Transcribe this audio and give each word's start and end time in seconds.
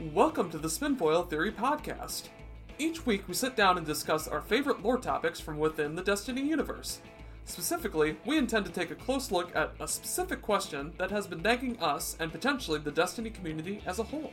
Welcome 0.00 0.50
to 0.52 0.56
the 0.56 0.68
Spinfoil 0.68 1.28
Theory 1.28 1.52
Podcast. 1.52 2.30
Each 2.78 3.04
week 3.04 3.28
we 3.28 3.34
sit 3.34 3.54
down 3.54 3.76
and 3.76 3.86
discuss 3.86 4.26
our 4.26 4.40
favorite 4.40 4.82
lore 4.82 4.96
topics 4.96 5.40
from 5.40 5.58
within 5.58 5.94
the 5.94 6.02
Destiny 6.02 6.40
universe. 6.40 7.00
Specifically, 7.44 8.16
we 8.24 8.38
intend 8.38 8.64
to 8.64 8.72
take 8.72 8.90
a 8.90 8.94
close 8.94 9.30
look 9.30 9.54
at 9.54 9.74
a 9.78 9.86
specific 9.86 10.40
question 10.40 10.94
that 10.96 11.10
has 11.10 11.26
been 11.26 11.42
nagging 11.42 11.78
us 11.80 12.16
and 12.18 12.32
potentially 12.32 12.78
the 12.78 12.90
Destiny 12.90 13.28
community 13.28 13.82
as 13.84 13.98
a 13.98 14.04
whole. 14.04 14.32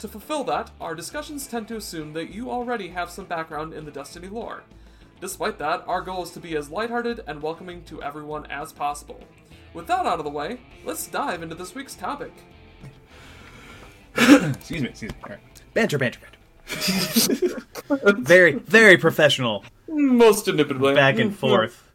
To 0.00 0.08
fulfill 0.08 0.44
that, 0.44 0.72
our 0.78 0.94
discussions 0.94 1.46
tend 1.46 1.68
to 1.68 1.76
assume 1.76 2.12
that 2.12 2.28
you 2.28 2.50
already 2.50 2.88
have 2.88 3.08
some 3.08 3.24
background 3.24 3.72
in 3.72 3.86
the 3.86 3.90
Destiny 3.90 4.28
lore. 4.28 4.62
Despite 5.22 5.58
that, 5.58 5.84
our 5.86 6.02
goal 6.02 6.24
is 6.24 6.32
to 6.32 6.40
be 6.40 6.54
as 6.54 6.68
lighthearted 6.68 7.20
and 7.26 7.40
welcoming 7.40 7.82
to 7.84 8.02
everyone 8.02 8.44
as 8.50 8.74
possible. 8.74 9.20
With 9.72 9.86
that 9.86 10.04
out 10.04 10.18
of 10.18 10.24
the 10.24 10.30
way, 10.30 10.60
let's 10.84 11.06
dive 11.06 11.42
into 11.42 11.54
this 11.54 11.74
week's 11.74 11.94
topic. 11.94 12.34
excuse 14.54 14.82
me, 14.82 14.88
excuse 14.88 15.10
me. 15.12 15.18
All 15.24 15.30
right. 15.30 15.40
Banter, 15.74 15.98
banter, 15.98 16.20
banter. 16.20 17.58
very, 18.20 18.52
very 18.52 18.96
professional 18.96 19.64
Most 19.88 20.46
indubitably. 20.46 20.94
back 20.94 21.18
and 21.18 21.36
forth 21.36 21.90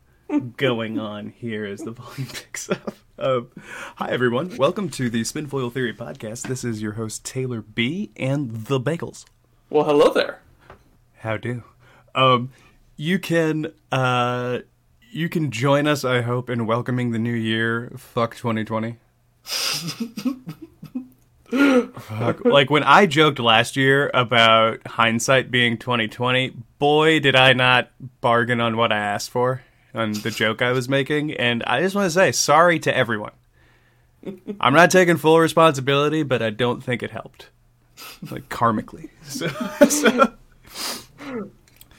going 0.57 0.99
on 0.99 1.29
here 1.29 1.65
as 1.65 1.81
the 1.81 1.91
volume 1.91 2.27
picks 2.27 2.69
up. 2.69 2.95
Um, 3.17 3.49
hi, 3.95 4.09
everyone. 4.09 4.57
Welcome 4.57 4.89
to 4.89 5.09
the 5.09 5.21
Spinfoil 5.21 5.71
Theory 5.71 5.93
Podcast. 5.93 6.47
This 6.49 6.65
is 6.65 6.81
your 6.81 6.93
host, 6.93 7.23
Taylor 7.23 7.61
B. 7.61 8.11
and 8.17 8.65
the 8.65 8.79
Bagels. 8.79 9.23
Well, 9.69 9.85
hello 9.85 10.11
there. 10.11 10.41
How 11.19 11.37
do? 11.37 11.63
Um, 12.13 12.51
you 12.97 13.19
can, 13.19 13.71
uh, 13.89 14.59
you 15.11 15.29
can 15.29 15.49
join 15.49 15.87
us, 15.87 16.03
I 16.03 16.21
hope, 16.23 16.49
in 16.49 16.65
welcoming 16.65 17.11
the 17.11 17.19
new 17.19 17.33
year. 17.33 17.93
Fuck 17.95 18.35
2020. 18.35 18.97
Fuck. 21.49 22.43
Like 22.45 22.69
when 22.69 22.83
I 22.83 23.05
joked 23.05 23.39
last 23.39 23.75
year 23.77 24.11
about 24.13 24.85
hindsight 24.85 25.49
being 25.49 25.77
2020, 25.77 26.53
boy 26.79 27.19
did 27.19 27.35
I 27.35 27.53
not 27.53 27.89
bargain 28.21 28.59
on 28.59 28.75
what 28.77 28.91
I 28.91 28.97
asked 28.97 29.29
for 29.29 29.61
on 29.93 30.11
the 30.13 30.29
joke 30.31 30.61
I 30.61 30.71
was 30.73 30.89
making, 30.89 31.33
and 31.33 31.63
I 31.63 31.81
just 31.81 31.95
want 31.95 32.05
to 32.07 32.11
say 32.11 32.31
sorry 32.31 32.79
to 32.79 32.95
everyone. 32.95 33.31
I'm 34.59 34.73
not 34.73 34.91
taking 34.91 35.15
full 35.17 35.39
responsibility, 35.39 36.23
but 36.23 36.41
I 36.41 36.49
don't 36.49 36.83
think 36.83 37.01
it 37.01 37.11
helped, 37.11 37.49
like 38.29 38.49
karmically. 38.49 39.09
So, 39.23 39.47
so, 39.87 40.33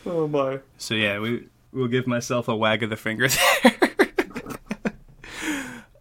Oh 0.04 0.28
my. 0.28 0.60
so 0.76 0.94
yeah, 0.94 1.18
we 1.20 1.48
we'll 1.72 1.88
give 1.88 2.06
myself 2.06 2.48
a 2.48 2.56
wag 2.56 2.82
of 2.82 2.90
the 2.90 2.96
finger 2.96 3.28
there. 3.28 3.80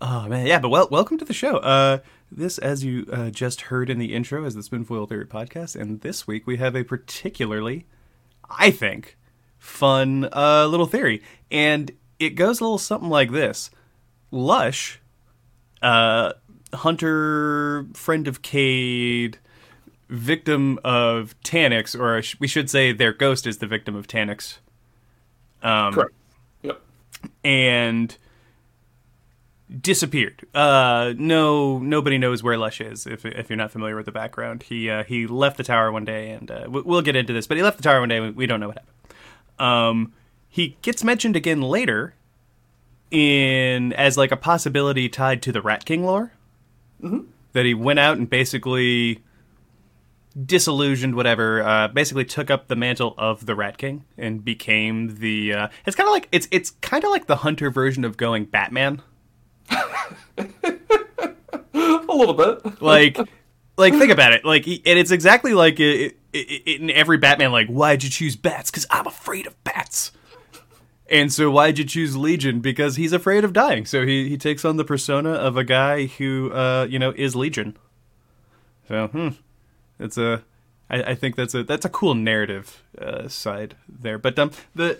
oh 0.02 0.28
man, 0.28 0.46
yeah, 0.48 0.60
but 0.60 0.70
well, 0.70 0.88
welcome 0.92 1.18
to 1.18 1.26
the 1.26 1.34
show. 1.34 1.58
Uh, 1.58 2.00
this, 2.32 2.58
as 2.58 2.84
you 2.84 3.06
uh, 3.12 3.30
just 3.30 3.62
heard 3.62 3.90
in 3.90 4.00
the 4.00 4.14
intro, 4.14 4.44
is 4.46 4.56
the 4.56 4.62
Spinfoil 4.62 5.08
Theory 5.08 5.26
podcast, 5.26 5.80
and 5.80 6.02
this 6.02 6.28
week 6.28 6.46
we 6.46 6.58
have 6.58 6.76
a 6.76 6.84
particularly, 6.84 7.86
I 8.50 8.72
think, 8.72 9.18
fun 9.58 10.28
uh, 10.34 10.68
little 10.68 10.86
theory, 10.86 11.22
and 11.50 11.92
it 12.20 12.32
goes 12.32 12.60
a 12.60 12.64
little 12.64 12.78
something 12.78 13.10
like 13.10 13.32
this: 13.32 13.70
Lush, 14.32 15.00
uh, 15.82 16.34
hunter, 16.74 17.88
friend 17.94 18.28
of 18.28 18.42
Cayde, 18.42 19.38
victim 20.10 20.80
of 20.84 21.36
Taniks, 21.44 21.98
or 21.98 22.22
we 22.40 22.48
should 22.48 22.70
say 22.70 22.92
their 22.92 23.14
ghost 23.14 23.48
is 23.48 23.60
the 23.60 23.68
victim 23.68 23.96
of 23.96 24.08
Taniks. 24.08 24.58
Um, 25.64 25.94
Correct. 25.94 26.14
Yep. 26.62 26.82
and 27.44 28.18
disappeared. 29.82 30.46
Uh, 30.54 31.14
no, 31.18 31.80
nobody 31.80 32.18
knows 32.18 32.42
where 32.44 32.58
Lush 32.58 32.80
is. 32.82 33.06
If 33.06 33.26
if 33.26 33.50
you're 33.50 33.58
not 33.58 33.72
familiar 33.72 33.96
with 33.96 34.06
the 34.06 34.12
background, 34.12 34.64
he 34.64 34.90
uh, 34.90 35.04
he 35.04 35.28
left 35.28 35.58
the 35.58 35.64
tower 35.64 35.92
one 35.92 36.06
day, 36.06 36.32
and 36.32 36.50
uh, 36.50 36.68
we- 36.70 36.82
we'll 36.82 37.02
get 37.02 37.16
into 37.16 37.34
this. 37.34 37.48
But 37.48 37.58
he 37.58 37.64
left 37.64 37.78
the 37.78 37.84
tower 37.84 38.00
one 38.00 38.10
day. 38.10 38.20
We, 38.20 38.32
we 38.32 38.46
don't 38.48 38.60
know 38.60 38.68
what 38.68 38.78
happened. 38.78 38.94
Um, 39.60 40.14
he 40.50 40.78
gets 40.82 41.04
mentioned 41.04 41.36
again 41.36 41.62
later 41.62 42.14
in 43.12 43.94
as 43.94 44.18
like 44.18 44.32
a 44.32 44.38
possibility 44.38 45.10
tied 45.10 45.42
to 45.44 45.52
the 45.52 45.62
Rat 45.62 45.86
King 45.86 46.06
lore. 46.06 46.32
That 47.54 47.66
he 47.66 47.74
went 47.74 48.00
out 48.00 48.18
and 48.18 48.30
basically 48.30 49.24
disillusioned 50.46 51.16
whatever 51.16 51.64
uh, 51.64 51.88
basically 51.88 52.26
took 52.26 52.52
up 52.52 52.68
the 52.68 52.76
mantle 52.76 53.16
of 53.18 53.46
the 53.48 53.56
rat 53.56 53.78
king 53.80 54.06
and 54.20 54.46
became 54.46 55.16
the 55.20 55.52
uh, 55.52 55.68
it's 55.86 55.96
kind 55.96 56.08
of 56.08 56.12
like 56.12 56.28
it's 56.32 56.48
it's 56.52 56.72
kind 56.82 57.04
of 57.04 57.10
like 57.10 57.26
the 57.26 57.38
hunter 57.38 57.72
version 57.72 58.06
of 58.06 58.18
going 58.18 58.46
batman 58.46 59.02
A 61.74 62.14
little 62.14 62.34
bit. 62.34 62.82
like 62.82 63.18
like 63.78 63.94
think 63.94 64.12
about 64.12 64.34
it. 64.34 64.44
Like 64.46 64.68
and 64.68 64.82
it's 64.86 65.12
exactly 65.12 65.54
like 65.54 65.80
it, 65.80 66.18
it, 66.34 66.38
it, 66.38 66.82
in 66.82 66.90
every 66.90 67.18
batman 67.18 67.52
like 67.52 67.68
why'd 67.68 68.04
you 68.04 68.10
choose 68.10 68.36
bats? 68.36 68.72
Because 68.72 68.86
i'm 68.90 69.08
afraid 69.08 69.48
of 69.48 69.64
bats. 69.64 70.12
And 71.10 71.32
so 71.32 71.50
why'd 71.50 71.78
you 71.78 71.86
choose 71.86 72.18
legion? 72.18 72.60
Because 72.60 72.98
he's 72.98 73.14
afraid 73.14 73.46
of 73.46 73.54
dying. 73.54 73.86
So 73.86 74.06
he, 74.06 74.28
he 74.28 74.38
takes 74.38 74.66
on 74.66 74.76
the 74.76 74.84
persona 74.84 75.32
of 75.32 75.56
a 75.56 75.64
guy 75.64 76.08
who 76.08 76.52
uh 76.52 76.88
you 76.90 77.00
know 77.00 77.14
is 77.16 77.36
legion. 77.36 77.78
So 78.88 79.08
hmm. 79.08 79.30
It's 80.00 80.18
a 80.18 80.44
I, 80.90 81.04
I 81.04 81.16
think 81.16 81.36
that's 81.36 81.54
a 81.54 81.64
that's 81.64 81.86
a 81.86 81.90
cool 81.90 82.16
narrative 82.16 82.84
uh, 83.00 83.28
side 83.28 83.76
there. 83.88 84.18
But 84.18 84.38
um 84.40 84.52
the 84.76 85.00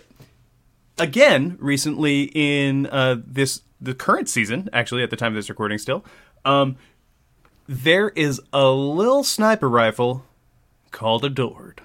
again 0.98 1.56
recently 1.60 2.30
in 2.34 2.86
uh, 2.86 3.16
this 3.24 3.62
the 3.80 3.94
current 3.94 4.28
season 4.28 4.68
actually 4.72 5.02
at 5.02 5.10
the 5.10 5.16
time 5.16 5.32
of 5.32 5.34
this 5.36 5.48
recording 5.48 5.78
still 5.78 6.04
um, 6.44 6.76
there 7.66 8.08
is 8.10 8.40
a 8.52 8.68
little 8.70 9.22
sniper 9.22 9.68
rifle 9.68 10.24
called 10.90 11.24
Adored. 11.24 11.80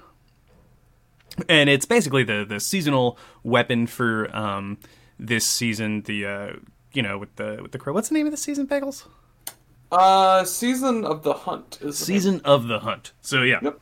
And 1.50 1.68
it's 1.70 1.86
basically 1.86 2.24
the, 2.24 2.46
the 2.48 2.60
seasonal 2.60 3.18
weapon 3.44 3.88
for 3.88 4.34
um, 4.36 4.78
this 5.20 5.46
season. 5.48 6.04
The 6.04 6.26
uh, 6.26 6.52
you 6.94 7.02
know 7.02 7.18
with 7.18 7.36
the 7.38 7.58
with 7.62 7.72
the 7.72 7.80
crow. 7.80 7.92
What's 7.92 8.10
the 8.10 8.14
name 8.14 8.28
of 8.28 8.32
the 8.32 8.38
season, 8.38 8.68
Bagels? 8.68 9.08
Uh, 9.92 10.44
season 10.44 11.04
of 11.04 11.24
the 11.24 11.34
hunt 11.34 11.80
is 11.82 11.98
the 12.00 12.06
Season 12.06 12.40
of 12.46 12.68
the 12.68 12.80
hunt. 12.82 13.14
So 13.22 13.42
yeah, 13.42 13.60
Yep. 13.64 13.80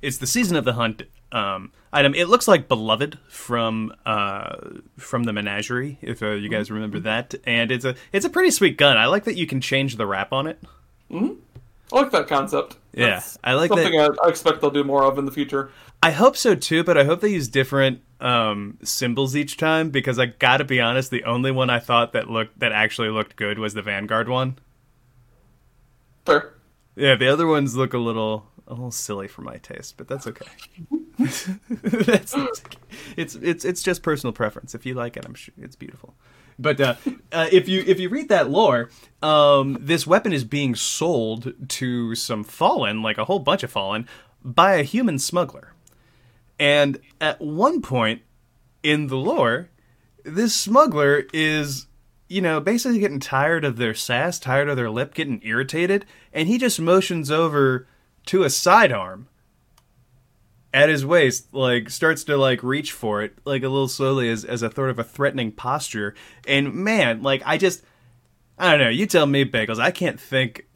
it's 0.00 0.18
the 0.18 0.26
season 0.28 0.56
of 0.56 0.64
the 0.64 0.74
hunt 0.74 1.02
um, 1.32 1.72
item. 1.96 2.14
It 2.14 2.28
looks 2.28 2.46
like 2.46 2.68
Beloved 2.68 3.18
from 3.28 3.92
uh, 4.04 4.56
from 4.96 5.24
the 5.24 5.32
Menagerie, 5.32 5.98
if 6.02 6.22
uh, 6.22 6.30
you 6.32 6.48
guys 6.48 6.70
remember 6.70 7.00
that. 7.00 7.34
And 7.44 7.70
it's 7.70 7.84
a 7.84 7.94
it's 8.12 8.24
a 8.26 8.30
pretty 8.30 8.50
sweet 8.50 8.76
gun. 8.78 8.96
I 8.96 9.06
like 9.06 9.24
that 9.24 9.36
you 9.36 9.46
can 9.46 9.60
change 9.60 9.96
the 9.96 10.06
wrap 10.06 10.32
on 10.32 10.46
it. 10.46 10.60
I 11.12 11.30
like 11.92 12.10
that 12.12 12.26
concept. 12.28 12.76
Yeah, 12.92 13.06
That's 13.10 13.38
I 13.44 13.54
like 13.54 13.70
that- 13.70 13.82
something 13.82 14.00
I, 14.00 14.08
I 14.24 14.28
expect 14.28 14.60
they'll 14.60 14.70
do 14.70 14.84
more 14.84 15.04
of 15.04 15.18
in 15.18 15.24
the 15.24 15.32
future. 15.32 15.70
I 16.02 16.10
hope 16.10 16.36
so 16.36 16.54
too, 16.54 16.84
but 16.84 16.98
I 16.98 17.04
hope 17.04 17.20
they 17.20 17.28
use 17.30 17.48
different 17.48 18.00
um, 18.20 18.76
symbols 18.82 19.34
each 19.34 19.56
time 19.56 19.90
because 19.90 20.18
I 20.18 20.26
gotta 20.26 20.64
be 20.64 20.80
honest, 20.80 21.10
the 21.10 21.24
only 21.24 21.50
one 21.50 21.70
I 21.70 21.78
thought 21.78 22.12
that 22.12 22.28
looked 22.30 22.58
that 22.60 22.72
actually 22.72 23.08
looked 23.08 23.36
good 23.36 23.58
was 23.58 23.74
the 23.74 23.82
Vanguard 23.82 24.28
one. 24.28 24.58
Fair. 26.24 26.52
Yeah, 26.96 27.14
the 27.14 27.28
other 27.28 27.46
ones 27.46 27.76
look 27.76 27.94
a 27.94 27.98
little 27.98 28.46
a 28.66 28.74
little 28.74 28.90
silly 28.90 29.28
for 29.28 29.42
my 29.42 29.56
taste, 29.58 29.96
but 29.96 30.08
that's 30.08 30.26
okay. 30.26 30.46
that's, 31.18 32.34
it's 33.16 33.34
it's 33.36 33.64
it's 33.64 33.82
just 33.82 34.02
personal 34.02 34.32
preference. 34.32 34.74
If 34.74 34.84
you 34.84 34.94
like 34.94 35.16
it, 35.16 35.24
I'm 35.24 35.34
sure 35.34 35.54
it's 35.58 35.76
beautiful. 35.76 36.14
But 36.58 36.80
uh, 36.80 36.94
uh, 37.32 37.48
if 37.52 37.68
you 37.68 37.84
if 37.86 38.00
you 38.00 38.08
read 38.08 38.28
that 38.30 38.50
lore, 38.50 38.90
um, 39.22 39.78
this 39.80 40.06
weapon 40.06 40.32
is 40.32 40.44
being 40.44 40.74
sold 40.74 41.52
to 41.68 42.14
some 42.14 42.44
fallen, 42.44 43.02
like 43.02 43.18
a 43.18 43.24
whole 43.24 43.38
bunch 43.38 43.62
of 43.62 43.70
fallen, 43.70 44.08
by 44.42 44.74
a 44.74 44.82
human 44.82 45.18
smuggler. 45.18 45.72
And 46.58 46.98
at 47.20 47.40
one 47.40 47.82
point 47.82 48.22
in 48.82 49.08
the 49.08 49.16
lore, 49.16 49.68
this 50.24 50.54
smuggler 50.54 51.24
is, 51.32 51.86
you 52.28 52.40
know, 52.40 52.60
basically 52.60 52.98
getting 52.98 53.20
tired 53.20 53.64
of 53.64 53.76
their 53.76 53.94
sass, 53.94 54.38
tired 54.38 54.68
of 54.68 54.76
their 54.76 54.90
lip, 54.90 55.12
getting 55.12 55.40
irritated, 55.44 56.06
and 56.32 56.48
he 56.48 56.56
just 56.56 56.80
motions 56.80 57.30
over 57.30 57.86
to 58.26 58.44
a 58.44 58.50
sidearm 58.50 59.28
at 60.74 60.88
his 60.88 61.06
waist, 61.06 61.54
like 61.54 61.88
starts 61.88 62.22
to 62.24 62.36
like 62.36 62.62
reach 62.62 62.92
for 62.92 63.22
it, 63.22 63.38
like 63.44 63.62
a 63.62 63.68
little 63.68 63.88
slowly 63.88 64.28
as 64.28 64.44
as 64.44 64.62
a 64.62 64.72
sort 64.72 64.90
of 64.90 64.98
a 64.98 65.04
threatening 65.04 65.52
posture. 65.52 66.14
And 66.46 66.74
man, 66.74 67.22
like 67.22 67.42
I 67.46 67.56
just 67.56 67.82
I 68.58 68.72
don't 68.72 68.80
know, 68.80 68.90
you 68.90 69.06
tell 69.06 69.26
me, 69.26 69.44
Bagels, 69.44 69.78
I 69.78 69.90
can't 69.90 70.20
think 70.20 70.66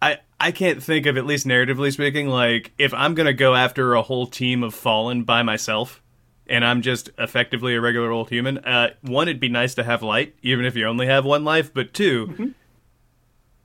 I 0.00 0.18
I 0.38 0.52
can't 0.52 0.82
think 0.82 1.06
of 1.06 1.16
at 1.18 1.26
least 1.26 1.46
narratively 1.46 1.92
speaking, 1.92 2.28
like 2.28 2.72
if 2.78 2.94
I'm 2.94 3.14
gonna 3.14 3.34
go 3.34 3.54
after 3.54 3.94
a 3.94 4.02
whole 4.02 4.26
team 4.26 4.62
of 4.62 4.74
fallen 4.74 5.24
by 5.24 5.42
myself, 5.42 6.02
and 6.46 6.64
I'm 6.64 6.80
just 6.80 7.10
effectively 7.18 7.74
a 7.74 7.80
regular 7.80 8.10
old 8.10 8.30
human. 8.30 8.58
Uh, 8.58 8.90
one, 9.02 9.28
it'd 9.28 9.40
be 9.40 9.48
nice 9.48 9.74
to 9.74 9.84
have 9.84 10.02
light, 10.02 10.34
even 10.42 10.64
if 10.64 10.76
you 10.76 10.86
only 10.86 11.06
have 11.06 11.24
one 11.24 11.44
life. 11.44 11.72
But 11.74 11.92
2 11.92 12.54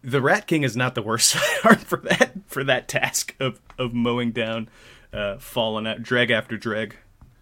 the 0.05 0.21
Rat 0.21 0.47
King 0.47 0.63
is 0.63 0.77
not 0.77 0.95
the 0.95 1.01
worst 1.01 1.29
sidearm 1.63 1.77
for 1.77 1.97
that 1.97 2.31
for 2.47 2.63
that 2.63 2.87
task 2.87 3.35
of 3.39 3.59
of 3.77 3.93
mowing 3.93 4.31
down 4.31 4.69
uh, 5.11 5.37
fallen 5.37 5.87
out 5.87 6.03
dreg 6.03 6.31
after 6.31 6.57
dreg. 6.57 6.95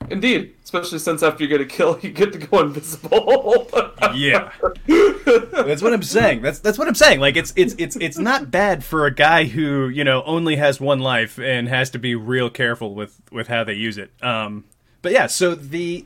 Indeed, 0.10 0.56
especially 0.64 1.00
since 1.00 1.24
after 1.24 1.44
you 1.44 1.50
get 1.50 1.62
a 1.62 1.66
kill, 1.66 1.98
you 2.02 2.12
get 2.12 2.34
to 2.34 2.40
go 2.40 2.60
invisible. 2.62 3.68
yeah, 4.16 4.52
that's 4.88 5.82
what 5.82 5.94
I'm 5.94 6.04
saying. 6.04 6.42
That's 6.42 6.60
that's 6.60 6.78
what 6.78 6.88
I'm 6.88 6.96
saying. 6.96 7.20
Like 7.20 7.36
it's 7.36 7.54
it's 7.56 7.76
it's 7.78 7.96
it's 7.98 8.18
not 8.18 8.52
bad 8.52 8.84
for 8.84 9.06
a 9.06 9.14
guy 9.14 9.46
who 9.46 9.88
you 9.90 10.04
know 10.04 10.24
only 10.24 10.56
has 10.58 10.80
one 10.80 11.00
life 11.00 11.40
and 11.40 11.68
has 11.68 11.90
to 11.92 12.00
be 12.00 12.16
real 12.16 12.50
careful 12.50 12.96
with 12.96 13.20
with 13.32 13.48
how 13.48 13.64
they 13.64 13.74
use 13.74 13.98
it. 13.98 14.12
Um, 14.22 14.66
but 15.02 15.12
yeah, 15.12 15.28
so 15.28 15.56
the 15.56 16.06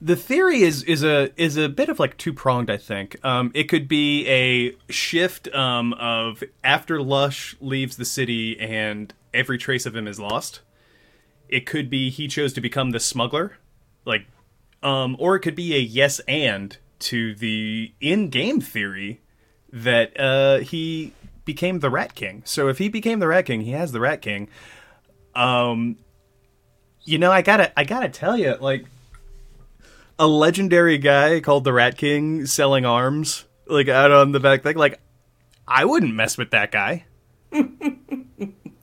the 0.00 0.16
theory 0.16 0.62
is 0.62 0.82
is 0.84 1.02
a 1.02 1.30
is 1.40 1.56
a 1.56 1.68
bit 1.68 1.88
of 1.88 1.98
like 1.98 2.16
two 2.16 2.32
pronged. 2.32 2.70
I 2.70 2.76
think 2.76 3.22
um, 3.24 3.50
it 3.54 3.64
could 3.64 3.88
be 3.88 4.26
a 4.28 4.76
shift 4.92 5.52
um, 5.54 5.92
of 5.94 6.42
after 6.62 7.02
Lush 7.02 7.56
leaves 7.60 7.96
the 7.96 8.04
city 8.04 8.58
and 8.60 9.12
every 9.34 9.58
trace 9.58 9.86
of 9.86 9.96
him 9.96 10.06
is 10.06 10.20
lost. 10.20 10.60
It 11.48 11.66
could 11.66 11.90
be 11.90 12.10
he 12.10 12.28
chose 12.28 12.52
to 12.54 12.60
become 12.60 12.90
the 12.90 13.00
smuggler, 13.00 13.56
like, 14.04 14.26
um, 14.82 15.16
or 15.18 15.34
it 15.34 15.40
could 15.40 15.56
be 15.56 15.74
a 15.74 15.78
yes 15.78 16.20
and 16.28 16.76
to 17.00 17.34
the 17.34 17.92
in 18.00 18.28
game 18.28 18.60
theory 18.60 19.20
that 19.72 20.18
uh, 20.18 20.58
he 20.58 21.12
became 21.44 21.80
the 21.80 21.90
Rat 21.90 22.14
King. 22.14 22.42
So 22.44 22.68
if 22.68 22.78
he 22.78 22.88
became 22.88 23.18
the 23.18 23.28
Rat 23.28 23.46
King, 23.46 23.62
he 23.62 23.72
has 23.72 23.92
the 23.92 24.00
Rat 24.00 24.20
King. 24.20 24.48
Um, 25.34 25.96
you 27.02 27.18
know, 27.18 27.32
I 27.32 27.42
gotta 27.42 27.76
I 27.78 27.84
gotta 27.84 28.08
tell 28.08 28.36
you, 28.36 28.56
like 28.60 28.84
a 30.18 30.26
legendary 30.26 30.98
guy 30.98 31.40
called 31.40 31.64
the 31.64 31.72
Rat 31.72 31.96
King 31.96 32.46
selling 32.46 32.84
arms, 32.84 33.44
like 33.66 33.88
out 33.88 34.10
on 34.10 34.32
the 34.32 34.40
back 34.40 34.62
thing. 34.62 34.76
Like, 34.76 35.00
I 35.66 35.84
wouldn't 35.84 36.14
mess 36.14 36.36
with 36.36 36.50
that 36.50 36.72
guy. 36.72 37.04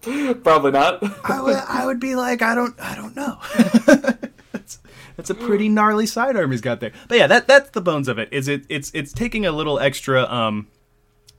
Probably 0.01 0.71
not. 0.71 1.03
I 1.27 1.41
would. 1.41 1.55
I 1.55 1.85
would 1.85 1.99
be 1.99 2.15
like, 2.15 2.41
I 2.41 2.55
don't. 2.55 2.79
I 2.79 2.95
don't 2.95 3.15
know. 3.15 3.37
that's, 4.51 4.79
that's 5.17 5.29
a 5.29 5.35
pretty 5.35 5.67
gnarly 5.67 6.05
sidearm 6.05 6.51
he's 6.51 6.61
got 6.61 6.79
there. 6.79 6.91
But 7.07 7.17
yeah, 7.17 7.27
that 7.27 7.47
that's 7.47 7.71
the 7.71 7.81
bones 7.81 8.07
of 8.07 8.19
it. 8.19 8.29
Is 8.31 8.47
it? 8.47 8.65
It's 8.69 8.91
it's 8.93 9.11
taking 9.11 9.45
a 9.45 9.51
little 9.51 9.79
extra 9.79 10.23
um 10.23 10.67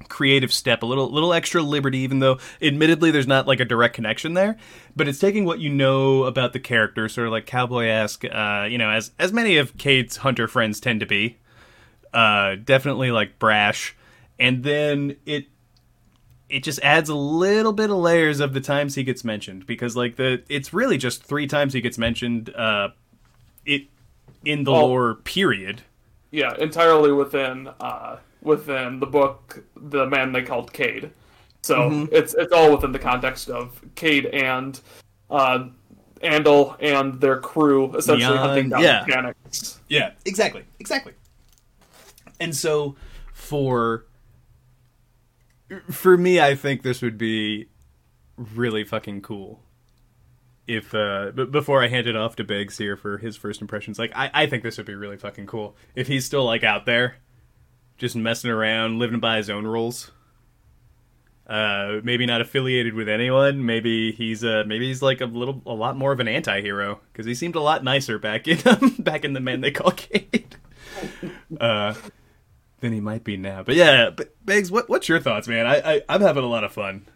creative 0.09 0.53
step, 0.53 0.83
a 0.83 0.87
little 0.87 1.11
little 1.13 1.33
extra 1.33 1.63
liberty, 1.63 1.99
even 1.99 2.19
though 2.19 2.39
admittedly 2.61 3.11
there's 3.11 3.27
not 3.27 3.47
like 3.47 3.61
a 3.61 3.65
direct 3.65 3.95
connection 3.95 4.35
there. 4.35 4.57
But 4.95 5.09
it's 5.09 5.19
taking 5.19 5.45
what 5.45 5.59
you 5.59 5.71
know 5.71 6.25
about 6.25 6.53
the 6.53 6.61
character, 6.61 7.09
sort 7.09 7.27
of 7.27 7.33
like 7.33 7.47
cowboy 7.47 7.87
esque, 7.87 8.25
uh, 8.25 8.67
you 8.71 8.79
know, 8.79 8.91
as 8.91 9.13
as 9.19 9.33
many 9.33 9.57
of 9.57 9.77
Cayde's 9.77 10.19
hunter 10.19 10.49
friends 10.49 10.81
tend 10.81 11.01
to 11.01 11.07
be. 11.07 11.39
Uh, 12.15 12.55
definitely 12.57 13.11
like 13.11 13.39
brash, 13.39 13.95
and 14.39 14.63
then 14.65 15.17
it 15.27 15.47
it 16.49 16.63
just 16.63 16.81
adds 16.83 17.09
a 17.09 17.15
little 17.15 17.73
bit 17.73 17.91
of 17.91 17.97
layers 17.97 18.41
of 18.41 18.55
the 18.55 18.61
times 18.61 18.95
he 18.95 19.03
gets 19.03 19.25
mentioned 19.25 19.67
because 19.67 19.97
like 19.97 20.17
the 20.17 20.43
it's 20.49 20.73
really 20.73 20.97
just 20.97 21.23
three 21.25 21.47
times 21.47 21.73
he 21.73 21.81
gets 21.81 21.99
mentioned 21.99 22.55
uh 22.55 22.89
it 23.67 23.89
in 24.45 24.63
the 24.65 24.73
Oh. 24.73 24.87
lore 24.87 25.15
period 25.17 25.83
Yeah, 26.31 26.55
entirely 26.59 27.13
within 27.13 27.69
uh, 27.81 28.19
within 28.43 29.01
the 29.01 29.07
book, 29.07 29.65
the 29.77 30.07
man 30.07 30.33
they 30.33 30.43
called 30.43 30.73
Cayde. 30.73 31.11
So 31.63 31.77
Mm-hmm. 31.91 32.15
it's 32.15 32.35
it's 32.35 32.53
all 32.53 32.73
within 32.73 32.93
the 32.93 32.99
context 32.99 33.51
of 33.51 33.81
Cayde 33.97 34.27
and 34.27 34.81
uh, 35.31 35.65
Andal 36.23 36.77
and 36.81 37.21
their 37.21 37.39
crew 37.41 37.95
essentially 37.97 38.33
Neon, 38.35 38.49
hunting 38.49 38.69
down 38.71 38.83
yeah. 38.83 39.05
mechanics. 39.07 39.81
yeah 39.89 40.13
exactly 40.25 40.65
exactly 40.81 41.13
and 42.41 42.55
so 42.57 42.97
for 43.35 44.07
for 45.91 46.17
me 46.17 46.41
i 46.41 46.55
think 46.55 46.83
this 46.83 47.03
would 47.03 47.19
be 47.19 47.69
really 48.37 48.83
fucking 48.85 49.21
cool 49.21 49.61
if 50.67 50.95
uh 50.95 51.33
b- 51.35 51.45
before 51.45 51.83
i 51.83 51.89
hand 51.89 52.07
it 52.07 52.17
off 52.17 52.37
to 52.37 52.45
Biggs 52.45 52.79
here 52.79 52.97
for 52.97 53.19
his 53.19 53.37
first 53.37 53.61
impressions 53.61 53.99
like 53.99 54.13
I, 54.15 54.31
I 54.33 54.47
think 54.47 54.63
this 54.63 54.77
would 54.79 54.87
be 54.87 54.95
really 54.95 55.17
fucking 55.19 55.47
cool 55.47 55.77
if 55.95 56.07
he's 56.07 56.25
still 56.25 56.45
like 56.45 56.65
out 56.65 56.87
there 56.87 57.17
just 57.99 58.17
messing 58.17 58.51
around 58.51 58.99
living 58.99 59.21
by 59.21 59.37
his 59.39 59.51
own 59.51 59.67
rules. 59.67 60.11
Uh 61.47 62.01
maybe 62.03 62.27
not 62.27 62.41
affiliated 62.41 62.95
with 62.95 63.09
anyone. 63.09 63.65
Maybe 63.65 64.11
he's 64.13 64.43
uh 64.43 64.65
maybe 64.67 64.89
he's 64.89 65.03
like 65.03 65.21
a 65.21 65.27
little 65.27 65.63
a 65.65 65.75
lot 65.75 65.97
more 65.97 66.13
of 66.13 66.19
an 66.19 66.27
anti-hero 66.27 67.01
because 67.13 67.25
he 67.25 67.35
seemed 67.35 67.55
a 67.55 67.61
lot 67.61 67.85
nicer 67.85 68.19
back 68.19 68.49
in 68.49 68.59
um, 68.67 68.97
back 68.99 69.25
in 69.25 69.33
the 69.33 69.41
man 69.41 69.61
they 69.61 69.71
call 69.71 69.93
Cayde 69.93 70.57
uh 71.61 71.95
than 72.81 72.93
he 72.93 73.01
might 73.01 73.23
be 73.23 73.37
now. 73.37 73.63
But 73.63 73.77
yeah 73.77 74.11
B- 74.11 74.25
Biggs 74.45 74.73
what 74.73 74.89
what's 74.89 75.09
your 75.09 75.21
thoughts 75.21 75.47
man? 75.47 75.67
I, 75.67 75.95
I 75.95 76.03
i'm 76.09 76.21
having 76.21 76.43
a 76.43 76.49
lot 76.49 76.65
of 76.65 76.73
fun 76.73 77.07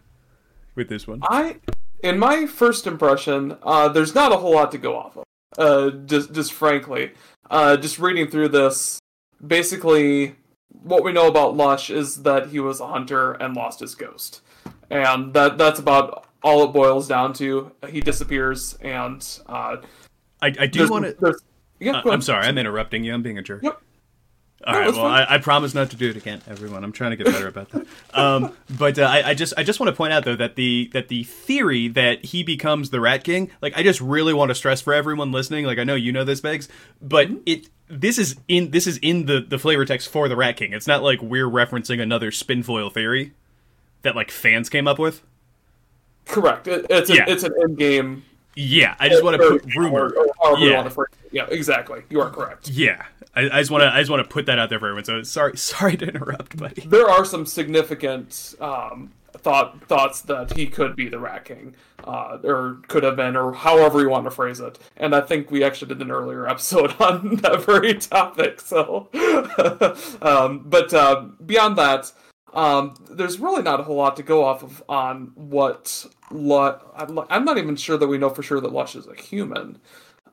with 0.75 0.88
this 0.88 1.06
one. 1.06 1.21
I, 1.23 1.56
in 2.03 2.19
my 2.19 2.47
first 2.47 2.87
impression, 2.87 3.56
uh, 3.62 3.88
there's 3.88 4.15
not 4.15 4.32
a 4.32 4.37
whole 4.37 4.55
lot 4.55 4.73
to 4.73 4.79
go 4.79 4.97
off 4.97 5.17
of. 5.17 5.25
Uh, 5.59 5.91
just 6.06 6.32
just 6.32 6.53
frankly, 6.53 7.12
uh, 7.50 7.77
just 7.77 7.99
reading 7.99 8.29
through 8.29 8.49
this, 8.49 9.00
basically, 9.44 10.37
what 10.82 11.05
we 11.05 11.12
know 11.12 11.28
about 11.28 11.56
Lush 11.56 11.90
is 11.90 12.22
that 12.22 12.49
he 12.49 12.61
was 12.61 12.81
a 12.81 12.87
hunter 12.87 13.32
and 13.32 13.55
lost 13.55 13.81
his 13.81 13.94
ghost, 13.94 14.43
and 14.90 15.34
that 15.34 15.58
that's 15.58 15.78
about 15.78 16.26
all 16.43 16.64
it 16.64 16.72
boils 16.72 17.06
down 17.08 17.32
to. 17.34 17.72
He 17.88 18.00
disappears, 18.00 18.75
and 18.81 19.26
uh, 19.46 19.76
i, 20.40 20.55
I 20.58 20.67
do 20.67 20.88
want 20.88 21.05
to 21.05 21.34
yeah, 21.81 22.02
Uh, 22.05 22.11
I'm 22.11 22.20
sorry, 22.20 22.46
I'm 22.46 22.58
interrupting 22.58 23.05
you. 23.05 23.14
I'm 23.14 23.22
being 23.22 23.38
a 23.38 23.43
jerk. 23.43 23.62
Yep. 23.62 23.82
All 24.67 24.75
No, 24.75 24.81
right. 24.81 24.93
Well. 24.93 25.07
I, 25.07 25.27
I 25.31 25.39
promise 25.39 25.73
not 25.75 25.91
to 25.91 25.97
do 25.97 26.11
it 26.11 26.17
again, 26.17 26.43
everyone. 26.47 26.85
I'm 26.85 26.93
trying 26.93 27.12
to 27.12 27.17
get 27.17 27.27
better 27.27 27.49
about 27.49 27.71
that. 27.71 27.87
Um, 28.12 28.53
but 28.79 28.99
uh, 28.99 29.03
I, 29.05 29.31
I 29.31 29.35
just, 29.35 29.55
I 29.57 29.62
just 29.62 29.81
want 29.81 29.89
to 29.89 29.97
point 29.97 30.12
out 30.12 30.25
though 30.25 30.37
that 30.37 30.57
the 30.57 30.91
that 30.93 31.09
the 31.09 31.25
theory 31.25 31.89
that 31.89 32.25
he 32.27 32.43
becomes 32.43 32.91
the 32.91 33.01
Rat 33.01 33.25
King, 33.25 33.51
like, 33.62 33.73
I 33.77 33.83
just 33.83 34.01
really 34.01 34.35
want 34.35 34.51
to 34.51 34.55
stress 34.55 34.81
for 34.83 34.93
everyone 34.93 35.33
listening. 35.33 35.65
Like, 35.65 35.79
I 35.79 35.85
know 35.85 35.95
you 35.95 36.12
know 36.12 36.25
this, 36.25 36.41
Begs, 36.41 36.69
but 37.01 37.29
Mm-hmm. 37.29 37.39
it 37.47 37.69
this 37.89 38.19
is 38.19 38.37
in 38.49 38.71
this 38.71 38.87
is 38.87 38.99
in 38.99 39.27
the 39.27 39.41
the 39.41 39.59
flavor 39.59 39.85
text 39.85 40.09
for 40.11 40.29
the 40.29 40.37
Rat 40.37 40.57
King. 40.57 40.73
It's 40.75 40.87
not 40.87 41.03
like 41.03 41.21
we're 41.23 41.49
referencing 41.49 42.01
another 42.01 42.31
spinfoil 42.31 42.93
theory 42.93 43.33
that 44.03 44.15
like 44.15 44.31
fans 44.31 44.69
came 44.69 44.87
up 44.87 44.99
with. 44.99 45.23
Correct. 46.27 46.69
It, 46.69 46.87
it's 46.91 47.11
a, 47.11 47.15
Yeah. 47.15 47.25
it's 47.29 47.43
an 47.45 47.53
in 47.63 47.75
game. 47.77 48.25
Yeah, 48.56 48.95
I 49.01 49.09
just 49.09 49.25
want 49.25 49.41
to 49.41 49.49
put 49.49 49.75
rumor. 49.75 50.11
Or, 50.15 50.27
or 50.53 50.59
Yeah. 50.59 50.89
Want 51.32 51.49
to 51.49 51.50
phrase 51.50 51.50
it. 51.50 51.53
Yeah, 51.53 51.56
exactly. 51.59 52.03
You 52.11 52.21
are 52.21 52.31
correct. 52.31 52.69
Yeah, 52.69 53.05
I, 53.35 53.50
I 53.50 53.61
just 53.61 53.71
want 53.71 53.82
to, 53.82 53.93
I 53.93 54.00
just 54.00 54.11
want 54.11 54.23
to 54.23 54.29
put 54.29 54.47
that 54.47 54.59
out 54.59 54.71
there 54.71 54.79
for 54.79 54.87
everyone. 54.87 55.05
So 55.05 55.23
sorry, 55.23 55.56
sorry 55.56 55.97
to 55.97 56.06
interrupt, 56.06 56.56
buddy. 56.56 56.82
there 56.82 57.09
are 57.09 57.25
some 57.25 57.47
significant 57.47 58.55
um, 58.61 59.12
thought 59.32 59.82
thoughts 59.87 60.23
that 60.23 60.56
he 60.56 60.67
could 60.67 60.97
be 60.97 61.09
the 61.09 61.19
Rat 61.19 61.44
King, 61.44 61.75
uh, 62.05 62.38
or 62.43 62.79
could 62.88 63.03
have 63.05 63.17
been, 63.17 63.37
or 63.37 63.53
however 63.53 64.00
you 64.00 64.11
want 64.11 64.25
to 64.25 64.31
phrase 64.31 64.61
it. 64.61 64.79
And 64.97 65.15
I 65.15 65.21
think 65.21 65.50
we 65.50 65.62
actually 65.65 65.88
did 65.88 66.03
an 66.03 66.11
earlier 66.11 66.49
episode 66.55 67.00
on 67.00 67.37
that 67.37 67.65
very 67.65 67.94
topic. 67.94 68.61
So, 68.61 69.09
um, 70.23 70.65
but 70.67 70.93
uh, 70.93 71.27
beyond 71.44 71.77
that, 71.79 72.12
um, 72.53 72.94
there's 73.09 73.38
really 73.38 73.62
not 73.62 73.79
a 73.81 73.85
whole 73.85 73.97
lot 73.97 74.17
to 74.17 74.23
go 74.23 74.44
off 74.44 74.62
of 74.62 74.82
on 74.88 75.32
what. 75.35 76.06
Lu- 76.32 76.79
I'm 76.96 77.19
I'm 77.29 77.44
not 77.44 77.58
even 77.58 77.75
sure 77.77 77.96
that 77.96 78.06
we 78.06 78.19
know 78.19 78.31
for 78.31 78.43
sure 78.43 78.60
that 78.60 78.72
Lush 78.72 78.94
is 78.94 79.06
a 79.06 79.15
human. 79.15 79.79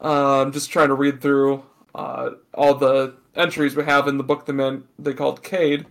Uh, 0.02 0.42
I'm 0.44 0.52
just 0.52 0.70
trying 0.70 0.90
to 0.90 0.94
read 0.94 1.22
through 1.22 1.64
uh, 1.96 2.32
all 2.54 2.76
the 2.76 3.16
entries 3.36 3.76
we 3.76 3.84
have 3.86 4.08
in 4.08 4.18
the 4.18 4.24
book 4.24 4.46
the 4.46 4.54
man 4.54 4.84
they 5.00 5.14
called 5.14 5.44
Cayde, 5.44 5.86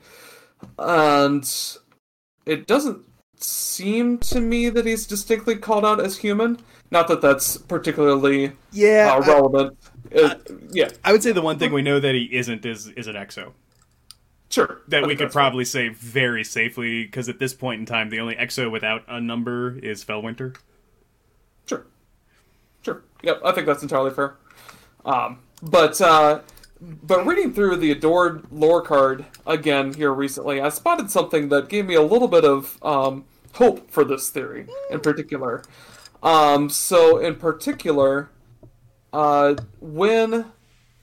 and 0.79 1.49
it 2.45 2.67
doesn't 2.67 3.03
seem 3.39 4.19
to 4.19 4.41
me 4.41 4.69
that 4.71 4.87
he's 4.87 5.07
distinctly 5.07 5.57
called 5.57 5.85
out 5.85 6.01
as 6.01 6.19
human. 6.19 6.59
Not 6.91 7.09
that 7.09 7.21
that's 7.21 7.57
particularly 7.57 8.53
Yeah, 8.73 9.15
uh, 9.15 9.21
relevant. 9.27 9.79
It- 10.11 10.51
yeah, 10.71 10.89
I 11.05 11.13
would 11.13 11.23
say 11.23 11.33
the 11.33 11.43
one 11.43 11.59
thing 11.59 11.73
we 11.73 11.83
know 11.83 11.99
that 12.01 12.15
he 12.15 12.25
isn't 12.33 12.65
is 12.65 12.87
is 12.89 13.09
an 13.09 13.17
exo. 13.17 13.53
sure. 14.51 14.81
That 14.89 15.03
I 15.03 15.07
we 15.09 15.17
could 15.17 15.33
probably 15.33 15.65
say 15.65 15.89
very 15.89 16.45
safely 16.45 17.05
because 17.05 17.29
at 17.29 17.41
this 17.41 17.53
point 17.55 17.81
in 17.81 17.87
time, 17.87 18.11
the 18.11 18.21
only 18.21 18.37
exo 18.37 18.71
without 18.71 19.03
a 19.09 19.21
number 19.21 19.79
is 19.83 20.05
Felwinter. 20.05 20.57
Yep, 23.27 23.41
I 23.45 23.51
think 23.51 23.67
that's 23.67 23.83
entirely 23.83 24.13
fair. 24.13 24.37
Um, 25.05 25.41
but 25.61 26.01
uh, 26.01 26.43
but 26.81 27.27
reading 27.27 27.53
through 27.53 27.77
the 27.77 27.91
adored 27.91 28.47
lore 28.53 28.83
card 28.83 29.25
again 29.45 29.95
here 29.95 30.13
recently, 30.13 30.61
I 30.61 30.69
spotted 30.69 31.11
something 31.11 31.49
that 31.49 31.69
gave 31.69 31.87
me 31.87 31.97
a 31.97 32.03
little 32.03 32.29
bit 32.29 32.45
of 32.45 32.79
um, 32.85 33.25
hope 33.55 33.91
for 33.91 34.05
this 34.05 34.31
theory 34.31 34.69
in 34.93 35.01
particular. 35.01 35.65
Um, 36.23 36.71
so 36.71 37.19
in 37.19 37.35
particular, 37.35 38.31
uh, 39.13 39.57
when 39.81 40.53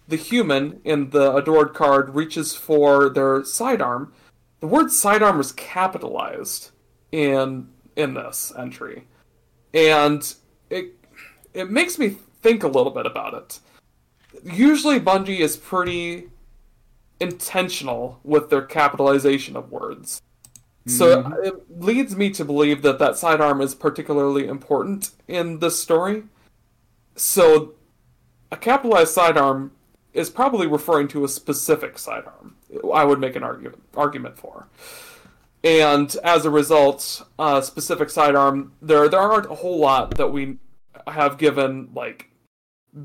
the 0.08 0.16
human 0.16 0.80
in 0.86 1.10
the 1.10 1.36
adored 1.36 1.74
card 1.74 2.16
reaches 2.16 2.56
for 2.56 3.10
their 3.10 3.44
sidearm, 3.44 4.14
the 4.62 4.68
word 4.68 4.92
sidearm 4.92 5.42
is 5.42 5.52
capitalized 5.52 6.72
in 7.12 7.68
in 7.98 8.14
this 8.14 8.54
entry, 8.58 9.08
and 9.74 10.36
it 10.70 11.03
it 11.54 11.70
makes 11.72 11.98
me 11.98 12.18
think 12.42 12.64
a 12.64 12.68
little 12.68 12.92
bit 12.92 13.06
about 13.06 13.34
it. 13.34 13.60
Usually, 14.44 15.00
Bungie 15.00 15.40
is 15.40 15.56
pretty 15.56 16.30
intentional 17.20 18.20
with 18.24 18.50
their 18.50 18.62
capitalization 18.62 19.56
of 19.56 19.72
words. 19.72 20.22
So 20.86 21.24
mm-hmm. 21.24 21.34
uh, 21.34 21.38
it 21.38 21.82
leads 21.82 22.16
me 22.16 22.30
to 22.32 22.44
believe 22.44 22.82
that 22.82 23.00
that 23.00 23.18
sidearm 23.18 23.62
is 23.62 23.74
particularly 23.74 24.48
important 24.48 25.12
in 25.28 25.60
this 25.60 25.80
story. 25.80 26.24
So 27.16 27.76
a 28.52 28.58
capitalized 28.58 29.14
sidearm 29.14 29.72
is 30.14 30.30
probably 30.30 30.68
referring 30.68 31.08
to 31.10 31.24
a 31.24 31.28
specific 31.30 31.98
sidearm. 31.98 32.56
I 32.94 33.06
would 33.06 33.20
make 33.20 33.36
an 33.36 33.44
argument 33.44 33.82
argument 33.96 34.38
for. 34.38 34.68
And 35.64 36.14
as 36.24 36.46
a 36.46 36.50
result, 36.50 37.26
a 37.40 37.64
specific 37.64 38.10
sidearm 38.10 38.74
there 38.82 39.08
there 39.08 39.22
aren't 39.22 39.50
a 39.50 39.56
whole 39.56 39.80
lot 39.80 40.18
that 40.18 40.34
we 40.34 40.58
have 41.08 41.38
given 41.38 41.90
like 41.94 42.30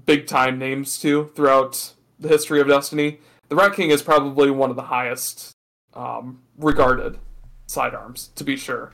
big 0.05 0.27
time 0.27 0.59
names 0.59 0.99
to 0.99 1.27
throughout 1.35 1.93
the 2.19 2.29
history 2.29 2.61
of 2.61 2.69
Destiny. 2.69 3.21
The 3.49 3.57
Rat 3.57 3.75
King 3.75 3.91
is 3.91 4.03
probably 4.03 4.51
one 4.51 4.71
of 4.71 4.77
the 4.77 4.83
highest 4.83 5.53
um, 5.95 6.43
regarded 6.59 7.19
sidearms, 7.67 8.31
to 8.35 8.45
be 8.45 8.57
sure. 8.57 8.93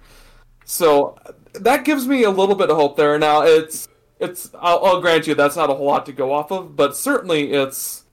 So 0.64 1.18
that 1.54 1.84
gives 1.84 2.06
me 2.06 2.22
a 2.22 2.30
little 2.30 2.54
bit 2.54 2.70
of 2.70 2.76
hope 2.76 2.96
there. 2.96 3.18
Now 3.18 3.42
it's 3.42 3.88
it's 4.20 4.50
I'll, 4.60 4.84
I'll 4.84 5.00
grant 5.00 5.26
you 5.26 5.34
that's 5.34 5.56
not 5.56 5.70
a 5.70 5.74
whole 5.74 5.86
lot 5.86 6.06
to 6.06 6.12
go 6.12 6.32
off 6.32 6.50
of, 6.50 6.76
but 6.76 6.96
certainly 6.96 7.52
it's 7.52 8.04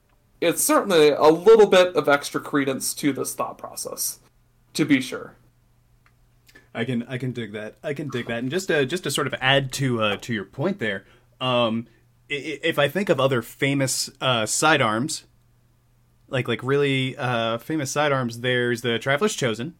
it's 0.42 0.64
certainly 0.64 1.10
a 1.10 1.28
little 1.28 1.68
bit 1.68 1.96
of 1.96 2.10
extra 2.10 2.42
credence 2.42 2.94
to 2.96 3.14
this 3.14 3.36
thought 3.36 3.58
process, 3.58 4.20
to 4.74 4.86
be 4.86 5.00
sure. 5.00 5.36
I 6.74 6.86
can 6.86 7.04
I 7.04 7.18
can 7.18 7.32
dig 7.32 7.54
that. 7.54 7.76
I 7.84 7.94
can 7.94 8.10
dig 8.10 8.28
that. 8.28 8.40
And 8.40 8.50
just 8.50 8.68
to 8.68 8.86
just 8.86 9.04
to 9.04 9.12
sort 9.12 9.28
of 9.28 9.36
add 9.42 9.72
to 9.74 10.02
uh, 10.02 10.18
to 10.18 10.34
your 10.34 10.46
point 10.46 10.80
there, 10.80 11.06
um, 11.40 11.88
if 12.30 12.80
I 12.80 12.88
think 12.88 13.10
of 13.10 13.20
other 13.20 13.42
famous 13.42 14.10
uh, 14.22 14.46
sidearms, 14.46 15.26
like 16.30 16.48
like 16.48 16.64
really 16.64 17.18
uh, 17.18 17.58
famous 17.58 17.92
sidearms, 17.92 18.40
there's 18.40 18.82
the 18.82 18.98
Traveler's 19.00 19.36
Chosen, 19.36 19.76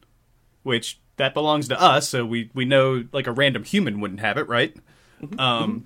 which 0.64 1.00
that 1.16 1.34
belongs 1.34 1.68
to 1.70 1.82
us, 1.82 2.10
so 2.10 2.26
we 2.26 2.52
we 2.54 2.66
know 2.66 3.06
like 3.14 3.28
a 3.28 3.32
random 3.32 3.64
human 3.64 4.02
wouldn't 4.02 4.20
have 4.20 4.38
it, 4.38 4.48
right? 4.50 4.76
Mm-hmm. 5.22 5.40
Um, 5.40 5.86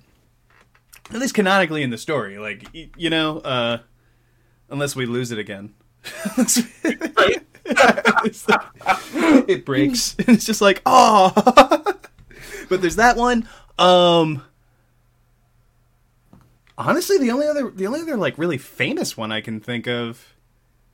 at 1.10 1.20
least 1.20 1.34
canonically 1.34 1.82
in 1.82 1.90
the 1.90 1.98
story, 1.98 2.38
like 2.38 2.68
you 2.72 3.10
know, 3.10 3.38
uh, 3.38 3.78
unless 4.68 4.96
we 4.96 5.06
lose 5.06 5.30
it 5.30 5.38
again. 5.38 5.74
right? 6.36 7.45
it 9.48 9.64
breaks. 9.64 10.14
it's 10.18 10.44
just 10.44 10.60
like, 10.60 10.82
oh. 10.86 11.32
but 12.68 12.80
there's 12.80 12.96
that 12.96 13.16
one. 13.16 13.48
Um 13.78 14.42
Honestly, 16.78 17.16
the 17.18 17.30
only 17.30 17.46
other 17.46 17.70
the 17.70 17.86
only 17.86 18.00
other 18.00 18.16
like 18.16 18.36
really 18.38 18.58
famous 18.58 19.16
one 19.16 19.32
I 19.32 19.40
can 19.40 19.60
think 19.60 19.86
of 19.86 20.34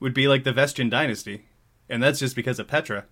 would 0.01 0.15
be 0.15 0.29
like 0.29 0.45
the 0.45 0.53
Vestian 0.53 0.91
dynasty. 0.91 1.47
And 1.89 2.03
that's 2.03 2.19
just 2.19 2.37
because 2.37 2.59
of 2.59 2.69
Petra. 2.69 3.05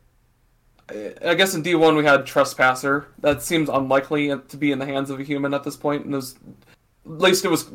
I 1.25 1.35
guess 1.35 1.55
in 1.55 1.63
D1 1.63 1.97
we 1.97 2.05
had 2.05 2.27
Trespasser. 2.27 3.07
That 3.21 3.43
seems 3.43 3.69
unlikely 3.69 4.29
to 4.37 4.57
be 4.57 4.73
in 4.73 4.79
the 4.79 4.87
hands 4.87 5.11
of 5.11 5.21
a 5.21 5.23
human 5.23 5.55
at 5.55 5.63
this 5.63 5.77
point, 5.77 6.05
and 6.05 6.15
was, 6.15 6.35
at 7.05 7.21
least 7.21 7.45
it 7.45 7.49
was 7.49 7.71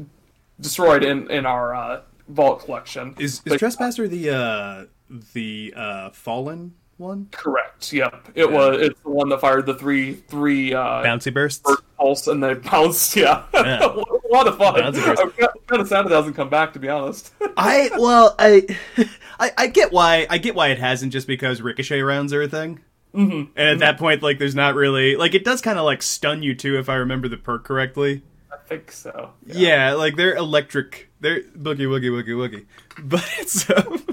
destroyed 0.60 1.04
in 1.04 1.30
in 1.32 1.46
our 1.46 1.74
uh, 1.74 2.02
vault 2.28 2.66
collection. 2.66 3.16
Is, 3.18 3.42
is 3.46 3.58
Trespasser 3.58 4.08
the 4.08 4.30
uh, 4.30 4.86
the 5.10 5.74
uh, 5.76 6.10
fallen 6.12 6.74
one? 6.98 7.28
Correct. 7.32 7.92
Yep. 7.92 8.32
It 8.36 8.50
yeah. 8.50 8.56
was. 8.56 8.82
It's 8.82 9.00
the 9.02 9.10
one 9.10 9.30
that 9.30 9.42
fired 9.42 9.66
the 9.66 9.76
three 9.76 10.14
three 10.14 10.74
uh, 10.74 11.04
bouncy 11.04 11.34
bursts, 11.34 11.70
pulse, 11.98 12.28
and 12.28 12.44
they 12.44 12.54
bounced. 12.70 13.16
Yeah. 13.16 13.44
yeah. 13.54 13.80
a 13.86 14.32
lot 14.32 14.48
of 14.48 14.58
fun. 14.58 14.82
I'm 14.82 14.94
kind 14.94 15.82
of 15.82 15.88
sad 15.88 16.06
it 16.06 16.12
hasn't 16.12 16.36
come 16.36 16.50
back. 16.50 16.74
To 16.74 16.80
be 16.80 16.90
honest. 16.90 17.34
I 17.58 17.90
well, 17.98 18.36
I, 18.40 18.66
I, 19.40 19.52
I 19.58 19.68
get 19.68 19.92
why 19.92 20.28
I 20.30 20.38
get 20.38 20.56
why 20.56 20.70
it 20.70 20.80
hasn't 20.80 21.14
just 21.14 21.28
because 21.28 21.62
ricochet 21.62 22.02
rounds 22.02 22.34
are 22.34 22.42
a 22.42 22.48
thing. 22.48 22.80
Mm-hmm. 23.14 23.32
And 23.32 23.50
at 23.58 23.72
mm-hmm. 23.72 23.80
that 23.80 23.98
point, 23.98 24.24
like, 24.24 24.40
there's 24.40 24.56
not 24.56 24.76
really 24.76 25.16
like 25.16 25.34
it 25.34 25.46
does 25.46 25.62
kind 25.62 25.80
of 25.80 25.86
like 25.86 26.02
stun 26.02 26.44
you 26.44 26.54
too, 26.54 26.78
if 26.78 26.90
I 26.90 26.96
remember 26.96 27.28
the 27.28 27.38
perk 27.38 27.64
correctly. 27.64 28.24
I 28.52 28.58
think 28.68 28.92
so. 28.92 29.32
Yeah, 29.46 29.90
yeah 29.90 29.94
like 29.94 30.16
they're 30.16 30.36
electric. 30.36 31.10
They're 31.20 31.42
boogie 31.42 31.88
woogie 31.88 32.12
woogie 32.12 32.36
woogie. 32.36 32.66
But 33.02 33.26
it's 33.40 33.70
um, 33.70 34.04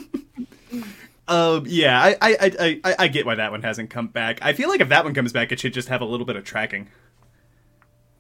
um 1.29 1.65
yeah, 1.67 2.01
I, 2.01 2.17
I 2.21 2.37
I 2.41 2.81
I 2.85 2.95
I 3.01 3.09
get 3.09 3.27
why 3.27 3.35
that 3.37 3.51
one 3.51 3.63
hasn't 3.63 3.91
come 3.91 4.09
back. 4.09 4.39
I 4.43 4.53
feel 4.53 4.69
like 4.69 4.81
if 4.81 4.89
that 4.89 5.05
one 5.05 5.15
comes 5.15 5.33
back, 5.33 5.53
it 5.53 5.61
should 5.61 5.75
just 5.75 5.89
have 5.89 6.01
a 6.01 6.07
little 6.07 6.27
bit 6.27 6.37
of 6.37 6.45
tracking. 6.45 6.89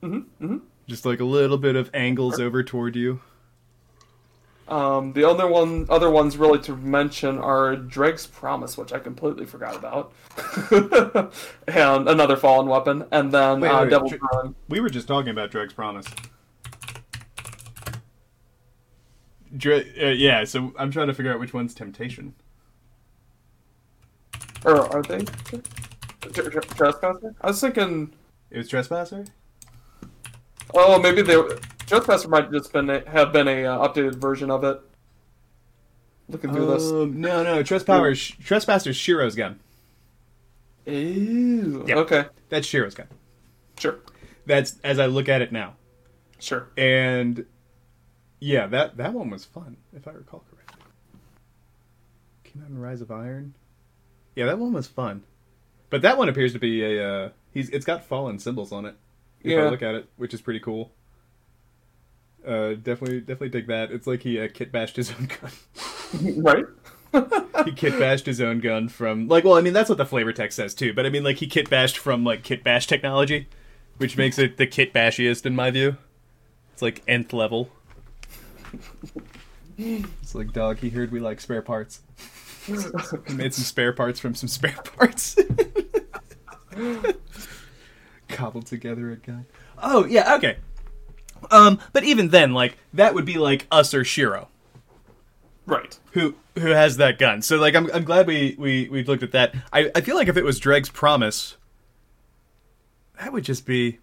Mm-hmm. 0.03 0.45
mm-hmm. 0.45 0.59
Just 0.89 1.07
like 1.07 1.21
a 1.21 1.25
little 1.25 1.59
bit 1.59 1.77
of 1.77 1.91
angles 1.95 2.37
sure. 2.37 2.47
over 2.47 2.63
toward 2.65 2.97
you. 2.97 3.21
Um, 4.69 5.13
the 5.13 5.29
other 5.29 5.47
one, 5.47 5.87
other 5.91 6.11
ones 6.11 6.37
really 6.37 6.59
to 6.61 6.75
mention 6.77 7.39
are 7.39 7.77
Dreg's 7.77 8.27
Promise, 8.27 8.79
which 8.79 8.93
I 8.93 9.01
completely 9.01 9.45
forgot 9.45 9.77
about, 9.77 10.13
and 11.69 12.09
another 12.09 12.37
fallen 12.37 12.69
weapon, 12.69 13.05
and 13.11 13.33
then 13.33 13.61
wait, 13.61 13.69
uh, 13.69 13.83
wait, 13.83 13.91
Devil's 13.91 14.13
Ruin. 14.13 14.55
We 14.69 14.81
were 14.81 14.89
just 14.89 15.07
talking 15.07 15.31
about 15.31 15.51
Dreg's 15.51 15.75
Promise. 15.75 16.07
Dre, 19.55 19.85
uh, 20.01 20.15
yeah, 20.15 20.45
so 20.45 20.73
I'm 20.79 20.91
trying 20.91 21.09
to 21.09 21.15
figure 21.15 21.33
out 21.33 21.41
which 21.41 21.53
one's 21.53 21.75
Temptation. 21.75 22.35
Or 24.65 24.95
are 24.95 25.03
they 25.03 25.25
Trespasser? 26.33 27.35
I 27.41 27.47
was 27.47 27.61
thinking 27.61 28.13
it 28.51 28.59
was 28.59 28.69
Trespasser. 28.69 29.25
Oh, 30.75 31.01
maybe 31.01 31.23
they 31.23 31.37
Trespasser 31.87 32.29
might 32.29 32.51
just 32.51 32.73
been 32.73 32.89
a, 32.89 33.09
have 33.11 33.33
been 33.33 33.49
a 33.49 33.65
uh, 33.65 33.89
updated 33.89 34.17
version 34.17 34.51
of 34.51 34.65
it. 34.65 34.81
Looking 36.29 36.53
through 36.53 36.73
um, 36.73 37.11
this. 37.11 37.19
No, 37.19 37.43
no, 37.43 37.63
Trespasser. 37.63 38.15
Trespasser's 38.43 38.97
Shiro's 38.97 39.35
gun. 39.35 39.61
Ew. 40.87 41.85
Yeah. 41.87 41.97
Okay. 41.97 42.27
That's 42.49 42.67
Shiro's 42.67 42.95
gun. 42.95 43.09
Sure. 43.79 43.99
That's 44.47 44.79
as 44.85 44.99
I 44.99 45.07
look 45.07 45.29
at 45.29 45.43
it 45.43 45.53
now. 45.53 45.75
Sure. 46.39 46.69
And 46.77 47.45
yeah, 48.41 48.67
that 48.69 48.97
that 48.97 49.13
one 49.13 49.31
was 49.31 49.45
fun, 49.45 49.77
if 49.95 50.09
I 50.09 50.13
recall 50.13 50.45
correctly. 50.51 50.87
Came 52.45 52.63
out 52.63 52.71
in 52.71 52.79
Rise 52.79 53.01
of 53.01 53.11
Iron. 53.11 53.55
Yeah, 54.35 54.47
that 54.47 54.59
one 54.59 54.73
was 54.73 54.87
fun. 54.87 55.23
But 55.91 56.03
that 56.03 56.17
one 56.17 56.29
appears 56.29 56.53
to 56.55 56.59
be 56.59 56.83
a 56.83 57.07
uh, 57.07 57.29
he's 57.53 57.69
it's 57.71 57.85
got 57.85 58.05
fallen 58.05 58.39
symbols 58.39 58.73
on 58.73 58.87
it. 58.87 58.97
If 59.43 59.53
yeah. 59.53 59.65
I 59.65 59.69
look 59.69 59.83
at 59.83 59.95
it, 59.95 60.09
which 60.17 60.33
is 60.33 60.41
pretty 60.41 60.61
cool. 60.61 60.93
Uh, 62.47 62.71
definitely, 62.75 63.21
definitely 63.21 63.51
dig 63.51 63.67
that. 63.69 63.91
It's 63.91 64.07
like 64.07 64.23
he 64.23 64.41
uh, 64.41 64.49
kit 64.53 64.73
bashed 64.73 64.97
his 64.97 65.13
own 65.13 65.29
gun. 65.29 66.43
right. 66.43 66.65
he 67.67 67.73
kit 67.73 67.99
bashed 67.99 68.27
his 68.27 68.41
own 68.41 68.61
gun 68.61 68.89
from 68.89 69.29
like 69.29 69.45
well, 69.45 69.55
I 69.55 69.61
mean 69.61 69.75
that's 69.75 69.89
what 69.89 69.99
the 69.99 70.07
flavor 70.07 70.33
text 70.33 70.57
says 70.57 70.75
too. 70.75 70.95
But 70.95 71.07
I 71.07 71.11
mean 71.11 71.25
like 71.25 71.37
he 71.37 71.47
kit 71.47 71.69
bashed 71.69 71.99
from 71.99 72.25
like 72.25 72.43
kit 72.43 72.65
bash 72.65 72.87
technology, 72.87 73.49
which 73.99 74.17
makes 74.17 74.39
it 74.39 74.57
the 74.57 74.67
kit 74.67 74.93
bashiest 74.93 75.45
in 75.45 75.55
my 75.55 75.71
view. 75.71 75.97
It's 76.73 76.83
like 76.83 77.03
nth 77.07 77.33
level. 77.33 77.71
It's 79.79 80.35
like 80.35 80.53
dog. 80.53 80.79
He 80.79 80.91
heard 80.91 81.11
we 81.11 81.19
like 81.19 81.41
spare 81.41 81.63
parts. 81.63 82.03
He 82.67 83.35
made 83.35 83.55
some 83.55 83.65
spare 83.65 83.93
parts 83.93 84.21
from 84.21 84.35
some 84.35 84.49
spare 84.49 84.73
parts. 84.97 85.37
Cobbled 88.29 88.67
together 88.67 89.11
a 89.11 89.17
gun. 89.17 89.47
Oh 89.83 90.07
yeah, 90.07 90.37
okay. 90.37 90.59
Um, 91.51 91.81
but 91.93 92.05
even 92.05 92.29
then, 92.29 92.53
like 92.55 92.77
that 92.95 93.15
would 93.15 93.25
be 93.25 93.35
like 93.35 93.67
us 93.71 93.93
or 93.95 94.05
Shiro, 94.05 94.49
right? 95.67 95.99
Who 96.13 96.35
who 96.55 96.69
has 96.69 96.99
that 96.99 97.19
gun? 97.19 97.43
So 97.43 97.57
like, 97.57 97.75
I'm 97.75 97.91
I'm 97.93 98.05
glad 98.05 98.27
we 98.27 98.55
we 98.59 98.89
we've 98.89 99.09
looked 99.09 99.23
at 99.23 99.33
that. 99.33 99.55
I 99.73 99.91
I 99.95 100.01
feel 100.01 100.17
like 100.17 100.29
if 100.29 100.37
it 100.37 100.45
was 100.45 100.61
Dreg's 100.61 100.89
promise, 100.89 101.57
that 103.19 103.33
would 103.33 103.45
just 103.45 103.67
be. 103.67 103.99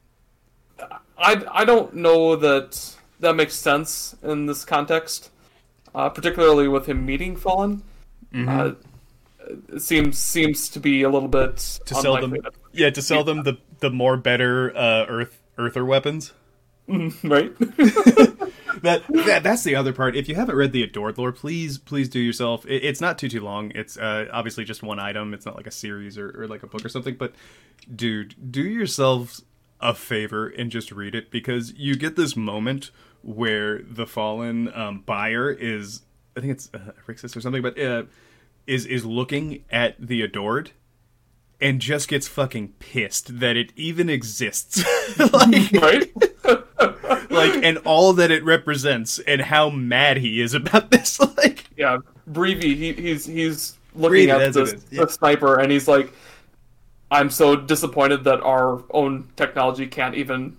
I 1.17 1.43
I 1.51 1.65
don't 1.65 1.95
know 1.95 2.35
that 2.35 2.95
that 3.19 3.35
makes 3.35 3.55
sense 3.55 4.15
in 4.21 4.45
this 4.45 4.65
context, 4.65 5.31
uh, 5.95 6.09
particularly 6.09 6.67
with 6.67 6.87
him 6.87 7.05
meeting 7.05 7.35
Fallen. 7.35 7.83
Mm-hmm. 8.33 8.49
Uh, 8.49 8.71
it 9.75 9.81
seems 9.81 10.17
seems 10.17 10.69
to 10.69 10.79
be 10.79 11.03
a 11.03 11.09
little 11.09 11.29
bit 11.29 11.57
to 11.85 11.95
sell 11.95 12.19
them. 12.19 12.37
Yeah, 12.71 12.89
to 12.91 13.01
sell 13.01 13.23
them 13.23 13.43
the 13.43 13.57
the 13.79 13.89
more 13.89 14.17
better 14.17 14.75
uh, 14.75 15.05
Earth 15.07 15.41
Earther 15.57 15.85
weapons. 15.85 16.33
right. 16.87 17.55
that, 18.81 19.03
that 19.25 19.41
that's 19.43 19.63
the 19.63 19.75
other 19.75 19.93
part. 19.93 20.15
If 20.15 20.27
you 20.27 20.35
haven't 20.35 20.55
read 20.55 20.71
the 20.71 20.83
Adored 20.83 21.17
lore, 21.17 21.31
please 21.31 21.77
please 21.77 22.09
do 22.09 22.19
yourself. 22.19 22.65
It, 22.65 22.83
it's 22.83 23.01
not 23.01 23.17
too 23.17 23.29
too 23.29 23.41
long. 23.41 23.71
It's 23.75 23.97
uh, 23.97 24.27
obviously 24.31 24.63
just 24.63 24.81
one 24.81 24.99
item. 24.99 25.33
It's 25.33 25.45
not 25.45 25.55
like 25.55 25.67
a 25.67 25.71
series 25.71 26.17
or, 26.17 26.41
or 26.41 26.47
like 26.47 26.63
a 26.63 26.67
book 26.67 26.83
or 26.83 26.89
something. 26.89 27.15
But 27.15 27.33
dude, 27.93 28.51
do 28.51 28.63
yourselves 28.63 29.43
a 29.81 29.93
favor 29.93 30.47
and 30.47 30.71
just 30.71 30.91
read 30.91 31.15
it 31.15 31.31
because 31.31 31.73
you 31.73 31.95
get 31.95 32.15
this 32.15 32.35
moment 32.35 32.91
where 33.21 33.81
the 33.83 34.07
fallen 34.07 34.73
um, 34.73 35.03
buyer 35.05 35.51
is 35.51 36.01
I 36.39 36.41
think 36.41 36.53
it's 36.53 36.69
uh, 36.73 36.93
Riksis 37.05 37.35
or 37.35 37.41
something, 37.41 37.61
but 37.61 37.77
uh, 37.77 38.03
is 38.65 38.85
is 38.85 39.05
looking 39.05 39.65
at 39.69 39.95
the 39.99 40.21
adored 40.21 40.71
and 41.59 41.81
just 41.81 42.07
gets 42.07 42.29
fucking 42.29 42.69
pissed 42.79 43.41
that 43.41 43.57
it 43.57 43.73
even 43.75 44.09
exists. 44.09 44.81
like, 45.33 45.71
right? 45.73 46.09
like 47.29 47.61
and 47.61 47.77
all 47.79 48.13
that 48.13 48.31
it 48.31 48.45
represents 48.45 49.19
and 49.19 49.41
how 49.41 49.69
mad 49.69 50.17
he 50.17 50.39
is 50.39 50.53
about 50.53 50.91
this. 50.91 51.19
Like 51.37 51.65
Yeah, 51.75 51.97
Breevy, 52.31 52.75
he, 52.75 52.93
he's 52.93 53.25
he's 53.25 53.77
looking 53.93 54.29
at 54.29 54.53
the, 54.53 54.81
yeah. 54.91 55.03
the 55.03 55.11
sniper 55.11 55.59
and 55.59 55.71
he's 55.71 55.89
like 55.89 56.13
I'm 57.11 57.29
so 57.29 57.57
disappointed 57.57 58.23
that 58.23 58.41
our 58.41 58.81
own 58.91 59.27
technology 59.35 59.87
can't 59.87 60.15
even 60.15 60.55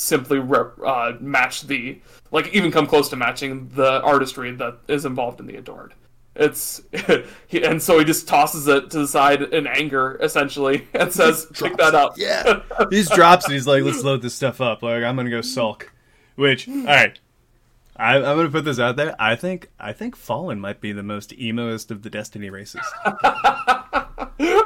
simply 0.00 0.38
rep, 0.38 0.72
uh, 0.84 1.12
match 1.20 1.62
the 1.62 2.00
like 2.30 2.52
even 2.54 2.70
come 2.70 2.86
close 2.86 3.08
to 3.10 3.16
matching 3.16 3.68
the 3.74 4.00
artistry 4.02 4.52
that 4.52 4.78
is 4.88 5.04
involved 5.04 5.40
in 5.40 5.46
the 5.46 5.56
adored. 5.56 5.94
It's 6.34 6.80
he, 7.48 7.62
and 7.62 7.82
so 7.82 7.98
he 7.98 8.04
just 8.04 8.28
tosses 8.28 8.66
it 8.68 8.90
to 8.90 9.00
the 9.00 9.08
side 9.08 9.42
in 9.42 9.66
anger, 9.66 10.18
essentially, 10.22 10.88
and 10.94 11.12
says, 11.12 11.46
"Pick 11.52 11.76
that 11.76 11.94
up." 11.94 12.14
Yeah, 12.16 12.62
he 12.90 12.96
just 12.96 13.12
drops 13.12 13.48
it. 13.48 13.52
He's 13.52 13.66
like, 13.66 13.82
"Let's 13.82 14.02
load 14.02 14.22
this 14.22 14.34
stuff 14.34 14.60
up." 14.60 14.82
Like, 14.82 15.02
I'm 15.02 15.16
gonna 15.16 15.30
go 15.30 15.40
sulk. 15.40 15.92
Which, 16.36 16.68
all 16.68 16.84
right, 16.84 17.18
I, 17.96 18.16
I'm 18.16 18.22
gonna 18.22 18.48
put 18.48 18.64
this 18.64 18.78
out 18.78 18.96
there. 18.96 19.14
I 19.18 19.36
think 19.36 19.70
I 19.78 19.92
think 19.92 20.16
Fallen 20.16 20.60
might 20.60 20.80
be 20.80 20.92
the 20.92 21.02
most 21.02 21.30
emoist 21.30 21.90
of 21.90 22.02
the 22.02 22.10
Destiny 22.10 22.48
races. 22.48 22.80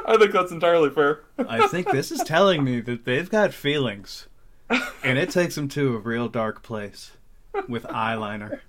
I 0.07 0.17
think 0.19 0.31
that's 0.31 0.51
entirely 0.51 0.91
fair. 0.91 1.21
I 1.37 1.67
think 1.67 1.91
this 1.91 2.11
is 2.11 2.21
telling 2.23 2.63
me 2.63 2.79
that 2.81 3.05
they've 3.05 3.29
got 3.29 3.53
feelings, 3.53 4.27
and 4.69 5.17
it 5.17 5.29
takes 5.29 5.57
him 5.57 5.67
to 5.69 5.95
a 5.95 5.99
real 5.99 6.27
dark 6.27 6.63
place 6.63 7.11
with 7.67 7.83
eyeliner. 7.83 8.59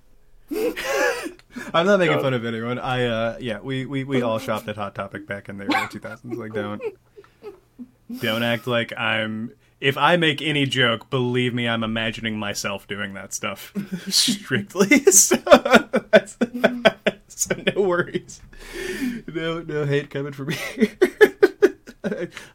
I'm 1.73 1.85
not 1.85 1.99
making 1.99 2.19
fun 2.19 2.33
of 2.33 2.45
anyone. 2.45 2.79
I 2.79 3.05
uh 3.05 3.37
yeah, 3.39 3.59
we, 3.59 3.85
we, 3.85 4.03
we 4.03 4.21
all 4.21 4.39
shopped 4.39 4.67
at 4.67 4.75
Hot 4.77 4.95
Topic 4.95 5.27
back 5.27 5.49
in 5.49 5.57
the 5.57 5.65
early 5.65 5.73
2000s. 5.87 6.37
Like 6.37 6.53
don't 6.53 6.81
don't 8.21 8.43
act 8.43 8.67
like 8.67 8.97
I'm 8.97 9.51
if 9.79 9.95
I 9.95 10.17
make 10.17 10.41
any 10.41 10.65
joke, 10.65 11.09
believe 11.09 11.53
me, 11.53 11.67
I'm 11.67 11.83
imagining 11.83 12.39
myself 12.39 12.87
doing 12.87 13.13
that 13.13 13.33
stuff 13.33 13.73
strictly. 14.09 14.99
so, 15.11 15.37
so 17.27 17.55
no 17.75 17.81
worries. 17.81 18.41
No 19.27 19.61
no 19.61 19.85
hate 19.85 20.09
coming 20.09 20.33
from 20.33 20.47
me. 20.47 20.57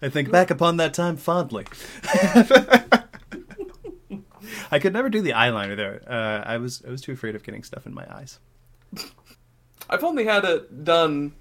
I 0.00 0.08
think 0.08 0.30
back 0.30 0.50
upon 0.50 0.78
that 0.78 0.94
time 0.94 1.16
fondly. 1.16 1.66
I 4.71 4.78
could 4.78 4.92
never 4.92 5.09
do 5.09 5.21
the 5.23 5.32
eyeliner 5.32 5.76
though. 5.76 5.99
Uh, 6.12 6.42
I 6.44 6.59
was 6.59 6.82
I 6.87 6.90
was 6.90 7.00
too 7.00 7.12
afraid 7.12 7.35
of 7.35 7.42
getting 7.42 7.62
stuff 7.62 7.87
in 7.87 7.94
my 7.94 8.06
eyes. 8.11 8.38
I've 9.88 10.04
only 10.04 10.25
had 10.25 10.44
it 10.44 10.85
done 10.85 11.35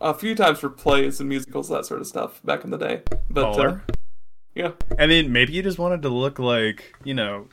a 0.00 0.14
few 0.14 0.34
times 0.34 0.58
for 0.58 0.68
plays 0.68 1.20
and 1.20 1.28
musicals, 1.28 1.68
that 1.68 1.86
sort 1.86 2.00
of 2.00 2.06
stuff, 2.06 2.40
back 2.44 2.64
in 2.64 2.70
the 2.70 2.78
day. 2.78 3.02
But 3.30 3.58
uh, 3.58 3.78
yeah, 4.54 4.72
I 4.98 5.06
mean, 5.06 5.32
maybe 5.32 5.52
you 5.52 5.62
just 5.62 5.78
wanted 5.78 6.02
to 6.02 6.08
look 6.08 6.38
like 6.38 6.94
you 7.04 7.14
know, 7.14 7.48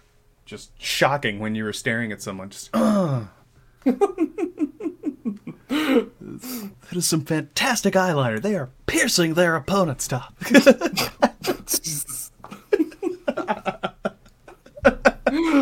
just 0.45 0.71
shocking 0.81 1.39
when 1.39 1.55
you 1.55 1.63
were 1.63 1.73
staring 1.73 2.11
at 2.11 2.21
someone. 2.21 2.49
Just. 2.49 2.69
Uh. 2.73 3.25
that 5.69 6.09
is 6.91 7.07
some 7.07 7.21
fantastic 7.21 7.93
eyeliner. 7.93 8.41
They 8.41 8.55
are 8.55 8.69
piercing 8.85 9.35
their 9.35 9.55
opponent's 9.55 10.07
top. 10.07 10.33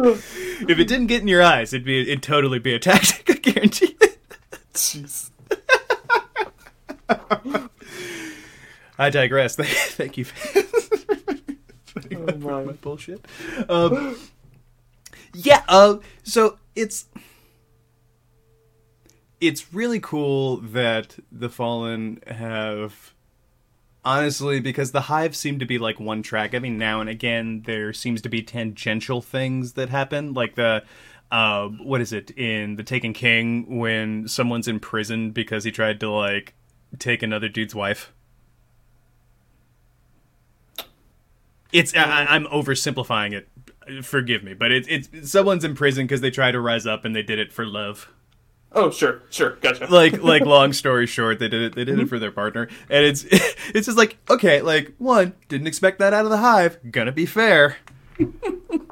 if 0.68 0.80
it 0.80 0.88
didn't 0.88 1.08
get 1.08 1.22
in 1.22 1.28
your 1.28 1.42
eyes, 1.42 1.74
it'd 1.74 1.86
be 1.86 2.02
it'd 2.02 2.24
totally 2.24 2.60
be 2.60 2.74
a 2.74 2.80
tactic. 2.80 3.30
I 3.30 3.52
guarantee 3.52 3.96
it. 4.02 4.18
Jeez. 4.74 5.32
I 9.00 9.10
digress. 9.10 9.56
Thank, 9.56 10.18
you. 10.18 10.26
oh 12.16 12.38
my. 12.38 12.64
my 12.64 12.72
bullshit. 12.74 13.24
Um, 13.70 14.18
yeah. 15.34 15.64
Uh, 15.68 15.98
so 16.24 16.58
it's 16.76 17.06
it's 19.40 19.74
really 19.74 20.00
cool 20.00 20.58
that 20.58 21.18
the 21.32 21.50
Fallen 21.50 22.22
have 22.28 23.14
honestly 24.08 24.62
because 24.62 24.92
the 24.94 25.02
hive 25.02 25.36
seemed 25.36 25.60
to 25.60 25.66
be 25.66 25.78
like 25.78 26.00
one 26.00 26.24
track. 26.24 26.56
I 26.56 26.60
mean 26.60 26.78
now 26.78 27.02
and 27.02 27.10
again 27.10 27.64
there 27.66 27.92
seems 27.92 28.22
to 28.22 28.30
be 28.30 28.42
tangential 28.42 29.22
things 29.22 29.74
that 29.74 29.90
happen 29.90 30.34
like 30.34 30.56
the 30.56 30.84
uh 31.30 31.68
what 31.68 32.00
is 32.00 32.14
it 32.14 32.32
in 32.32 32.78
the 32.78 32.84
taken 32.84 33.12
king 33.12 33.78
when 33.78 34.26
someone's 34.28 34.70
in 34.70 34.80
prison 34.80 35.32
because 35.32 35.66
he 35.66 35.72
tried 35.72 36.00
to 36.00 36.10
like 36.10 36.54
take 37.00 37.22
another 37.22 37.50
dude's 37.50 37.76
wife. 37.76 38.14
It's 41.74 41.94
I, 41.94 42.28
i'm 42.30 42.46
oversimplifying 42.46 43.34
it. 43.34 44.06
Forgive 44.06 44.42
me 44.42 44.54
but 44.54 44.72
it's 44.72 44.88
it's 44.88 45.30
someone's 45.30 45.66
in 45.66 45.76
prison 45.76 46.06
because 46.06 46.22
they 46.22 46.32
try 46.32 46.52
to 46.52 46.62
rise 46.62 46.88
up 46.88 47.04
and 47.04 47.14
they 47.14 47.24
did 47.24 47.40
it 47.40 47.52
for 47.52 47.66
love 47.66 48.10
Oh 48.78 48.92
sure, 48.92 49.24
sure, 49.32 49.56
gotcha. 49.56 49.88
like 49.90 50.22
like 50.22 50.42
long 50.46 50.72
story 50.72 51.08
short, 51.08 51.40
they 51.40 51.48
did 51.48 51.64
it. 51.64 51.76
They 51.76 51.84
did 51.84 51.96
mm-hmm. 51.96 52.04
it 52.04 52.10
for 52.10 52.20
their 52.20 52.32
partner, 52.32 52.70
and 52.90 53.06
it's 53.06 53.24
it's 53.74 53.88
just 53.88 53.98
like 53.98 54.18
okay, 54.30 54.62
like 54.62 54.94
one 55.00 55.34
didn't 55.48 55.66
expect 55.66 55.98
that 55.98 56.14
out 56.14 56.26
of 56.26 56.32
the 56.32 56.38
hive. 56.38 56.78
Gonna 56.92 57.12
be 57.12 57.26
fair, 57.26 57.78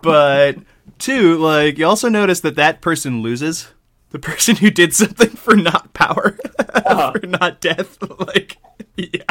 but 0.01 0.57
two, 0.97 1.37
like 1.37 1.77
you 1.77 1.85
also 1.85 2.09
notice 2.09 2.39
that 2.39 2.55
that 2.55 2.81
person 2.81 3.21
loses. 3.21 3.67
The 4.09 4.19
person 4.19 4.55
who 4.55 4.71
did 4.71 4.95
something 4.95 5.29
for 5.29 5.55
not 5.55 5.93
power, 5.93 6.37
uh-huh. 6.57 7.11
for 7.11 7.27
not 7.27 7.61
death. 7.61 7.97
Like 8.17 8.57
yeah. 8.95 9.23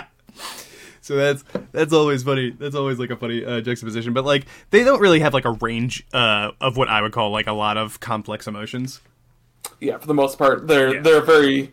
So 1.01 1.17
that's 1.17 1.43
that's 1.73 1.93
always 1.93 2.23
funny. 2.23 2.51
That's 2.51 2.77
always 2.77 2.99
like 2.99 3.11
a 3.11 3.17
funny 3.17 3.45
uh, 3.45 3.61
juxtaposition. 3.61 4.13
But 4.13 4.25
like 4.25 4.47
they 4.71 4.85
don't 4.85 5.01
really 5.01 5.21
have 5.21 5.35
like 5.35 5.47
a 5.47 5.53
range 5.53 6.07
uh, 6.13 6.53
of 6.61 6.77
what 6.77 6.89
I 6.89 7.03
would 7.03 7.13
call 7.13 7.31
like 7.31 7.47
a 7.47 7.53
lot 7.53 7.77
of 7.77 7.99
complex 7.99 8.47
emotions 8.47 9.01
yeah, 9.81 9.99
for 9.99 10.07
the 10.07 10.15
most 10.15 10.39
part, 10.39 10.67
they're 10.67 10.95
yeah. 10.95 11.01
they're 11.01 11.23
very 11.23 11.73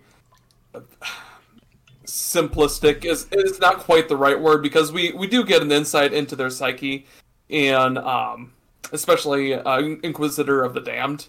simplistic. 2.06 3.06
is 3.06 3.28
is 3.32 3.60
not 3.60 3.80
quite 3.80 4.10
the 4.10 4.18
right 4.18 4.40
word 4.40 4.62
because 4.62 4.92
we 4.92 5.12
we 5.14 5.28
do 5.28 5.44
get 5.44 5.62
an 5.62 5.72
insight 5.72 6.14
into 6.14 6.36
their 6.36 6.50
psyche, 6.50 7.06
and 7.50 7.98
um, 7.98 8.54
especially 8.92 9.54
uh, 9.54 9.80
Inquisition 9.80 10.60
of 10.60 10.74
the 10.74 10.82
Damned, 10.82 11.28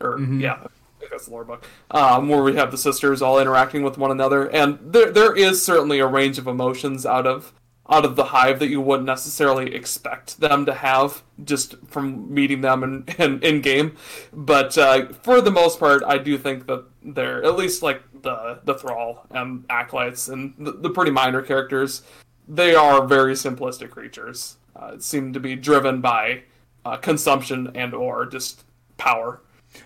or 0.00 0.18
mm-hmm. 0.18 0.40
yeah, 0.40 0.66
that's 1.10 1.26
the 1.26 1.30
lore 1.30 1.44
book, 1.44 1.66
um, 1.90 2.28
where 2.28 2.42
we 2.42 2.56
have 2.56 2.70
the 2.70 2.78
sisters 2.78 3.22
all 3.22 3.38
interacting 3.38 3.82
with 3.82 3.98
one 3.98 4.10
another, 4.10 4.48
and 4.50 4.78
there 4.82 5.10
there 5.10 5.34
is 5.34 5.64
certainly 5.64 5.98
a 5.98 6.06
range 6.06 6.38
of 6.38 6.46
emotions 6.46 7.06
out 7.06 7.26
of 7.26 7.52
out 7.88 8.04
of 8.04 8.16
the 8.16 8.24
hive 8.24 8.58
that 8.58 8.68
you 8.68 8.80
wouldn't 8.80 9.06
necessarily 9.06 9.74
expect 9.74 10.40
them 10.40 10.66
to 10.66 10.74
have 10.74 11.22
just 11.44 11.76
from 11.86 12.32
meeting 12.32 12.60
them 12.60 12.82
in, 12.82 13.04
in, 13.18 13.40
in 13.42 13.60
game. 13.60 13.96
But 14.32 14.76
uh, 14.76 15.08
for 15.22 15.40
the 15.40 15.50
most 15.50 15.78
part, 15.78 16.02
I 16.04 16.18
do 16.18 16.36
think 16.38 16.66
that 16.66 16.84
they're 17.02 17.44
at 17.44 17.56
least 17.56 17.82
like 17.82 18.02
the 18.22 18.60
the 18.64 18.74
thrall 18.74 19.26
and 19.30 19.64
acolytes 19.70 20.28
and 20.28 20.54
the, 20.58 20.72
the 20.72 20.90
pretty 20.90 21.10
minor 21.10 21.42
characters. 21.42 22.02
They 22.48 22.74
are 22.74 23.06
very 23.06 23.34
simplistic 23.34 23.90
creatures. 23.90 24.56
Uh, 24.74 24.98
seem 24.98 25.32
to 25.32 25.40
be 25.40 25.56
driven 25.56 26.00
by 26.00 26.42
uh, 26.84 26.96
consumption 26.96 27.70
and 27.74 27.94
or 27.94 28.26
just 28.26 28.64
power. 28.98 29.40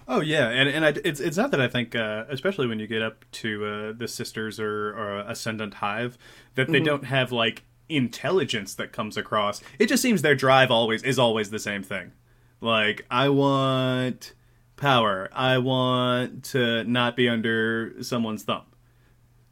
Oh 0.06 0.20
yeah, 0.20 0.48
and 0.48 0.68
and 0.68 0.84
I, 0.84 0.94
it's 1.04 1.20
it's 1.20 1.36
not 1.36 1.50
that 1.50 1.60
I 1.60 1.68
think, 1.68 1.94
uh, 1.94 2.24
especially 2.28 2.66
when 2.66 2.78
you 2.78 2.86
get 2.86 3.02
up 3.02 3.24
to 3.32 3.64
uh, 3.64 3.92
the 3.96 4.06
sisters 4.08 4.60
or, 4.60 4.90
or 4.90 5.20
Ascendant 5.20 5.74
Hive, 5.74 6.16
that 6.54 6.68
they 6.68 6.78
mm-hmm. 6.78 6.84
don't 6.84 7.04
have 7.04 7.32
like 7.32 7.64
intelligence 7.90 8.74
that 8.74 8.92
comes 8.92 9.16
across. 9.16 9.62
It 9.78 9.86
just 9.86 10.02
seems 10.02 10.22
their 10.22 10.34
drive 10.34 10.70
always 10.70 11.02
is 11.02 11.18
always 11.18 11.50
the 11.50 11.58
same 11.58 11.82
thing. 11.82 12.12
Like 12.60 13.06
I 13.10 13.28
want 13.28 14.34
power. 14.76 15.28
I 15.32 15.58
want 15.58 16.44
to 16.46 16.84
not 16.84 17.16
be 17.16 17.28
under 17.28 17.94
someone's 18.02 18.42
thumb. 18.42 18.64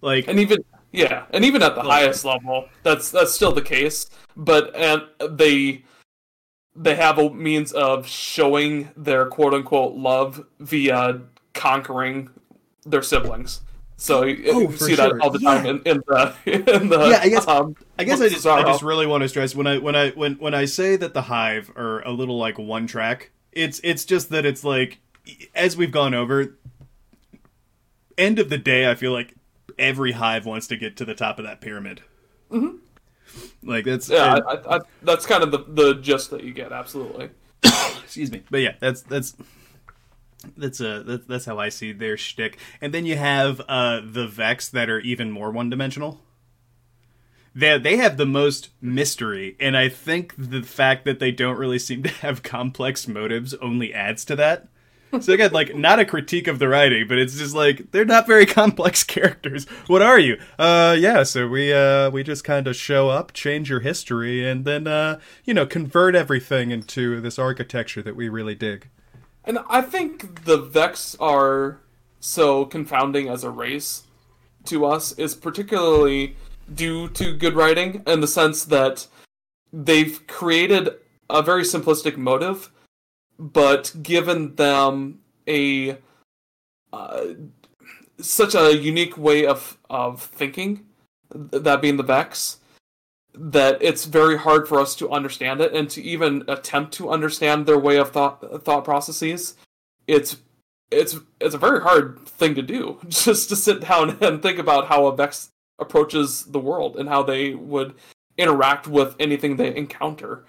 Like 0.01 0.29
and 0.29 0.39
even 0.39 0.59
yeah, 0.93 1.27
and 1.31 1.45
even 1.45 1.63
at 1.63 1.75
the 1.75 1.83
like, 1.83 2.03
highest 2.03 2.25
level, 2.25 2.69
that's 2.83 3.11
that's 3.11 3.33
still 3.33 3.53
the 3.53 3.63
case. 3.63 4.09
But 4.37 4.75
and 4.75 5.03
they 5.31 5.85
they 6.75 6.95
have 6.95 7.19
a 7.19 7.31
means 7.31 7.73
of 7.73 8.07
showing 8.07 8.91
their 8.97 9.27
quote 9.27 9.55
unquote 9.55 9.95
love 9.95 10.45
via 10.61 11.21
conquering 11.55 12.31
their 12.87 13.03
siblings. 13.03 13.63
So 14.01 14.23
you 14.23 14.45
oh, 14.53 14.71
see 14.71 14.95
sure. 14.95 15.09
that 15.09 15.21
all 15.21 15.31
the 15.31 15.41
time 15.41 15.67
in, 15.67 15.83
in, 15.85 16.03
the 16.07 16.35
in 16.47 16.89
the 16.89 17.09
yeah. 17.11 17.21
I 17.21 17.29
guess 17.29 17.49
um, 17.49 17.75
I 17.99 18.05
guess 18.05 18.21
I 18.21 18.29
just 18.29 18.47
I 18.47 18.63
just 18.63 18.83
really 18.83 19.09
want 19.09 19.23
to 19.23 19.29
stress 19.29 19.57
when 19.57 19.67
I 19.67 19.79
when 19.79 19.97
I 19.97 20.11
when 20.11 20.35
when 20.35 20.55
I 20.55 20.67
say 20.67 20.95
that 20.95 21.15
the 21.15 21.23
Hive 21.23 21.73
are 21.77 22.01
a 22.07 22.13
little 22.13 22.39
like 22.39 22.59
one 22.59 22.87
track. 22.87 23.33
It's 23.51 23.81
it's 23.83 24.05
just 24.05 24.31
that 24.31 24.47
it's 24.47 24.63
like 24.63 25.01
as 25.55 25.77
we've 25.77 25.91
gone 25.91 26.15
over. 26.15 26.57
End 28.17 28.39
of 28.39 28.51
the 28.51 28.59
day, 28.59 28.91
I 28.91 28.95
feel 28.95 29.13
like 29.13 29.35
every 29.79 30.13
hive 30.13 30.45
wants 30.45 30.67
to 30.69 30.77
get 30.77 30.97
to 30.97 31.05
the 31.05 31.15
top 31.15 31.39
of 31.39 31.45
that 31.45 31.61
pyramid. 31.61 32.03
Mm-hmm. 32.51 33.69
Like 33.69 33.85
that's 33.85 34.09
yeah, 34.09 34.39
I, 34.47 34.77
I, 34.77 34.81
that's 35.03 35.27
kind 35.27 35.43
of 35.43 35.51
the 35.51 35.65
the 35.69 35.95
gist 35.95 36.31
that 36.31 36.45
you 36.45 36.53
get. 36.53 36.73
Absolutely. 36.73 37.31
Excuse 38.03 38.31
me, 38.31 38.43
but 38.51 38.61
yeah, 38.61 38.75
that's 38.81 39.03
that's 39.03 39.37
that's 40.57 40.81
a 40.81 41.03
that's, 41.03 41.27
that's 41.27 41.45
how 41.45 41.59
I 41.59 41.69
see 41.69 41.93
their 41.93 42.17
shtick. 42.17 42.59
And 42.81 42.93
then 42.93 43.07
you 43.07 43.17
have 43.17 43.61
uh 43.69 44.01
the 44.05 44.27
Vex 44.27 44.69
that 44.69 44.91
are 44.91 45.01
even 45.01 45.31
more 45.31 45.51
one 45.51 45.71
dimensional. 45.71 46.21
They 47.55 47.79
they 47.79 47.97
have 47.97 48.17
the 48.17 48.27
most 48.27 48.71
mystery, 48.81 49.57
and 49.59 49.77
I 49.77 49.89
think 49.89 50.35
the 50.37 50.63
fact 50.63 51.05
that 51.05 51.19
they 51.19 51.33
don't 51.33 51.59
really 51.59 51.79
seem 51.79 52.03
to 52.05 52.09
have 52.09 52.43
complex 52.43 53.09
motives 53.09 53.55
only 53.55 53.93
adds 53.93 54.25
to 54.27 54.37
that. 54.37 54.69
So 55.21 55.33
again, 55.33 55.53
like 55.53 55.75
not 55.77 55.99
a 55.99 56.05
critique 56.05 56.47
of 56.47 56.59
the 56.59 56.69
writing, 56.69 57.09
but 57.09 57.19
it's 57.19 57.37
just 57.37 57.55
like 57.55 57.91
they're 57.91 58.05
not 58.05 58.27
very 58.27 58.47
complex 58.61 59.03
characters. 59.05 59.67
What 59.87 60.03
are 60.03 60.19
you? 60.19 60.39
Uh 60.59 60.97
yeah, 60.99 61.23
so 61.23 61.49
we 61.49 61.73
uh 61.73 62.11
we 62.11 62.23
just 62.23 62.45
kind 62.45 62.67
of 62.67 62.77
show 62.77 63.09
up, 63.09 63.33
change 63.33 63.71
your 63.71 63.81
history 63.81 64.49
and 64.49 64.65
then 64.65 64.87
uh 64.87 65.21
you 65.45 65.55
know, 65.55 65.67
convert 65.67 66.15
everything 66.15 66.71
into 66.71 67.21
this 67.21 67.39
architecture 67.39 68.03
that 68.03 68.17
we 68.17 68.29
really 68.29 68.55
dig. 68.55 68.89
And 69.49 69.59
I 69.69 69.81
think 69.81 70.45
the 70.45 70.59
Vex 70.59 71.17
are 71.19 71.81
so 72.21 72.65
confounding 72.67 73.29
as 73.29 73.43
a 73.43 73.51
race 73.51 74.05
to 74.67 74.85
us 74.85 75.13
is 75.13 75.35
particularly 75.35 76.37
due 76.73 77.09
to 77.09 77.37
good 77.37 77.55
writing 77.55 78.03
in 78.07 78.21
the 78.21 78.29
sense 78.29 78.65
that 78.67 79.07
they've 79.73 80.25
created 80.27 80.91
a 81.31 81.43
very 81.43 81.63
simplistic 81.63 82.17
motive 82.17 82.71
but 83.39 83.95
given 84.03 84.57
them 84.57 85.21
a 85.47 85.97
uh, 86.93 87.25
such 88.21 88.55
a 88.55 88.77
unique 88.77 89.17
way 89.17 89.47
of 89.47 89.79
of 89.89 90.23
thinking, 90.23 90.87
that 91.31 91.81
being 91.81 91.97
the 91.97 92.03
Vex, 92.03 92.59
that 93.35 93.79
it's 93.83 94.05
very 94.05 94.37
hard 94.39 94.67
for 94.69 94.81
us 94.81 94.95
to 94.97 95.11
understand 95.11 95.61
it 95.61 95.73
and 95.73 95.89
to 95.91 96.03
even 96.03 96.45
attempt 96.49 96.93
to 96.95 97.11
understand 97.11 97.67
their 97.67 97.79
way 97.79 97.97
of 97.99 98.11
thought 98.11 98.65
thought 98.65 98.85
processes. 98.85 99.55
It's 100.07 100.39
it's 100.91 101.17
it's 101.41 101.55
a 101.55 101.59
very 101.59 101.81
hard 101.83 102.19
thing 102.27 102.55
to 102.55 102.63
do 102.63 102.99
just 103.09 103.49
to 103.51 103.57
sit 103.57 103.81
down 103.83 104.19
and 104.23 104.43
think 104.43 104.59
about 104.59 104.87
how 104.89 105.07
a 105.07 105.15
Vex 105.17 105.51
approaches 105.79 106.45
the 106.45 106.59
world 106.59 106.97
and 106.97 107.09
how 107.09 107.23
they 107.23 107.55
would 107.55 107.95
interact 108.37 108.87
with 108.89 109.15
anything 109.21 109.57
they 109.57 109.75
encounter. 109.77 110.45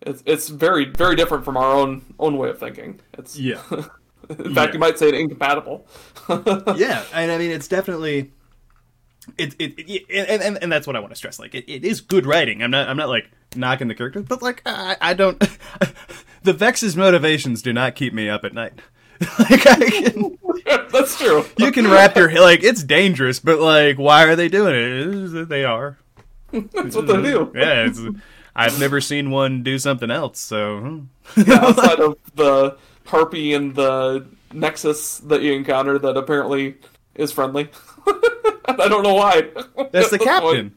It's 0.00 0.22
it's 0.26 0.48
very 0.48 0.86
very 0.86 1.14
different 1.14 1.44
from 1.44 1.56
our 1.56 1.72
own 1.72 2.14
own 2.18 2.36
way 2.38 2.48
of 2.50 2.58
thinking. 2.58 3.00
It's 3.14 3.38
Yeah. 3.38 3.60
in 3.70 4.54
fact, 4.54 4.70
Yeah. 4.70 4.72
you 4.72 4.78
might 4.78 4.98
say 4.98 5.08
it 5.08 5.14
incompatible. 5.14 5.86
yeah, 6.76 7.04
and 7.12 7.30
I 7.30 7.38
mean 7.38 7.50
it's 7.50 7.68
definitely 7.68 8.32
it 9.38 9.54
it, 9.58 9.74
it 9.78 10.04
and, 10.10 10.42
and 10.42 10.58
and 10.62 10.72
that's 10.72 10.86
what 10.86 10.96
I 10.96 11.00
want 11.00 11.12
to 11.12 11.16
stress. 11.16 11.38
Like 11.38 11.54
it, 11.54 11.70
it 11.70 11.84
is 11.84 12.00
good 12.00 12.26
writing. 12.26 12.62
I'm 12.62 12.70
not 12.70 12.88
I'm 12.88 12.96
not 12.96 13.08
like 13.08 13.30
knocking 13.56 13.88
the 13.88 13.94
characters, 13.94 14.24
but 14.28 14.42
like 14.42 14.62
I, 14.66 14.96
I 15.00 15.14
don't 15.14 15.38
the 16.42 16.52
Vex's 16.52 16.96
motivations 16.96 17.62
do 17.62 17.72
not 17.72 17.94
keep 17.94 18.12
me 18.12 18.28
up 18.28 18.44
at 18.44 18.54
night. 18.54 18.74
like 19.38 19.66
I 19.66 19.90
can, 19.90 20.38
That's 20.92 21.16
true. 21.16 21.44
you 21.56 21.70
can 21.70 21.88
wrap 21.88 22.16
your 22.16 22.32
like 22.40 22.62
it's 22.62 22.82
dangerous, 22.82 23.38
but 23.38 23.58
like 23.60 23.98
why 23.98 24.24
are 24.24 24.36
they 24.36 24.48
doing 24.48 24.74
it? 24.74 25.48
They 25.48 25.64
are. 25.64 25.98
That's 26.52 26.96
what 26.96 27.06
they 27.06 27.22
do. 27.22 27.52
Yeah, 27.54 27.86
it's, 27.86 28.00
I've 28.54 28.78
never 28.78 29.00
seen 29.00 29.30
one 29.30 29.62
do 29.62 29.78
something 29.78 30.10
else. 30.10 30.40
So 30.40 31.08
hmm. 31.34 31.50
Outside 31.50 32.00
of 32.00 32.18
the 32.34 32.76
harpy 33.06 33.54
and 33.54 33.74
the 33.74 34.26
nexus 34.52 35.18
that 35.18 35.42
you 35.42 35.52
encounter, 35.52 35.98
that 35.98 36.16
apparently 36.16 36.76
is 37.14 37.32
friendly. 37.32 37.70
I 38.66 38.88
don't 38.88 39.02
know 39.02 39.14
why. 39.14 39.42
that's 39.52 39.68
the 39.74 39.80
At 39.80 39.92
this 39.92 40.08
point. 40.18 40.24
captain. 40.24 40.76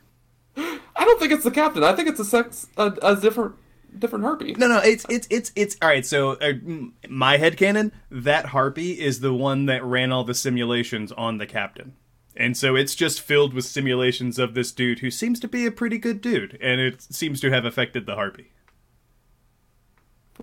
I 0.58 1.04
don't 1.06 1.20
think 1.20 1.32
it's 1.34 1.44
the 1.44 1.52
captain. 1.52 1.84
I 1.84 1.94
think 1.94 2.08
it's 2.10 2.20
a 2.20 2.26
sex 2.26 2.68
a, 2.78 2.94
a 3.02 3.16
different 3.16 3.56
different 3.98 4.24
harpy. 4.26 4.54
No, 4.54 4.68
no, 4.68 4.78
it's 4.80 5.06
it's 5.10 5.28
it's 5.30 5.52
it's 5.56 5.76
all 5.82 5.90
right. 5.90 6.06
So 6.06 6.32
uh, 6.34 6.38
m- 6.46 6.94
my 7.10 7.38
headcanon, 7.38 7.92
that 8.10 8.48
harpy 8.48 8.94
is 9.00 9.20
the 9.20 9.34
one 9.34 9.66
that 9.66 9.84
ran 9.84 10.12
all 10.12 10.24
the 10.24 10.34
simulations 10.34 11.12
on 11.12 11.38
the 11.38 11.46
captain, 11.46 11.94
and 12.38 12.56
so 12.56 12.76
it's 12.76 12.96
just 12.96 13.22
filled 13.22 13.54
with 13.54 13.66
simulations 13.66 14.40
of 14.40 14.54
this 14.54 14.72
dude 14.72 15.00
who 15.00 15.12
seems 15.12 15.40
to 15.42 15.48
be 15.48 15.66
a 15.66 15.72
pretty 15.72 15.98
good 15.98 16.22
dude, 16.22 16.58
and 16.62 16.80
it 16.80 17.02
seems 17.02 17.42
to 17.42 17.52
have 17.52 17.66
affected 17.66 18.06
the 18.06 18.16
harpy. 18.16 18.52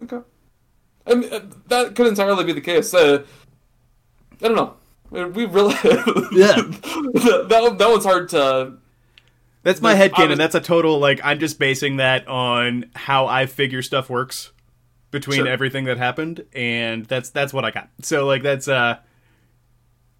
Okay. 0.03 0.21
I 1.07 1.14
mean, 1.14 1.33
uh, 1.33 1.40
that 1.68 1.95
could 1.95 2.07
entirely 2.07 2.45
be 2.45 2.53
the 2.53 2.61
case. 2.61 2.92
Uh, 2.95 3.25
I 4.42 4.47
don't 4.49 4.57
know. 4.57 4.75
We 5.12 5.44
really 5.46 5.75
Yeah. 6.33 6.57
that, 6.62 7.46
that 7.48 7.75
that 7.79 7.88
one's 7.90 8.05
hard 8.05 8.29
to. 8.31 8.75
That's 9.62 9.81
my 9.81 9.92
I 9.92 10.09
headcanon. 10.09 10.31
was- 10.31 10.38
That's 10.38 10.55
a 10.55 10.61
total 10.61 10.98
like 10.98 11.20
I'm 11.22 11.38
just 11.38 11.59
basing 11.59 11.96
that 11.98 12.27
on 12.29 12.87
how 12.94 13.27
I 13.27 13.46
figure 13.46 13.83
stuff 13.83 14.09
works 14.11 14.51
between 15.11 15.38
Sure. 15.40 15.48
everything 15.48 15.85
that 15.85 15.98
happened, 15.98 16.44
and 16.55 17.05
that's 17.05 17.31
that's 17.31 17.53
what 17.53 17.64
I 17.64 17.70
got. 17.70 17.88
So 18.03 18.27
like 18.27 18.42
that's 18.42 18.68
uh. 18.68 18.96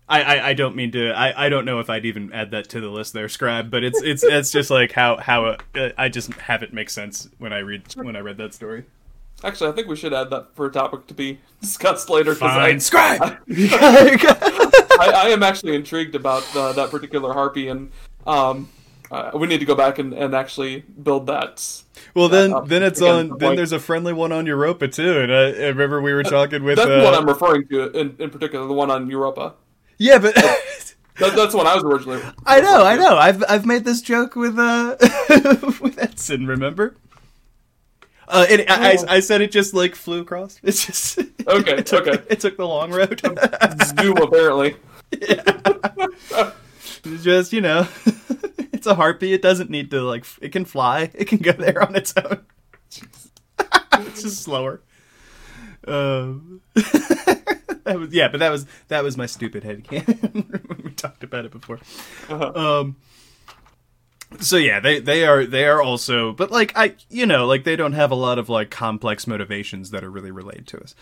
I, 0.09 0.23
I, 0.23 0.49
I 0.49 0.53
don't 0.55 0.77
mean 0.77 0.93
to 0.93 1.11
I, 1.13 1.47
I 1.47 1.49
don't 1.49 1.65
know 1.65 1.79
if 1.81 1.89
I'd 1.89 2.05
even 2.05 2.33
add 2.35 2.51
that 2.51 2.69
to 2.71 2.81
the 2.83 2.89
list 2.91 3.15
there, 3.15 3.31
Scribe, 3.31 3.71
but 3.71 3.83
it's 3.83 4.03
it's 4.03 4.23
it's 4.23 4.51
just 4.51 4.69
like 4.71 4.93
how 4.93 5.17
how 5.17 5.57
uh, 5.75 5.89
I 5.97 6.11
just 6.11 6.33
have 6.35 6.63
it 6.63 6.75
make 6.75 6.91
sense 6.91 7.29
when 7.39 7.53
I 7.55 7.61
read 7.61 7.85
when 7.95 8.15
I 8.15 8.19
read 8.19 8.37
that 8.39 8.53
story. 8.53 8.85
Actually, 9.43 9.71
I 9.71 9.73
think 9.75 9.89
we 9.89 9.97
should 9.97 10.13
add 10.13 10.29
that 10.31 10.55
for 10.55 10.67
a 10.67 10.71
topic 10.73 11.07
to 11.07 11.15
be 11.15 11.39
discussed 11.63 12.11
later. 12.11 12.35
'cause 12.35 12.43
I, 12.51 12.71
Fine, 12.73 12.81
Scribe. 12.81 13.23
I, 13.23 13.39
I 15.01 15.29
am 15.29 15.43
actually 15.43 15.75
intrigued 15.75 16.15
about 16.15 16.45
uh, 16.57 16.73
that 16.73 16.91
particular 16.91 17.33
harpy, 17.33 17.69
and 17.69 17.91
um, 18.27 18.69
uh, 19.11 19.31
we 19.35 19.47
need 19.47 19.59
to 19.61 19.67
go 19.67 19.75
back 19.75 19.99
and, 19.99 20.13
and 20.15 20.35
actually 20.35 20.81
build 20.81 21.27
that. 21.27 21.83
well 22.15 22.29
then 22.29 22.53
up 22.53 22.69
then 22.69 22.83
it's 22.83 23.01
again, 23.01 23.15
on 23.15 23.29
the 23.29 23.37
then 23.37 23.57
there's 23.57 23.73
a 23.73 23.79
friendly 23.79 24.13
one 24.13 24.33
on 24.33 24.47
Europa 24.47 24.89
too, 24.89 25.21
and 25.21 25.33
I, 25.33 25.45
I 25.51 25.67
remember 25.69 26.01
we 26.01 26.13
were 26.13 26.23
talking 26.23 26.65
with 26.65 26.77
That's 26.77 26.89
uh, 26.89 26.99
the 26.99 27.05
one 27.05 27.15
I'm 27.15 27.27
referring 27.27 27.69
to 27.69 27.91
in, 27.91 28.17
in 28.19 28.31
particular, 28.31 28.67
the 28.67 28.73
one 28.73 28.91
on 28.91 29.09
Europa. 29.09 29.55
yeah, 29.99 30.19
but. 30.19 30.35
That, 31.19 31.37
that's 31.37 31.53
the 31.53 31.59
one 31.59 31.67
I 31.67 31.75
was 31.75 31.85
originally. 31.85 32.23
I 32.47 32.63
know, 32.63 32.85
I 32.87 32.97
know. 32.97 33.19
I've 33.19 33.45
I've 33.47 33.67
made 33.67 33.85
this 33.85 34.01
joke 34.01 34.35
with 34.35 34.59
uh 34.59 34.97
with 35.83 35.99
Edson. 35.99 36.47
Remember? 36.47 36.97
Uh, 38.33 38.47
it, 38.49 38.71
I, 38.71 38.97
Oh. 38.99 39.05
I 39.09 39.17
I 39.17 39.21
said 39.21 39.43
it 39.43 39.53
just 39.53 39.75
like 39.75 39.95
flew 39.95 40.21
across. 40.23 40.59
It's 40.65 40.87
just 40.87 41.19
Okay, 41.47 41.77
It 41.79 41.87
took, 41.87 42.07
okay. 42.07 42.23
It 42.31 42.41
took 42.41 42.57
the 42.57 42.67
long 42.67 42.91
road. 42.91 43.21
Zoom 44.01 44.17
apparently. 44.17 44.77
It's 47.05 47.23
just 47.25 47.53
you 47.53 47.61
know, 47.61 47.87
it's 48.73 48.87
a 48.87 48.95
harpy. 48.95 49.33
It 49.33 49.43
doesn't 49.43 49.69
need 49.71 49.91
to 49.91 50.01
like. 50.01 50.25
It 50.41 50.51
can 50.53 50.65
fly. 50.65 51.11
It 51.15 51.27
can 51.27 51.39
go 51.39 51.53
there 51.53 51.83
on 51.83 51.95
its 51.97 52.15
own. 52.17 52.39
it's 52.91 54.23
just 54.23 54.43
slower. 54.43 54.81
Um, 55.87 56.61
that 56.75 57.97
was 57.99 58.15
yeah, 58.15 58.29
but 58.29 58.39
that 58.41 58.51
was 58.51 58.67
that 58.89 59.03
was 59.03 59.17
my 59.17 59.27
stupid 59.27 59.65
head 59.65 59.87
when 59.91 60.81
we 60.85 60.91
talked 60.93 61.25
about 61.25 61.45
it 61.45 61.51
before. 61.51 61.81
Uh-huh. 62.31 62.53
Um. 62.81 62.97
So 64.41 64.57
yeah, 64.57 64.81
they 64.81 64.99
they 65.01 65.25
are 65.25 65.45
they 65.47 65.67
are 65.67 65.83
also, 65.83 66.33
but 66.33 66.51
like 66.51 66.73
I 66.77 66.95
you 67.11 67.27
know 67.27 67.47
like 67.47 67.65
they 67.65 67.77
don't 67.77 67.93
have 67.93 68.11
a 68.11 68.17
lot 68.17 68.39
of 68.39 68.49
like 68.49 68.71
complex 68.71 69.27
motivations 69.27 69.91
that 69.91 70.05
are 70.05 70.11
really 70.11 70.31
related 70.31 70.67
to 70.69 70.81
us. 70.81 70.95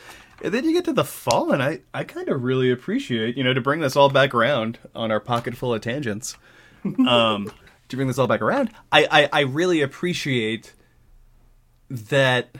And 0.42 0.54
then 0.54 0.64
you 0.64 0.72
get 0.72 0.84
to 0.86 0.92
the 0.92 1.04
fallen. 1.04 1.60
I 1.60 1.80
I 1.92 2.04
kind 2.04 2.28
of 2.28 2.42
really 2.42 2.70
appreciate 2.70 3.36
you 3.36 3.44
know 3.44 3.54
to 3.54 3.60
bring 3.60 3.80
this 3.80 3.96
all 3.96 4.08
back 4.08 4.34
around 4.34 4.78
on 4.94 5.10
our 5.10 5.20
pocket 5.20 5.56
full 5.56 5.74
of 5.74 5.80
tangents. 5.80 6.36
Um, 7.06 7.52
to 7.90 7.96
bring 7.96 8.08
this 8.08 8.16
all 8.18 8.26
back 8.26 8.40
around, 8.40 8.70
I 8.90 9.06
I, 9.10 9.28
I 9.32 9.40
really 9.40 9.82
appreciate 9.82 10.72
that 11.90 12.56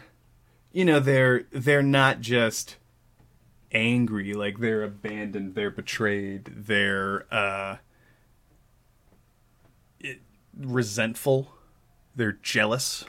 you 0.73 0.85
know 0.85 1.01
they're 1.01 1.45
they're 1.53 1.83
not 1.83 2.21
just 2.21 2.77
angry 3.73 4.35
like 4.35 4.59
they're 4.59 4.83
abandoned 4.83 5.55
they're 5.55 5.71
betrayed 5.71 6.45
they're 6.57 7.25
uh 7.33 7.77
resentful. 10.59 11.53
They're 12.17 12.39
jealous. 12.43 13.05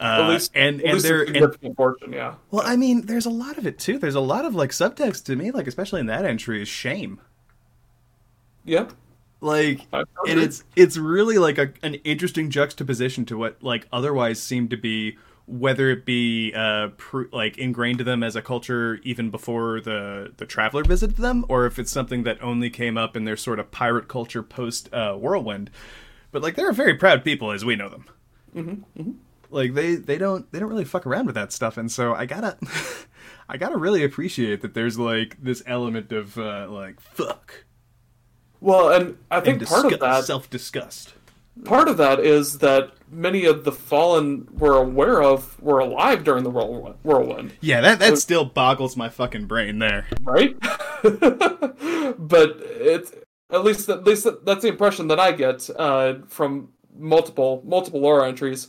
Uh, 0.00 0.22
At 0.22 0.28
least, 0.30 0.52
and 0.54 0.80
at 0.80 0.94
and 0.94 1.00
they're 1.00 1.22
and, 1.62 1.76
portion, 1.76 2.14
yeah. 2.14 2.36
well 2.50 2.62
i 2.64 2.74
mean 2.74 3.02
there's 3.04 3.26
a 3.26 3.30
lot 3.30 3.58
of 3.58 3.66
it 3.66 3.78
too. 3.78 3.98
There's 3.98 4.14
a 4.14 4.20
lot 4.20 4.46
of 4.46 4.54
like 4.54 4.70
subtext 4.70 5.24
to 5.26 5.36
me 5.36 5.50
like 5.50 5.66
especially 5.66 6.00
in 6.00 6.06
that 6.06 6.24
entry 6.24 6.62
is 6.62 6.68
shame. 6.68 7.20
Yep. 8.64 8.94
like 9.42 9.82
and 9.92 10.40
it's 10.40 10.64
it's 10.74 10.96
really 10.96 11.36
like 11.36 11.58
a, 11.58 11.74
an 11.82 11.94
interesting 11.96 12.48
juxtaposition 12.48 13.26
to 13.26 13.36
what 13.36 13.62
like 13.62 13.88
otherwise 13.92 14.42
seemed 14.42 14.70
to 14.70 14.78
be 14.78 15.18
whether 15.50 15.90
it 15.90 16.06
be 16.06 16.52
uh 16.54 16.88
pr- 16.96 17.24
like 17.32 17.58
ingrained 17.58 17.98
to 17.98 18.04
them 18.04 18.22
as 18.22 18.36
a 18.36 18.42
culture 18.42 19.00
even 19.02 19.30
before 19.30 19.80
the 19.80 20.32
the 20.36 20.46
traveler 20.46 20.84
visited 20.84 21.16
them 21.16 21.44
or 21.48 21.66
if 21.66 21.76
it's 21.78 21.90
something 21.90 22.22
that 22.22 22.40
only 22.40 22.70
came 22.70 22.96
up 22.96 23.16
in 23.16 23.24
their 23.24 23.36
sort 23.36 23.58
of 23.58 23.70
pirate 23.72 24.06
culture 24.06 24.42
post 24.44 24.88
uh 24.94 25.14
whirlwind. 25.14 25.68
But 26.30 26.42
like 26.42 26.54
they're 26.54 26.72
very 26.72 26.94
proud 26.94 27.24
people 27.24 27.50
as 27.50 27.64
we 27.64 27.74
know 27.74 27.88
them. 27.88 28.04
Mm-hmm, 28.54 29.10
like 29.50 29.74
they 29.74 29.96
they 29.96 30.18
don't 30.18 30.50
they 30.52 30.60
don't 30.60 30.68
really 30.68 30.84
fuck 30.84 31.04
around 31.06 31.26
with 31.26 31.34
that 31.34 31.52
stuff 31.52 31.76
and 31.76 31.90
so 31.90 32.14
i 32.14 32.26
gotta 32.26 32.56
i 33.48 33.56
gotta 33.56 33.76
really 33.76 34.02
appreciate 34.04 34.60
that 34.62 34.74
there's 34.74 34.98
like 34.98 35.36
this 35.42 35.62
element 35.66 36.12
of 36.12 36.38
uh 36.38 36.66
like 36.70 37.00
fuck. 37.00 37.64
Well, 38.60 38.90
and 38.90 39.16
I 39.30 39.40
think 39.40 39.60
and 39.60 39.68
part 39.68 39.90
of 39.92 40.00
that 40.00 40.24
self-disgust. 40.24 41.14
part 41.64 41.88
of 41.88 41.96
that 41.96 42.20
is 42.20 42.58
that 42.58 42.92
many 43.10 43.44
of 43.44 43.64
the 43.64 43.72
fallen 43.72 44.48
we're 44.52 44.76
aware 44.76 45.22
of 45.22 45.60
were 45.60 45.78
alive 45.80 46.24
during 46.24 46.44
the 46.44 46.50
whirlwind, 46.50 47.52
Yeah, 47.60 47.80
that 47.80 47.98
that 47.98 48.18
still 48.18 48.44
boggles 48.44 48.96
my 48.96 49.08
fucking 49.08 49.46
brain 49.46 49.78
there. 49.78 50.06
right? 50.22 50.56
but 51.02 52.56
it's 52.60 53.12
at 53.50 53.64
least 53.64 53.88
at 53.88 54.04
least 54.04 54.26
that's 54.44 54.62
the 54.62 54.68
impression 54.68 55.08
that 55.08 55.18
I 55.20 55.32
get 55.32 55.68
uh, 55.76 56.14
from 56.28 56.68
multiple 56.96 57.62
multiple 57.64 58.00
lore 58.00 58.24
entries, 58.24 58.68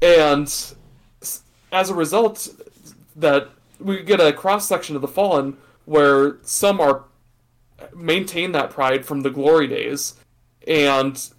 and 0.00 0.46
as 1.72 1.90
a 1.90 1.94
result, 1.94 2.48
that 3.16 3.48
we 3.78 4.02
get 4.02 4.20
a 4.20 4.32
cross 4.32 4.66
section 4.66 4.96
of 4.96 5.02
the 5.02 5.08
fallen 5.08 5.56
where 5.84 6.38
some 6.42 6.80
are 6.80 7.04
maintain 7.94 8.52
that 8.52 8.70
pride 8.70 9.04
from 9.04 9.20
the 9.20 9.30
glory 9.30 9.66
days, 9.66 10.14
and 10.66 11.30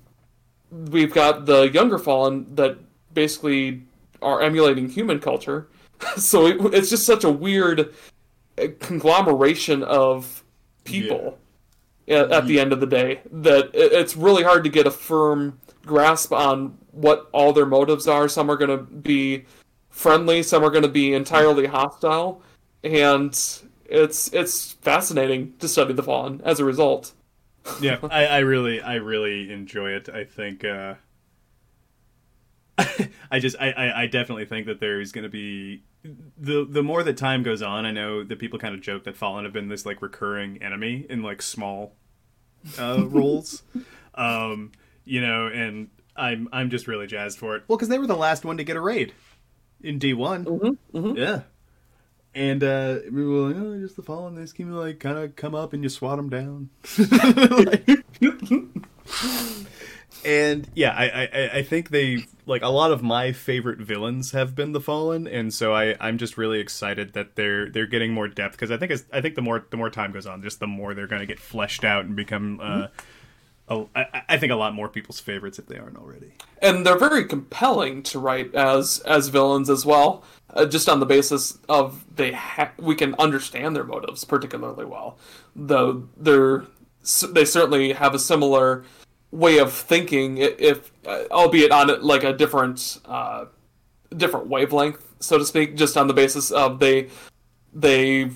we've 0.72 1.14
got 1.14 1.46
the 1.46 1.70
younger 1.70 1.98
fallen 1.98 2.56
that 2.56 2.78
basically 3.14 3.84
are 4.22 4.42
emulating 4.42 4.90
human 4.90 5.20
culture. 5.20 5.68
so 6.18 6.46
it, 6.46 6.74
it's 6.74 6.90
just 6.90 7.06
such 7.06 7.24
a 7.24 7.32
weird 7.32 7.94
uh, 8.58 8.68
conglomeration 8.80 9.84
of 9.84 10.44
people 10.84 11.38
at, 12.08 12.32
at 12.32 12.48
the 12.48 12.60
end 12.60 12.72
of 12.74 12.80
the 12.80 12.88
day 12.88 13.22
that 13.32 13.66
it, 13.74 13.94
it's 13.94 14.16
really 14.16 14.44
hard 14.44 14.64
to 14.64 14.70
get 14.70 14.88
a 14.88 14.92
firm 14.92 15.60
grasp 15.86 16.32
on 16.32 16.78
what 16.92 17.30
all 17.32 17.54
their 17.54 17.66
motives 17.66 18.08
are. 18.08 18.28
Some 18.28 18.50
are 18.50 18.58
going 18.58 18.78
to 18.78 18.84
be 18.84 19.46
friendly, 19.90 20.44
some 20.44 20.64
are 20.64 20.70
going 20.70 20.84
to 20.84 20.90
be 20.90 21.14
entirely 21.14 21.66
hostile, 21.66 22.42
and 22.84 23.32
it's 23.86 24.34
it's 24.34 24.74
fascinating 24.74 25.54
to 25.60 25.68
study 25.68 25.94
the 25.94 26.04
Fallen 26.04 26.42
as 26.44 26.60
a 26.60 26.66
result. 26.66 27.14
Yeah, 27.82 28.00
I, 28.10 28.26
I 28.26 28.38
really 28.40 28.82
I 28.82 28.96
really 28.96 29.52
enjoy 29.52 29.92
it. 29.92 30.10
I 30.10 30.24
think 30.24 30.64
uh, 30.66 30.96
I 33.32 33.40
just 33.40 33.56
I, 33.60 33.72
I, 33.72 34.02
I 34.04 34.08
definitely 34.08 34.46
think 34.46 34.68
that 34.68 34.80
there's 34.80 35.12
going 35.12 35.24
to 35.24 35.30
be 35.30 35.84
the 36.38 36.66
the 36.70 36.84
more 36.84 37.04
that 37.04 37.18
time 37.18 37.44
goes 37.44 37.62
on. 37.62 37.86
I 37.86 37.92
know 37.92 38.24
that 38.24 38.40
people 38.40 38.60
kind 38.60 38.76
of 38.76 38.82
joke 38.82 39.04
that 39.06 39.18
Fallen 39.18 39.46
have 39.46 39.54
been 39.54 39.68
this 39.68 39.86
like 39.86 40.02
recurring 40.02 40.62
enemy 40.62 41.06
in 41.10 41.24
like 41.24 41.42
small 41.42 41.96
uh, 42.78 43.06
roles, 43.08 43.64
um, 44.16 44.72
you 45.06 45.22
know, 45.22 45.48
and 45.48 45.90
I'm 46.16 46.48
I'm 46.52 46.70
just 46.70 46.88
really 46.88 47.08
jazzed 47.08 47.38
for 47.38 47.56
it. 47.56 47.64
Well, 47.68 47.78
because 47.78 47.90
they 47.90 48.00
were 48.00 48.08
the 48.08 48.16
last 48.16 48.46
one 48.46 48.58
to 48.58 48.64
get 48.64 48.78
a 48.78 48.82
raid 48.82 49.14
in 49.82 50.00
D 50.00 50.14
one. 50.14 50.46
Mm-hmm, 50.46 50.98
mm-hmm. 50.98 51.18
Yeah. 51.18 51.42
And 52.38 52.64
uh, 52.64 53.00
we 53.12 53.26
were 53.26 53.48
like, 53.48 53.56
oh, 53.58 53.80
just 53.80 53.96
the 53.96 54.04
fallen. 54.04 54.36
They 54.36 54.44
just 54.44 54.54
can 54.54 54.72
like 54.72 55.00
kind 55.00 55.18
of 55.18 55.36
come 55.36 55.56
up 55.56 55.74
and 55.74 55.82
you 55.82 55.90
swat 55.90 56.18
them 56.18 56.30
down. 56.30 56.70
and 60.24 60.70
yeah, 60.76 60.92
I, 60.92 61.30
I 61.34 61.50
I 61.58 61.64
think 61.64 61.90
they 61.90 62.28
like 62.46 62.62
a 62.62 62.68
lot 62.68 62.92
of 62.92 63.02
my 63.02 63.32
favorite 63.32 63.80
villains 63.80 64.34
have 64.34 64.54
been 64.54 64.72
the 64.72 64.80
fallen, 64.80 65.28
and 65.28 65.52
so 65.52 65.74
I 65.74 65.96
I'm 66.00 66.20
just 66.20 66.38
really 66.38 66.60
excited 66.60 67.14
that 67.14 67.36
they're 67.36 67.72
they're 67.72 67.88
getting 67.88 68.14
more 68.14 68.28
depth 68.28 68.52
because 68.52 68.70
I 68.70 68.78
think 68.78 68.92
it's, 68.92 69.06
I 69.12 69.20
think 69.20 69.34
the 69.34 69.42
more 69.42 69.66
the 69.72 69.78
more 69.78 69.90
time 69.90 70.12
goes 70.12 70.28
on, 70.28 70.44
just 70.44 70.60
the 70.60 70.68
more 70.68 70.94
they're 70.94 71.08
going 71.08 71.22
to 71.22 71.26
get 71.26 71.40
fleshed 71.40 71.84
out 71.84 72.06
and 72.06 72.16
become. 72.16 72.60
Uh, 72.62 72.90
I, 73.70 74.24
I 74.30 74.38
think 74.38 74.52
a 74.52 74.56
lot 74.56 74.74
more 74.74 74.88
people's 74.88 75.20
favorites 75.20 75.60
if 75.60 75.68
they 75.68 75.78
aren't 75.78 75.98
already. 75.98 76.32
and 76.62 76.86
they're 76.86 76.98
very 76.98 77.26
compelling 77.26 78.02
to 78.04 78.20
write 78.20 78.56
as 78.56 79.00
as 79.00 79.28
villains 79.28 79.70
as 79.70 79.86
well. 79.86 80.24
Uh, 80.54 80.66
just 80.66 80.88
on 80.88 81.00
the 81.02 81.06
basis 81.06 81.58
of 81.68 82.06
they 82.16 82.32
ha- 82.32 82.72
we 82.78 82.96
can 82.96 83.14
understand 83.20 83.76
their 83.76 83.84
motives 83.84 84.24
particularly 84.24 84.86
well, 84.86 85.18
though 85.56 86.08
they're 86.16 86.64
they 87.30 87.46
certainly 87.46 87.94
have 87.94 88.14
a 88.16 88.20
similar 88.20 88.84
way 89.32 89.58
of 89.60 89.74
thinking, 89.74 90.38
if 90.38 90.92
uh, 91.06 91.24
albeit 91.32 91.72
on 91.72 92.02
like 92.02 92.24
a 92.24 92.32
different 92.34 93.00
uh, 93.06 93.46
different 94.16 94.48
wavelength, 94.48 95.16
so 95.20 95.38
to 95.38 95.46
speak. 95.46 95.76
Just 95.76 95.98
on 95.98 96.08
the 96.08 96.14
basis 96.14 96.52
of 96.52 96.80
they 96.80 97.10
they 97.74 98.30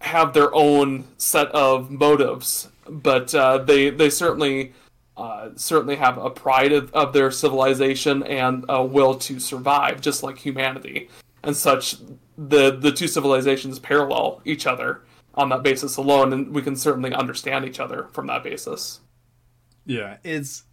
have 0.00 0.32
their 0.32 0.54
own 0.54 1.04
set 1.18 1.48
of 1.48 1.90
motives, 1.90 2.68
but 2.88 3.34
uh, 3.34 3.58
they 3.58 3.90
they 3.90 4.10
certainly 4.10 4.72
uh, 5.16 5.50
certainly 5.54 5.96
have 5.96 6.16
a 6.18 6.30
pride 6.30 6.72
of, 6.72 6.92
of 6.94 7.12
their 7.12 7.30
civilization 7.30 8.22
and 8.22 8.64
a 8.68 8.84
will 8.84 9.14
to 9.14 9.38
survive, 9.38 10.00
just 10.00 10.22
like 10.22 10.38
humanity. 10.38 11.08
And 11.42 11.56
such, 11.56 11.96
the 12.36 12.70
the 12.70 12.92
two 12.92 13.08
civilizations 13.08 13.78
parallel 13.78 14.40
each 14.44 14.66
other 14.66 15.02
on 15.34 15.48
that 15.50 15.62
basis 15.62 15.96
alone, 15.96 16.32
and 16.32 16.54
we 16.54 16.62
can 16.62 16.76
certainly 16.76 17.12
understand 17.12 17.64
each 17.64 17.80
other 17.80 18.08
from 18.12 18.26
that 18.26 18.42
basis. 18.42 19.00
Yeah, 19.86 20.16
it's 20.24 20.64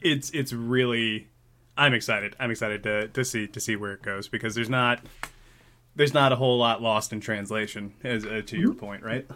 it's 0.00 0.30
it's 0.30 0.52
really 0.52 1.28
I'm 1.76 1.94
excited. 1.94 2.34
I'm 2.40 2.50
excited 2.50 2.82
to 2.82 3.08
to 3.08 3.24
see 3.24 3.46
to 3.46 3.60
see 3.60 3.76
where 3.76 3.92
it 3.92 4.02
goes 4.02 4.28
because 4.28 4.54
there's 4.54 4.70
not 4.70 5.00
there's 5.98 6.14
not 6.14 6.32
a 6.32 6.36
whole 6.36 6.58
lot 6.58 6.80
lost 6.80 7.12
in 7.12 7.20
translation 7.20 7.92
as 8.04 8.24
uh, 8.24 8.40
to 8.46 8.56
your 8.56 8.72
point, 8.72 9.02
right? 9.02 9.26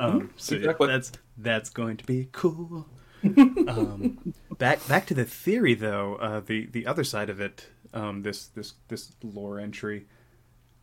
Um, 0.00 0.30
so 0.36 0.56
yeah, 0.56 0.72
that's 0.78 1.12
that's 1.38 1.70
going 1.70 1.96
to 1.98 2.04
be 2.04 2.28
cool. 2.32 2.86
um, 3.24 4.34
back 4.58 4.86
back 4.88 5.06
to 5.06 5.14
the 5.14 5.24
theory 5.24 5.74
though, 5.74 6.16
uh, 6.16 6.40
the 6.40 6.66
the 6.66 6.84
other 6.84 7.04
side 7.04 7.30
of 7.30 7.40
it, 7.40 7.68
um, 7.94 8.22
this 8.22 8.48
this 8.48 8.74
this 8.88 9.12
lore 9.22 9.60
entry, 9.60 10.06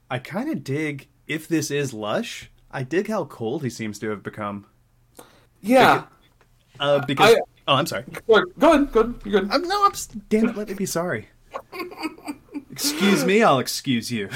I 0.09 0.19
kind 0.19 0.49
of 0.49 0.63
dig 0.63 1.09
if 1.27 1.47
this 1.47 1.69
is 1.69 1.93
Lush. 1.93 2.49
I 2.71 2.83
dig 2.83 3.09
how 3.09 3.25
cold 3.25 3.63
he 3.63 3.69
seems 3.69 3.99
to 3.99 4.09
have 4.09 4.23
become. 4.23 4.65
Yeah. 5.61 6.05
Uh, 6.79 7.05
because 7.05 7.35
I- 7.35 7.39
oh, 7.67 7.73
I'm 7.75 7.85
sorry. 7.85 8.05
Go 8.27 8.35
ahead, 8.35 8.45
go 8.59 8.71
ahead. 8.71 9.15
You're 9.25 9.41
good. 9.41 9.51
I'm, 9.51 9.67
no, 9.67 9.85
I'm. 9.85 9.91
Damn 10.29 10.49
it, 10.49 10.55
let 10.55 10.69
me 10.69 10.73
be 10.73 10.85
sorry. 10.85 11.27
excuse 12.77 13.25
me, 13.25 13.41
I'll 13.41 13.57
excuse 13.57 14.11
you. 14.11 14.29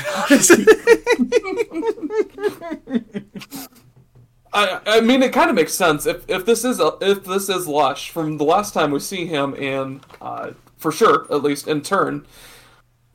I, 4.54 4.82
I 4.88 5.01
mean, 5.01 5.21
it 5.21 5.32
kind 5.32 5.51
of 5.51 5.56
makes 5.56 5.75
sense 5.75 6.08
if 6.08 6.27
if 6.27 6.43
this 6.43 6.65
is 6.65 6.80
a, 6.80 6.97
if 7.01 7.23
this 7.23 7.49
is 7.49 7.67
Lush 7.67 8.10
from 8.10 8.38
the 8.39 8.43
last 8.43 8.73
time 8.73 8.89
we 8.89 8.99
see 8.99 9.27
him 9.27 9.54
and 9.60 10.04
uh, 10.19 10.54
for 10.75 10.91
sure 10.91 11.27
at 11.30 11.43
least 11.43 11.67
in 11.67 11.82
turn, 11.82 12.25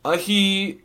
uh, 0.04 0.16
he 0.16 0.82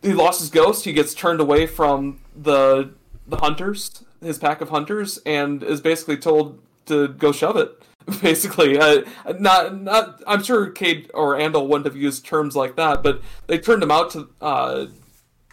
he 0.00 0.12
lost 0.12 0.38
his 0.40 0.50
ghost. 0.50 0.84
He 0.84 0.92
gets 0.92 1.12
turned 1.12 1.40
away 1.40 1.66
from 1.66 2.20
the 2.36 2.92
the 3.26 3.38
hunters, 3.38 4.04
his 4.22 4.38
pack 4.38 4.60
of 4.60 4.68
hunters, 4.68 5.18
and 5.26 5.64
is 5.64 5.80
basically 5.80 6.18
told 6.18 6.60
to 6.86 7.08
go 7.08 7.32
shove 7.32 7.56
it. 7.56 7.82
Basically, 8.22 8.78
uh, 8.78 9.02
not 9.38 9.80
not. 9.80 10.22
I'm 10.26 10.42
sure 10.42 10.70
Cayde 10.70 11.10
or 11.14 11.34
Andal 11.36 11.66
wouldn't 11.68 11.86
have 11.86 11.96
used 11.96 12.24
terms 12.24 12.56
like 12.56 12.76
that, 12.76 13.02
but 13.02 13.20
they 13.46 13.58
turned 13.58 13.82
him 13.82 13.90
out 13.90 14.10
to 14.12 14.28
uh, 14.40 14.86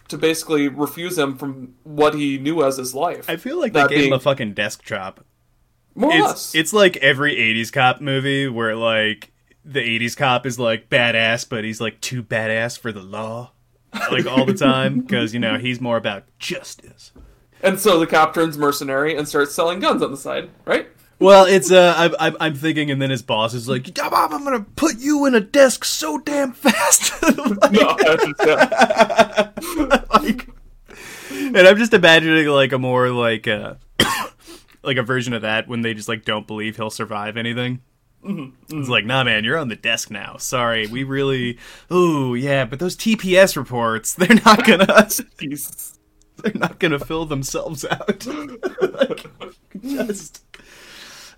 to 0.08 0.18
basically 0.18 0.68
refuse 0.68 1.16
him 1.18 1.36
from 1.36 1.74
what 1.84 2.14
he 2.14 2.38
knew 2.38 2.62
as 2.64 2.76
his 2.76 2.94
life. 2.94 3.28
I 3.30 3.36
feel 3.36 3.58
like 3.60 3.72
That 3.74 3.88
they 3.88 3.94
gave 3.96 4.04
him 4.04 4.10
being- 4.10 4.12
a 4.14 4.20
fucking 4.20 4.54
desk 4.54 4.82
job. 4.84 5.20
More 5.94 6.10
or 6.12 6.14
It's 6.16 6.22
less. 6.26 6.54
it's 6.54 6.72
like 6.72 6.96
every 6.98 7.36
'80s 7.36 7.72
cop 7.72 8.00
movie 8.00 8.48
where 8.48 8.74
like 8.76 9.32
the 9.64 9.80
'80s 9.80 10.16
cop 10.16 10.46
is 10.46 10.58
like 10.58 10.88
badass, 10.88 11.48
but 11.48 11.64
he's 11.64 11.80
like 11.80 12.00
too 12.00 12.22
badass 12.22 12.78
for 12.78 12.92
the 12.92 13.02
law, 13.02 13.52
like 14.10 14.26
all 14.26 14.44
the 14.46 14.54
time 14.54 15.00
because 15.02 15.34
you 15.34 15.40
know 15.40 15.58
he's 15.58 15.80
more 15.80 15.96
about 15.96 16.24
justice. 16.38 17.12
And 17.62 17.78
so 17.78 17.98
the 18.00 18.06
cop 18.06 18.32
turns 18.34 18.56
mercenary 18.56 19.16
and 19.16 19.28
starts 19.28 19.54
selling 19.54 19.80
guns 19.80 20.00
on 20.02 20.10
the 20.10 20.16
side, 20.16 20.48
right? 20.64 20.88
Well, 21.20 21.44
it's 21.44 21.70
uh, 21.70 21.94
I'm, 21.96 22.14
I'm 22.18 22.36
I'm 22.40 22.54
thinking, 22.54 22.90
and 22.90 23.00
then 23.00 23.10
his 23.10 23.20
boss 23.22 23.52
is 23.52 23.68
like, 23.68 23.98
"I'm, 24.02 24.12
I'm 24.32 24.42
gonna 24.42 24.60
put 24.76 24.98
you 24.98 25.26
in 25.26 25.34
a 25.34 25.40
desk 25.40 25.84
so 25.84 26.18
damn 26.18 26.52
fast." 26.52 27.12
Like- 27.22 27.72
No, 27.72 27.96
that's 27.98 28.24
just, 28.24 28.46
yeah. 28.46 29.50
like, 30.20 30.48
and 31.30 31.58
I'm 31.58 31.76
just 31.76 31.92
imagining 31.94 32.46
like 32.46 32.72
a 32.72 32.78
more 32.78 33.10
like 33.10 33.46
uh 33.46 33.74
like 34.82 34.96
a 34.96 35.02
version 35.02 35.34
of 35.34 35.42
that 35.42 35.68
when 35.68 35.82
they 35.82 35.92
just 35.94 36.08
like 36.08 36.24
don't 36.24 36.46
believe 36.46 36.76
he'll 36.76 36.90
survive 36.90 37.36
anything. 37.36 37.82
It's 38.22 38.88
like, 38.88 39.04
nah, 39.06 39.24
man, 39.24 39.44
you're 39.44 39.56
on 39.56 39.68
the 39.68 39.76
desk 39.76 40.10
now. 40.10 40.36
Sorry, 40.38 40.86
we 40.86 41.04
really. 41.04 41.58
Ooh, 41.92 42.34
yeah, 42.34 42.64
but 42.66 42.78
those 42.78 42.94
TPS 42.96 43.56
reports, 43.56 44.14
they're 44.14 44.36
not 44.44 44.64
gonna, 44.66 45.08
they're 46.42 46.52
not 46.54 46.78
gonna 46.78 46.98
fill 46.98 47.24
themselves 47.26 47.84
out. 47.84 48.26
like, 48.26 49.26
just. 49.82 50.44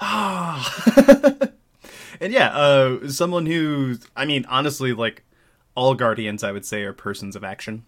Ah. 0.04 1.38
and 2.20 2.32
yeah, 2.32 2.48
uh, 2.48 3.08
someone 3.08 3.46
who, 3.46 3.98
I 4.16 4.24
mean, 4.24 4.44
honestly, 4.48 4.92
like 4.92 5.22
all 5.76 5.94
guardians, 5.94 6.42
I 6.42 6.50
would 6.52 6.64
say, 6.66 6.82
are 6.82 6.92
persons 6.92 7.36
of 7.36 7.44
action. 7.44 7.84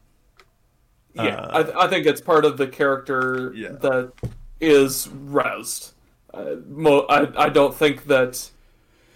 Yeah, 1.15 1.37
Uh, 1.37 1.73
I, 1.77 1.85
I 1.85 1.89
think 1.89 2.07
it's 2.07 2.21
part 2.21 2.45
of 2.45 2.57
the 2.57 2.67
character 2.67 3.53
Yeah. 3.55 3.73
that 3.81 4.13
is 4.61 5.09
rezzed. 5.09 5.93
Uh, 6.33 6.57
mo- 6.69 7.07
I, 7.09 7.45
I 7.47 7.49
don't 7.49 7.75
think 7.75 8.07
that 8.07 8.51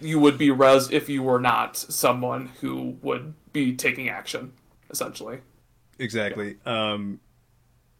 you 0.01 0.19
would 0.19 0.37
be 0.37 0.47
rezzed 0.49 0.91
if 0.91 1.09
you 1.09 1.23
were 1.23 1.39
not 1.39 1.75
someone 1.77 2.51
who 2.61 2.97
would 3.01 3.33
be 3.51 3.75
taking 3.75 4.07
action, 4.09 4.53
essentially. 4.89 5.39
Exactly. 5.97 6.57
Um, 6.65 7.19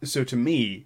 so 0.03 0.23
to 0.23 0.35
me, 0.37 0.85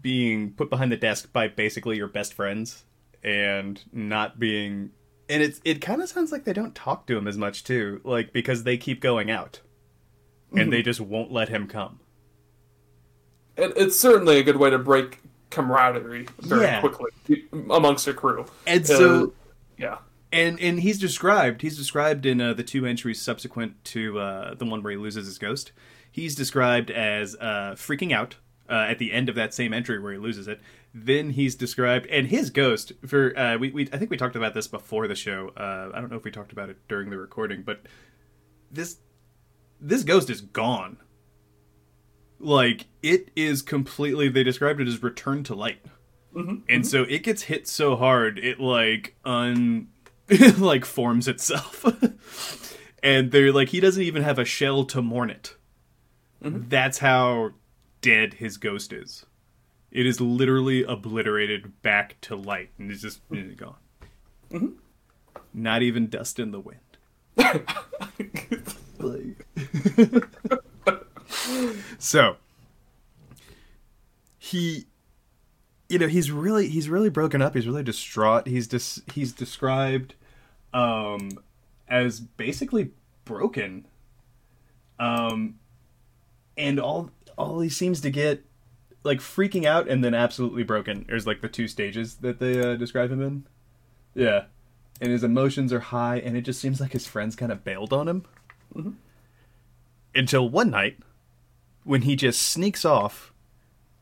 being 0.00 0.52
put 0.52 0.70
behind 0.70 0.92
the 0.92 0.96
desk 0.96 1.32
by 1.32 1.48
basically 1.48 1.96
your 1.96 2.08
best 2.08 2.34
friends 2.34 2.84
and 3.22 3.82
not 3.92 4.38
being 4.38 4.90
and 5.28 5.42
it's 5.42 5.60
it 5.64 5.80
kind 5.80 6.00
of 6.02 6.08
sounds 6.08 6.32
like 6.32 6.44
they 6.44 6.52
don't 6.52 6.74
talk 6.74 7.06
to 7.06 7.16
him 7.16 7.28
as 7.28 7.36
much 7.36 7.64
too, 7.64 8.00
like 8.04 8.32
because 8.32 8.64
they 8.64 8.76
keep 8.78 9.00
going 9.00 9.30
out 9.30 9.60
and 10.54 10.72
they 10.72 10.80
just 10.82 11.00
won't 11.00 11.30
let 11.30 11.50
him 11.50 11.66
come. 11.66 12.00
It, 13.56 13.72
it's 13.76 13.98
certainly 13.98 14.38
a 14.38 14.42
good 14.42 14.56
way 14.56 14.70
to 14.70 14.78
break 14.78 15.20
camaraderie 15.50 16.28
very 16.40 16.62
Yeah. 16.62 16.80
quickly 16.80 17.10
amongst 17.70 18.06
a 18.08 18.14
crew. 18.14 18.46
And 18.66 18.82
Uh, 18.82 18.86
so 18.86 19.32
yeah. 19.76 19.98
and 20.32 20.58
and 20.60 20.80
he's 20.80 20.98
described 20.98 21.62
he's 21.62 21.76
described 21.76 22.24
in 22.24 22.40
uh, 22.40 22.54
the 22.54 22.62
two 22.62 22.86
entries 22.86 23.20
subsequent 23.20 23.82
to 23.86 24.18
uh, 24.18 24.54
the 24.54 24.64
one 24.64 24.82
where 24.82 24.92
he 24.92 24.96
loses 24.98 25.26
his 25.26 25.38
ghost 25.38 25.72
he's 26.10 26.34
described 26.34 26.90
as 26.90 27.34
uh, 27.36 27.72
freaking 27.76 28.12
out 28.12 28.36
uh, 28.68 28.86
at 28.88 28.98
the 28.98 29.12
end 29.12 29.28
of 29.28 29.34
that 29.34 29.54
same 29.54 29.72
entry 29.72 29.98
where 29.98 30.12
he 30.12 30.18
loses 30.18 30.48
it. 30.48 30.60
Then 30.94 31.30
he's 31.30 31.54
described, 31.54 32.06
and 32.06 32.26
his 32.26 32.50
ghost 32.50 32.92
for 33.06 33.38
uh, 33.38 33.58
we, 33.58 33.70
we 33.70 33.88
I 33.92 33.98
think 33.98 34.10
we 34.10 34.16
talked 34.16 34.36
about 34.36 34.54
this 34.54 34.66
before 34.66 35.06
the 35.08 35.14
show. 35.14 35.50
Uh, 35.56 35.90
I 35.94 36.00
don't 36.00 36.10
know 36.10 36.16
if 36.16 36.24
we 36.24 36.30
talked 36.30 36.52
about 36.52 36.70
it 36.70 36.76
during 36.88 37.10
the 37.10 37.18
recording, 37.18 37.62
but 37.62 37.82
this 38.70 38.98
this 39.80 40.02
ghost 40.02 40.30
is 40.30 40.40
gone. 40.40 40.96
Like 42.40 42.86
it 43.02 43.30
is 43.36 43.62
completely. 43.62 44.28
They 44.28 44.44
described 44.44 44.80
it 44.80 44.88
as 44.88 45.02
returned 45.02 45.46
to 45.46 45.54
light, 45.54 45.80
Mhm, 46.34 46.62
and 46.68 46.86
so 46.86 47.02
it 47.02 47.22
gets 47.22 47.42
hit 47.42 47.66
so 47.66 47.96
hard 47.96 48.38
it 48.38 48.60
like 48.60 49.16
un 49.24 49.88
it 50.28 50.58
like 50.60 50.84
forms 50.84 51.26
itself, 51.28 51.84
and 53.02 53.30
they're 53.32 53.52
like 53.52 53.70
he 53.70 53.80
doesn't 53.80 54.02
even 54.02 54.22
have 54.22 54.38
a 54.38 54.44
shell 54.44 54.84
to 54.86 55.02
mourn 55.02 55.30
it. 55.30 55.54
That's 56.40 56.98
how 56.98 57.50
dead 58.00 58.34
his 58.34 58.56
ghost 58.56 58.92
is. 58.92 59.26
It 59.90 60.06
is 60.06 60.20
literally 60.20 60.84
obliterated 60.84 61.82
back 61.82 62.20
to 62.22 62.36
light, 62.36 62.70
and 62.78 62.90
it's 62.90 63.02
just 63.02 63.20
it's 63.30 63.58
gone. 63.58 63.76
Not 65.54 65.82
even 65.82 66.08
dust 66.08 66.38
in 66.38 66.50
the 66.50 66.60
wind. 66.60 66.80
so 71.98 72.36
he 74.38 74.86
you 75.88 75.98
know 75.98 76.08
he's 76.08 76.30
really 76.30 76.68
he's 76.68 76.88
really 76.88 77.10
broken 77.10 77.42
up 77.42 77.54
he's 77.54 77.66
really 77.66 77.82
distraught 77.82 78.46
he's 78.46 78.66
dis, 78.66 79.02
he's 79.12 79.32
described 79.32 80.14
um 80.72 81.30
as 81.88 82.20
basically 82.20 82.90
broken 83.24 83.86
um 84.98 85.56
and 86.56 86.80
all 86.80 87.10
all 87.38 87.60
he 87.60 87.68
seems 87.70 88.00
to 88.02 88.10
get 88.10 88.44
like 89.04 89.20
freaking 89.20 89.64
out 89.64 89.88
and 89.88 90.04
then 90.04 90.12
absolutely 90.12 90.62
broken 90.64 91.04
there's 91.08 91.26
like 91.26 91.40
the 91.40 91.48
two 91.48 91.68
stages 91.68 92.16
that 92.16 92.38
they 92.40 92.60
uh, 92.60 92.74
describe 92.74 93.10
him 93.10 93.22
in 93.22 93.46
yeah 94.14 94.44
and 95.00 95.10
his 95.12 95.22
emotions 95.24 95.72
are 95.72 95.80
high 95.80 96.16
and 96.18 96.36
it 96.36 96.42
just 96.42 96.60
seems 96.60 96.80
like 96.80 96.92
his 96.92 97.06
friends 97.06 97.36
kind 97.36 97.52
of 97.52 97.62
bailed 97.64 97.92
on 97.92 98.08
him 98.08 98.24
until 100.14 100.48
one 100.48 100.70
night 100.70 100.98
when 101.84 102.02
he 102.02 102.16
just 102.16 102.42
sneaks 102.42 102.84
off 102.84 103.32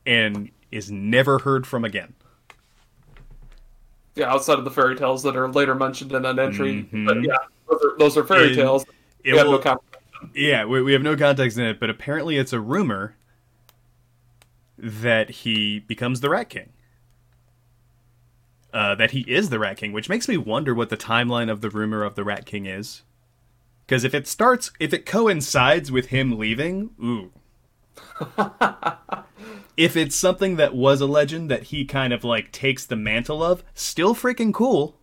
and 0.07 0.51
is 0.73 0.91
never 0.91 1.39
heard 1.41 1.67
from 1.67 1.85
again 1.85 2.15
Yeah, 4.15 4.33
outside 4.33 4.59
of 4.59 4.65
the 4.65 4.71
fairy 4.71 4.97
tales 4.97 5.23
that 5.25 5.37
are 5.37 5.49
later 5.49 5.75
mentioned 5.75 6.13
in 6.13 6.23
that 6.23 6.39
entry. 6.39 6.89
Mhm. 6.93 7.07
But 7.07 7.23
yeah, 7.23 7.37
those 7.69 7.81
are, 7.85 7.99
those 7.99 8.17
are 8.17 8.25
fairy 8.25 8.53
It- 8.53 8.55
tales. 8.55 8.85
it 9.25 9.33
We 9.33 9.39
have 9.39 9.47
no 9.47 9.51
will- 9.53 9.59
com- 9.59 9.79
Yeah, 10.35 10.65
we, 10.65 10.83
we 10.83 10.93
have 10.95 11.03
no 11.03 11.17
context 11.17 11.59
in 11.59 11.65
it, 11.65 11.79
but 11.79 11.91
apparently 11.91 12.39
it's 12.39 12.53
a 12.55 12.61
rumor 12.61 13.15
that 14.79 15.31
he 15.31 15.81
becomes 15.81 16.21
the 16.21 16.31
Rat 16.31 16.49
King. 16.49 16.73
Uh, 18.73 18.95
that 18.95 19.13
he 19.13 19.21
is 19.21 19.49
the 19.49 19.59
Rat 19.59 19.79
King, 19.79 19.93
which 19.93 20.09
makes 20.09 20.29
me 20.29 20.37
wonder 20.37 20.75
what 20.75 20.91
the 20.91 20.97
timeline 20.97 21.51
of 21.51 21.61
the 21.61 21.71
rumor 21.71 22.03
of 22.03 22.15
the 22.15 22.25
Rat 22.25 22.45
King 22.45 22.67
is. 22.67 23.03
Because 23.87 24.05
if 24.05 24.15
it 24.15 24.27
starts, 24.27 24.71
if 24.81 24.93
it 24.93 25.07
coincides 25.07 25.91
with 25.93 26.07
him 26.07 26.39
leaving, 26.39 26.91
ooh. 27.03 27.31
if 29.77 29.97
it's 29.97 30.17
something 30.17 30.57
that 30.57 30.75
was 30.75 31.01
a 31.01 31.07
legend 31.07 31.51
that 31.51 31.65
he 31.65 31.85
kind 31.85 32.13
of 32.13 32.25
like 32.25 32.53
takes 32.53 32.85
the 32.85 32.97
mantle 32.97 33.43
of, 33.43 33.63
still 33.75 34.15
freaking 34.15 34.53
cool. 34.53 34.97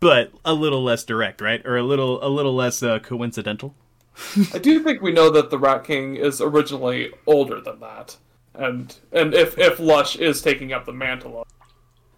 But 0.00 0.32
a 0.44 0.52
little 0.52 0.82
less 0.82 1.04
direct, 1.04 1.40
right? 1.40 1.64
Or 1.64 1.76
a 1.76 1.82
little 1.82 2.22
a 2.24 2.28
little 2.28 2.54
less 2.54 2.82
uh, 2.82 2.98
coincidental. 2.98 3.74
I 4.52 4.58
do 4.58 4.80
think 4.82 5.00
we 5.00 5.12
know 5.12 5.30
that 5.30 5.50
the 5.50 5.58
Rat 5.58 5.84
King 5.84 6.16
is 6.16 6.40
originally 6.40 7.12
older 7.26 7.60
than 7.60 7.80
that, 7.80 8.16
and 8.58 8.94
and 9.12 9.34
if 9.34 9.58
if 9.58 9.78
Lush 9.78 10.16
is 10.16 10.40
taking 10.42 10.72
up 10.72 10.84
the 10.86 10.92
mantle, 10.92 11.46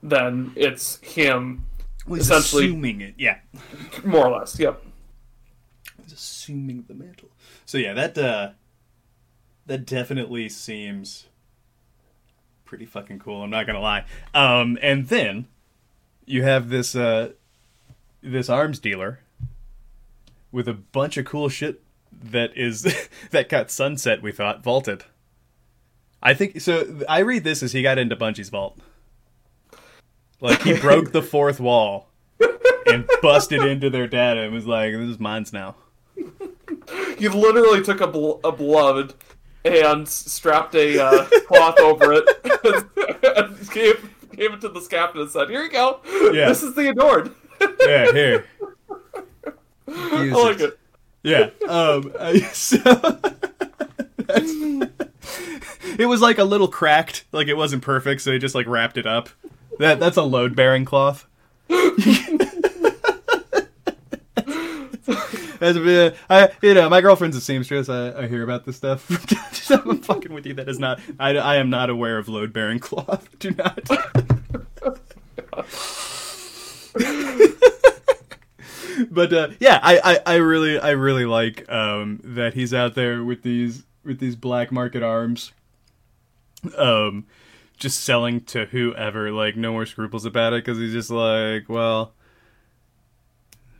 then 0.03 0.53
it's 0.57 0.97
him 1.01 1.67
Essentially- 2.11 2.67
assuming 2.67 3.01
it, 3.03 3.15
yeah. 3.19 3.39
more 4.05 4.27
or 4.27 4.39
less. 4.39 4.59
Yep. 4.59 4.83
He's 6.03 6.13
assuming 6.13 6.85
the 6.89 6.95
mantle. 6.95 7.29
So 7.67 7.77
yeah, 7.79 7.93
that 7.95 8.17
uh 8.17 8.51
that 9.67 9.85
definitely 9.85 10.49
seems 10.49 11.27
pretty 12.65 12.87
fucking 12.87 13.19
cool, 13.19 13.43
I'm 13.43 13.51
not 13.51 13.67
gonna 13.67 13.81
lie. 13.81 14.05
Um 14.35 14.79
and 14.81 15.09
then 15.09 15.49
you 16.25 16.43
have 16.43 16.69
this 16.71 16.95
uh 16.97 17.33
this 18.23 18.49
arms 18.49 18.79
dealer 18.79 19.21
with 20.51 20.67
a 20.69 20.75
bunch 20.75 21.17
of 21.19 21.25
cool 21.27 21.49
shit 21.49 21.83
that 22.11 22.57
is 22.57 23.09
that 23.31 23.49
got 23.49 23.71
sunset 23.71 24.23
we 24.23 24.33
thought 24.33 24.63
vaulted. 24.63 25.05
I 26.23 26.35
think 26.35 26.61
so 26.61 27.01
I 27.09 27.21
read 27.21 27.45
this 27.45 27.63
as 27.63 27.73
he 27.73 27.83
got 27.83 27.99
into 27.99 28.17
Bungie's 28.17 28.49
vault. 28.49 28.79
Like 30.41 30.63
he 30.63 30.79
broke 30.79 31.13
the 31.13 31.23
fourth 31.23 31.59
wall 31.61 32.09
and 32.87 33.09
busted 33.23 33.63
into 33.63 33.91
their 33.91 34.07
data 34.07 34.41
and 34.43 34.53
was 34.53 34.67
like, 34.67 34.93
"This 34.93 35.09
is 35.11 35.19
mine's 35.19 35.53
now." 35.53 35.75
You 37.19 37.31
literally 37.31 37.83
took 37.83 38.01
a, 38.01 38.07
bl- 38.07 38.39
a 38.45 38.53
beloved 38.53 39.15
and 39.65 40.09
strapped 40.09 40.75
a 40.77 40.99
uh, 41.05 41.25
cloth 41.47 41.79
over 41.81 42.13
it, 42.13 42.25
and 43.37 43.71
gave 43.71 44.09
gave 44.37 44.53
it 44.53 44.61
to 44.61 44.69
this 44.69 44.87
captain 44.89 45.21
and 45.23 45.31
said, 45.31 45.51
"Here 45.51 45.63
you 45.65 45.71
go. 45.71 46.01
Yeah. 46.33 46.49
This 46.49 46.63
is 46.63 46.75
the 46.75 46.91
adored." 46.91 47.35
Yeah, 47.81 48.13
here. 48.13 48.47
I 49.89 50.25
like 50.27 50.61
it. 50.61 50.79
Yeah. 51.25 51.51
Um. 51.69 52.13
I- 52.21 52.39
so 52.53 52.77
that's- 54.19 54.88
it 55.99 56.07
was 56.07 56.21
like 56.21 56.39
a 56.39 56.45
little 56.45 56.69
cracked, 56.69 57.25
like 57.33 57.49
it 57.49 57.57
wasn't 57.57 57.83
perfect, 57.83 58.23
so 58.23 58.31
they 58.31 58.39
just 58.39 58.55
like 58.55 58.67
wrapped 58.67 58.97
it 58.97 59.07
up. 59.07 59.29
That 59.79 60.01
that's 60.01 60.17
a 60.17 60.23
load 60.23 60.57
bearing 60.57 60.85
cloth. 60.85 61.27
That's 65.59 65.77
a 65.77 65.81
bit, 65.81 66.17
I, 66.31 66.51
you 66.63 66.75
know, 66.75 66.89
my 66.89 67.01
girlfriend's 67.01 67.37
a 67.37 67.41
seamstress. 67.41 67.89
I, 67.89 68.13
I 68.13 68.29
hear 68.29 68.45
about 68.45 68.65
this 68.65 68.77
stuff. 68.77 69.11
I'm 69.71 70.01
fucking 70.01 70.33
with 70.33 70.47
you. 70.47 70.55
That 70.55 70.69
is 70.69 70.79
not. 70.79 71.01
I, 71.19 71.37
I 71.37 71.57
am 71.57 71.69
not 71.69 71.91
aware 71.91 72.19
of 72.19 72.29
load 72.29 72.53
bearing 72.53 72.79
cloth. 72.79 73.29
Do 73.41 73.51
not. 73.51 73.81
but 79.11 79.33
uh, 79.33 79.49
yeah, 79.59 79.81
I, 79.83 79.99
I, 80.05 80.35
I 80.35 80.37
really 80.37 80.79
I 80.79 80.91
really 80.91 81.27
like 81.27 81.71
um, 81.71 82.21
that 82.23 82.55
he's 82.55 82.73
out 82.73 82.95
there 82.95 83.25
with 83.25 83.43
these 83.43 83.85
with 84.05 84.21
these 84.21 84.37
black 84.37 84.71
market 84.71 85.03
arms, 85.03 85.53
um, 86.77 87.27
just 87.77 88.03
selling 88.05 88.41
to 88.47 88.67
whoever. 88.67 89.31
Like 89.31 89.57
no 89.57 89.73
more 89.73 89.87
scruples 89.87 90.25
about 90.25 90.53
it 90.53 90.65
because 90.65 90.79
he's 90.79 90.93
just 90.93 91.11
like, 91.11 91.69
well, 91.69 92.13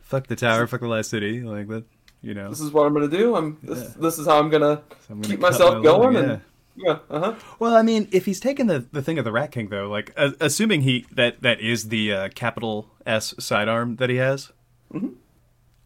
fuck 0.01 0.27
the 0.27 0.35
tower, 0.35 0.67
fuck 0.67 0.81
the 0.81 0.87
last 0.87 1.09
city, 1.09 1.41
like 1.41 1.67
that. 1.67 1.83
You 2.21 2.33
know, 2.33 2.49
This 2.49 2.59
is 2.59 2.71
what 2.73 2.85
I'm 2.85 2.93
gonna 2.93 3.07
do. 3.07 3.35
I'm 3.35 3.57
this. 3.63 3.79
Yeah. 3.81 3.89
This 4.01 4.19
is 4.19 4.27
how 4.27 4.39
I'm 4.39 4.49
gonna 4.49 4.81
So 5.07 5.13
I'm 5.13 5.21
gonna 5.21 5.33
keep 5.33 5.39
myself 5.39 5.75
my 5.77 5.81
going. 5.83 6.13
leg, 6.15 6.23
and 6.25 6.41
yeah, 6.75 6.97
uh 7.09 7.19
huh. 7.19 7.35
Well, 7.59 7.75
I 7.77 7.81
mean, 7.81 8.09
if 8.11 8.25
he's 8.25 8.41
taking 8.41 8.67
the, 8.67 8.85
the 8.91 9.01
thing 9.01 9.17
of 9.17 9.23
the 9.25 9.31
Rat 9.31 9.51
King, 9.51 9.69
though, 9.69 9.87
like 9.89 10.11
uh, 10.17 10.31
assuming 10.41 10.81
he 10.81 11.05
that 11.13 11.41
that 11.43 11.61
is 11.61 11.87
the 11.87 12.11
uh, 12.13 12.29
capital 12.35 12.89
S 13.05 13.33
sidearm 13.39 13.95
that 13.97 14.09
he 14.09 14.17
has. 14.17 14.51
Mhm. 14.93 15.13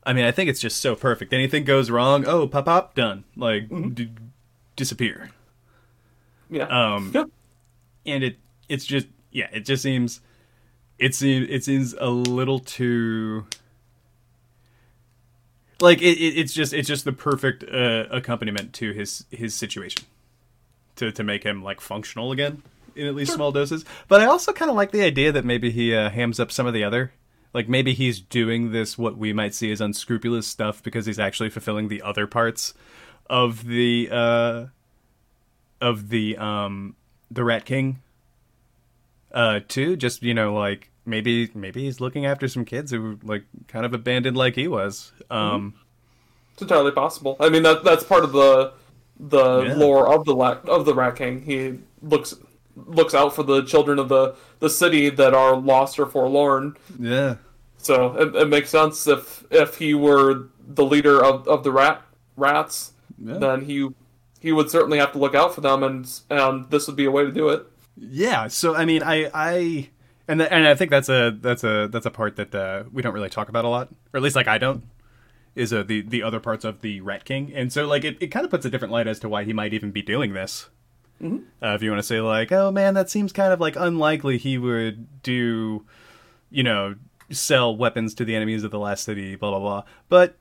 I 0.06 0.12
mean, 0.13 0.25
I 0.25 0.32
think 0.32 0.49
it's 0.49 0.60
just 0.60 0.79
so 0.79 0.95
perfect. 0.95 1.34
Anything 1.34 1.63
goes 1.65 1.89
wrong, 1.91 2.25
oh, 2.27 2.47
pop 2.47 2.65
pop, 2.65 2.95
done. 2.95 3.25
Like 3.36 3.69
Mm-hmm. 3.69 3.89
d- 3.91 4.10
disappear. 4.75 5.29
Yeah. 6.53 6.95
Um, 6.95 7.11
yeah. 7.13 7.25
and 8.05 8.23
it 8.23 8.37
it's 8.69 8.85
just 8.85 9.07
yeah, 9.31 9.47
it 9.51 9.65
just 9.65 9.83
seems 9.83 10.21
it 10.99 11.15
seems 11.15 11.47
it 11.49 11.63
seems 11.63 11.93
a 11.99 12.09
little 12.09 12.59
too 12.59 13.45
like 15.81 16.01
it, 16.01 16.17
it 16.17 16.37
it's 16.37 16.53
just 16.53 16.73
it's 16.73 16.87
just 16.87 17.05
the 17.05 17.13
perfect 17.13 17.63
uh, 17.63 18.05
accompaniment 18.11 18.73
to 18.73 18.91
his 18.91 19.25
his 19.29 19.53
situation 19.55 20.05
to 20.95 21.11
to 21.11 21.23
make 21.23 21.43
him 21.43 21.63
like 21.63 21.81
functional 21.81 22.31
again 22.31 22.63
in 22.95 23.07
at 23.07 23.15
least 23.15 23.33
small 23.33 23.51
doses. 23.51 23.83
But 24.07 24.21
I 24.21 24.25
also 24.25 24.53
kind 24.53 24.69
of 24.69 24.77
like 24.77 24.91
the 24.91 25.01
idea 25.01 25.31
that 25.31 25.45
maybe 25.45 25.71
he 25.71 25.95
uh, 25.95 26.09
hams 26.09 26.39
up 26.39 26.51
some 26.51 26.67
of 26.67 26.73
the 26.73 26.83
other. 26.83 27.11
Like 27.53 27.67
maybe 27.67 27.93
he's 27.93 28.19
doing 28.19 28.71
this 28.71 28.97
what 28.97 29.17
we 29.17 29.33
might 29.33 29.53
see 29.53 29.71
as 29.71 29.81
unscrupulous 29.81 30.47
stuff 30.47 30.81
because 30.81 31.05
he's 31.05 31.19
actually 31.19 31.49
fulfilling 31.49 31.87
the 31.87 32.01
other 32.01 32.27
parts 32.27 32.73
of 33.29 33.65
the 33.65 34.09
uh 34.11 34.65
of 35.89 36.09
the 36.09 36.37
um 36.37 36.95
the 37.31 37.43
Rat 37.43 37.65
King 37.65 37.99
uh 39.34 39.59
too 39.67 39.95
just 39.95 40.21
you 40.23 40.34
know 40.34 40.53
like 40.53 40.89
maybe 41.05 41.49
maybe 41.55 41.84
he's 41.84 41.99
looking 41.99 42.25
after 42.25 42.47
some 42.47 42.63
kids 42.65 42.91
who 42.91 43.01
were 43.01 43.15
like 43.23 43.43
kind 43.67 43.86
of 43.86 43.93
abandoned 43.93 44.38
like 44.38 44.55
he 44.55 44.67
was 44.67 45.11
um 45.31 45.73
It's 46.53 46.61
entirely 46.61 46.91
possible. 46.91 47.36
I 47.39 47.49
mean, 47.49 47.63
that 47.63 47.84
that's 47.84 48.03
part 48.03 48.23
of 48.23 48.31
the 48.31 48.73
the 49.19 49.63
Yeah. 49.67 49.75
lore 49.75 50.07
of 50.13 50.25
the 50.25 50.36
of 50.36 50.86
the 50.86 50.93
Rat 50.93 51.15
King. 51.15 51.41
He 51.41 51.79
looks 52.01 52.36
looks 52.75 53.13
out 53.13 53.36
for 53.36 53.43
the 53.43 53.63
children 53.63 53.99
of 53.99 54.07
the 54.09 54.36
the 54.59 54.69
city 54.69 55.09
that 55.09 55.34
are 55.34 55.55
lost 55.55 55.99
or 55.99 56.05
forlorn. 56.05 56.75
yeah 56.99 57.36
So 57.77 58.15
it, 58.17 58.36
it 58.36 58.47
makes 58.49 58.69
sense 58.69 59.07
if 59.07 59.43
if 59.51 59.77
he 59.77 59.93
were 59.93 60.47
the 60.67 60.86
leader 60.86 61.23
of, 61.23 61.47
of 61.47 61.63
the 61.63 61.71
rat 61.71 62.01
rats, 62.38 62.93
Yeah. 63.23 63.38
then 63.39 63.65
he 63.65 63.89
he 64.43 64.51
would 64.51 64.69
certainly 64.69 64.97
have 64.97 65.13
to 65.13 65.17
look 65.17 65.33
out 65.33 65.55
for 65.55 65.61
them, 65.61 65.83
and 65.83 66.19
and 66.29 66.69
this 66.69 66.85
would 66.85 66.97
be 66.97 67.05
a 67.05 67.11
way 67.11 67.23
to 67.23 67.31
do 67.31 67.47
it. 67.47 67.65
Yeah. 67.95 68.49
So 68.49 68.75
I 68.75 68.83
mean, 68.83 69.01
I 69.01 69.31
I 69.33 69.89
and 70.27 70.41
the, 70.41 70.53
and 70.53 70.67
I 70.67 70.75
think 70.75 70.91
that's 70.91 71.07
a 71.07 71.31
that's 71.31 71.63
a 71.63 71.87
that's 71.87 72.05
a 72.05 72.11
part 72.11 72.35
that 72.35 72.53
uh, 72.53 72.83
we 72.91 73.01
don't 73.01 73.13
really 73.13 73.29
talk 73.29 73.47
about 73.47 73.63
a 73.63 73.69
lot, 73.69 73.87
or 74.13 74.17
at 74.17 74.21
least 74.21 74.35
like 74.35 74.49
I 74.49 74.57
don't. 74.57 74.83
Is 75.55 75.71
uh, 75.71 75.83
the 75.83 76.01
the 76.01 76.23
other 76.23 76.41
parts 76.41 76.65
of 76.65 76.81
the 76.81 76.99
Rat 76.99 77.23
King, 77.23 77.53
and 77.55 77.71
so 77.71 77.87
like 77.87 78.03
it, 78.03 78.17
it 78.19 78.27
kind 78.27 78.43
of 78.43 78.51
puts 78.51 78.65
a 78.65 78.69
different 78.69 78.91
light 78.91 79.07
as 79.07 79.19
to 79.21 79.29
why 79.29 79.45
he 79.45 79.53
might 79.53 79.73
even 79.73 79.91
be 79.91 80.01
doing 80.01 80.33
this. 80.33 80.69
Uh, 81.61 81.73
if 81.75 81.81
you 81.81 81.89
want 81.89 81.99
to 81.99 82.07
say 82.07 82.19
like, 82.19 82.51
oh 82.51 82.69
man, 82.69 82.95
that 82.95 83.09
seems 83.09 83.31
kind 83.31 83.53
of 83.53 83.61
like 83.61 83.77
unlikely 83.77 84.37
he 84.37 84.57
would 84.57 85.21
do, 85.23 85.85
you 86.49 86.63
know, 86.63 86.95
sell 87.31 87.73
weapons 87.77 88.13
to 88.15 88.25
the 88.25 88.35
enemies 88.35 88.65
of 88.65 88.71
the 88.71 88.79
last 88.79 89.05
city, 89.05 89.37
blah 89.37 89.51
blah 89.51 89.59
blah. 89.59 89.83
But 90.09 90.35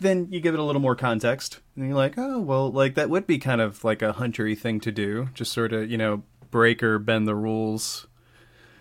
then 0.00 0.28
you 0.30 0.40
give 0.40 0.54
it 0.54 0.60
a 0.60 0.64
little 0.64 0.80
more 0.80 0.96
context, 0.96 1.60
and 1.76 1.86
you're 1.86 1.96
like, 1.96 2.14
oh 2.16 2.40
well, 2.40 2.70
like 2.70 2.94
that 2.94 3.10
would 3.10 3.26
be 3.26 3.38
kind 3.38 3.60
of 3.60 3.84
like 3.84 4.02
a 4.02 4.14
huntery 4.14 4.58
thing 4.58 4.80
to 4.80 4.92
do, 4.92 5.28
just 5.34 5.52
sort 5.52 5.72
of 5.72 5.90
you 5.90 5.98
know 5.98 6.22
break 6.50 6.82
or 6.82 6.98
bend 6.98 7.28
the 7.28 7.34
rules, 7.34 8.06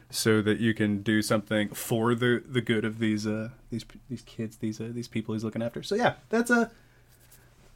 so 0.10 0.42
that 0.42 0.60
you 0.60 0.74
can 0.74 1.02
do 1.02 1.22
something 1.22 1.70
for 1.70 2.16
the 2.16 2.44
the 2.48 2.62
good 2.62 2.86
of 2.86 3.00
these 3.00 3.28
uh 3.28 3.50
these 3.70 3.86
these 4.10 4.22
kids, 4.24 4.58
these 4.58 4.82
uh, 4.82 4.90
these 4.92 5.08
people 5.08 5.34
he's 5.34 5.44
looking 5.44 5.62
after. 5.62 5.84
So 5.84 5.96
yeah, 5.96 6.16
that's 6.30 6.50
a 6.50 6.72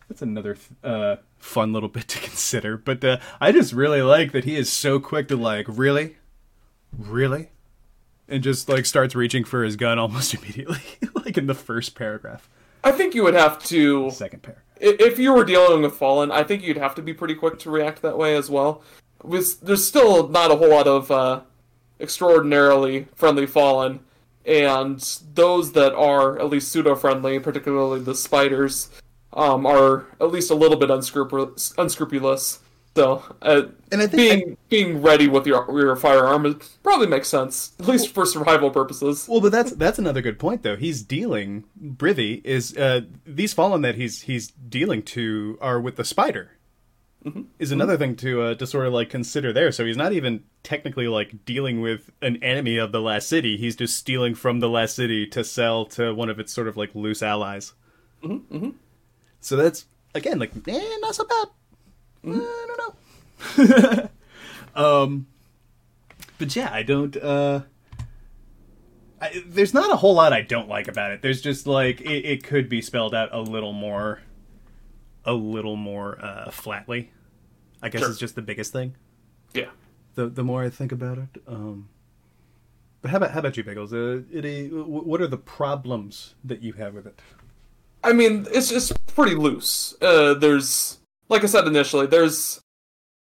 that's 0.08 0.22
another 0.22 0.58
uh, 0.84 1.18
fun 1.38 1.74
little 1.74 1.90
bit 1.90 2.08
to 2.10 2.20
consider. 2.22 2.78
But 2.78 3.04
uh, 3.04 3.18
I 3.40 3.52
just 3.52 3.74
really 3.74 4.02
like 4.02 4.32
that 4.32 4.44
he 4.44 4.56
is 4.56 4.72
so 4.72 5.00
quick 5.00 5.28
to 5.30 5.36
like, 5.36 5.66
really, 5.68 6.18
really, 6.98 7.50
and 8.28 8.44
just 8.44 8.70
like 8.70 8.86
starts 8.86 9.16
reaching 9.16 9.44
for 9.44 9.64
his 9.64 9.76
gun 9.76 10.00
almost 10.00 10.34
immediately, 10.34 10.82
like 11.16 11.38
in 11.38 11.48
the 11.48 11.54
first 11.54 11.96
paragraph, 11.96 12.50
I 12.84 12.92
think 12.92 13.16
you 13.16 13.24
would 13.24 13.34
have 13.34 13.64
to 13.66 14.12
second 14.12 14.44
pair. 14.44 14.64
if 14.80 15.18
you 15.18 15.34
were 15.34 15.46
dealing 15.46 15.82
with 15.82 15.96
Fallen. 15.96 16.32
I 16.32 16.44
think 16.44 16.64
you'd 16.64 16.78
have 16.78 16.96
to 16.96 17.02
be 17.02 17.14
pretty 17.14 17.36
quick 17.36 17.60
to 17.60 17.72
react 17.72 18.02
that 18.02 18.18
way 18.18 18.36
as 18.36 18.50
well. 18.50 18.82
With 19.24 19.62
there's 19.62 19.88
still 19.88 20.28
not 20.28 20.52
a 20.52 20.56
whole 20.56 20.70
lot 20.70 20.88
of 20.88 21.10
uh, 21.10 21.42
extraordinarily 22.00 23.08
friendly 23.16 23.46
Fallen, 23.46 24.02
and 24.46 25.00
those 25.34 25.72
that 25.72 25.94
are 25.94 26.38
at 26.40 26.50
least 26.50 26.72
pseudo 26.72 26.96
friendly, 26.96 27.40
particularly 27.40 28.02
the 28.02 28.16
spiders, 28.16 28.90
um, 29.32 29.66
are 29.66 30.08
at 30.20 30.32
least 30.32 30.52
a 30.52 30.56
little 30.56 30.78
bit 30.78 30.92
unscrupulous. 30.92 32.60
So, 32.96 33.24
uh, 33.42 33.64
And 33.92 34.02
I 34.02 34.08
think 34.08 34.18
being 34.18 34.58
being 34.70 35.02
ready 35.02 35.28
with 35.28 35.48
your 35.48 35.66
your 35.80 35.96
firearm 35.96 36.60
probably 36.84 37.08
makes 37.08 37.28
sense, 37.28 37.74
at 37.80 37.88
least 37.88 38.14
for 38.14 38.26
survival 38.26 38.70
purposes. 38.70 39.28
Well, 39.28 39.42
but 39.42 39.52
that's 39.52 39.72
that's 39.72 39.98
another 39.98 40.22
good 40.22 40.38
point 40.38 40.62
though. 40.62 40.76
He's 40.76 41.02
dealing 41.02 41.64
Brivy 41.82 42.46
is 42.46 42.78
uh, 42.78 43.02
these 43.26 43.54
fallen 43.54 43.82
that 43.82 43.96
he's 43.96 44.22
he's 44.24 44.50
dealing 44.50 45.02
to 45.04 45.58
are 45.60 45.82
with 45.82 45.96
the 45.96 46.06
spider. 46.06 46.52
Is 47.58 47.72
another 47.72 47.96
thing 47.98 48.18
to 48.18 48.42
uh, 48.42 48.56
to 48.56 48.68
sort 48.68 48.86
of 48.86 48.92
like 48.92 49.10
consider 49.10 49.54
there. 49.54 49.72
So 49.72 49.86
he's 49.86 49.96
not 49.96 50.12
even 50.12 50.44
technically 50.62 51.08
like 51.08 51.46
dealing 51.46 51.80
with 51.80 52.12
an 52.22 52.36
enemy 52.44 52.78
of 52.78 52.92
the 52.92 53.00
last 53.02 53.30
city. 53.30 53.56
He's 53.56 53.78
just 53.78 53.96
stealing 53.96 54.36
from 54.36 54.60
the 54.60 54.68
last 54.68 54.98
city 54.98 55.26
to 55.28 55.44
sell 55.46 55.86
to 55.86 56.14
one 56.14 56.30
of 56.30 56.38
its 56.38 56.52
sort 56.52 56.68
of 56.68 56.76
like 56.76 56.94
loose 56.94 57.24
allies. 57.24 57.74
Mm-hmm, 58.24 58.72
So 59.40 59.56
that's 59.56 59.86
again 60.14 60.38
like 60.38 60.52
eh, 60.68 60.98
not 61.00 61.16
so 61.16 61.24
bad. 61.24 61.48
Uh, 62.26 62.32
I 62.32 62.68
don't 63.58 63.58
know. 63.58 64.10
um, 65.04 65.28
but 66.38 66.56
yeah, 66.56 66.70
I 66.72 66.84
don't. 66.84 67.16
uh 67.18 67.62
I, 69.22 69.42
there's 69.48 69.74
not 69.74 69.90
a 69.90 69.96
whole 69.96 70.16
lot 70.16 70.34
I 70.34 70.42
don't 70.42 70.68
like 70.68 70.90
about 70.90 71.12
it. 71.12 71.22
There's 71.22 71.42
just 71.42 71.66
like 71.66 72.02
it, 72.02 72.26
it 72.26 72.44
could 72.44 72.68
be 72.68 72.82
spelled 72.82 73.16
out 73.16 73.30
a 73.32 73.40
little 73.40 73.72
more, 73.72 74.20
a 75.24 75.32
little 75.34 75.78
more 75.78 76.20
uh, 76.24 76.52
flatly. 76.52 77.12
I 77.82 77.88
guess 77.90 78.02
Sure. 78.02 78.10
it's 78.10 78.20
just 78.20 78.36
the 78.36 78.42
biggest 78.42 78.74
thing. 78.74 78.96
Yeah. 79.54 79.70
The 80.16 80.28
the 80.28 80.44
more 80.44 80.64
I 80.64 80.70
think 80.70 80.92
about 80.92 81.18
it, 81.18 81.42
um, 81.48 81.88
but 83.02 83.12
how 83.12 83.18
about 83.18 83.32
how 83.32 83.40
about 83.40 83.56
you, 83.58 83.64
Biggles? 83.64 83.94
Uh, 83.94 84.22
it, 84.32 84.72
what 84.74 85.22
are 85.22 85.28
the 85.28 85.38
problems 85.38 86.36
that 86.44 86.62
you 86.62 86.74
have 86.74 86.94
with 86.94 87.08
it? 87.08 87.20
I 88.04 88.12
mean, 88.14 88.46
it's 88.52 88.70
just 88.70 89.06
pretty 89.08 89.36
loose. 89.36 89.96
Uh, 90.02 90.34
there's, 90.34 91.00
like 91.34 91.44
I 91.44 91.48
said 91.48 91.68
initially, 91.68 92.06
there's 92.06 92.62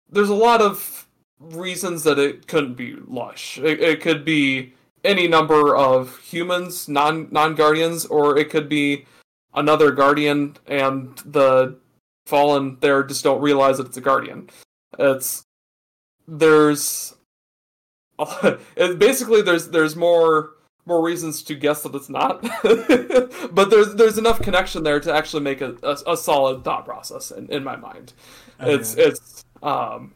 there's 0.09 0.31
a 0.31 0.35
lot 0.35 0.63
of 0.63 1.07
reasons 1.41 2.05
that 2.05 2.19
it 2.19 2.47
couldn't 2.47 2.75
be 2.75 2.97
lush. 3.07 3.59
It, 3.59 3.81
it 3.81 4.01
could 4.01 4.25
be 4.25 4.73
any 5.05 5.29
number 5.29 5.77
of 5.77 6.19
humans, 6.21 6.89
non 6.89 7.29
non 7.31 7.55
guardians, 7.55 8.07
or 8.07 8.39
it 8.39 8.51
could 8.51 8.69
be 8.69 9.05
another 9.53 9.91
guardian, 9.91 10.57
and 10.67 11.19
the 11.27 11.77
fallen 12.27 12.79
there 12.81 13.03
just 13.03 13.25
don't 13.25 13.41
realize 13.41 13.79
that 13.79 13.89
it's 13.89 13.97
a 13.97 14.01
guardian. 14.01 14.49
It's 14.99 15.43
there's 16.29 17.15
it, 18.77 18.99
basically 18.99 19.43
there's 19.43 19.69
there's 19.71 19.97
more 19.97 20.53
more 20.89 21.03
reasons 21.03 21.43
to 21.45 21.55
guess 21.55 21.83
that 21.83 21.95
it's 21.95 22.09
not, 22.09 22.43
but 23.55 23.71
there's 23.71 23.95
there's 23.95 24.19
enough 24.19 24.41
connection 24.43 24.83
there 24.83 24.99
to 24.99 25.13
actually 25.13 25.43
make 25.43 25.61
a, 25.61 25.77
a, 25.83 26.13
a 26.13 26.17
solid 26.17 26.65
thought 26.65 26.85
process 26.85 27.31
in, 27.31 27.47
in 27.53 27.63
my 27.63 27.77
mind. 27.77 28.15
It's 28.61 28.95
it's 28.97 29.45
um, 29.63 30.15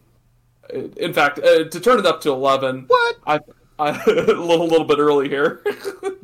in 0.97 1.13
fact 1.13 1.39
uh, 1.39 1.65
to 1.65 1.81
turn 1.81 1.99
it 2.01 2.07
up 2.07 2.21
to 2.23 2.31
eleven. 2.31 2.87
What? 2.89 3.17
I 3.27 3.41
I 3.79 3.91
a 4.07 4.15
little 4.33 4.67
little 4.67 4.87
bit 4.87 4.99
early 4.99 5.29
here. 5.29 5.63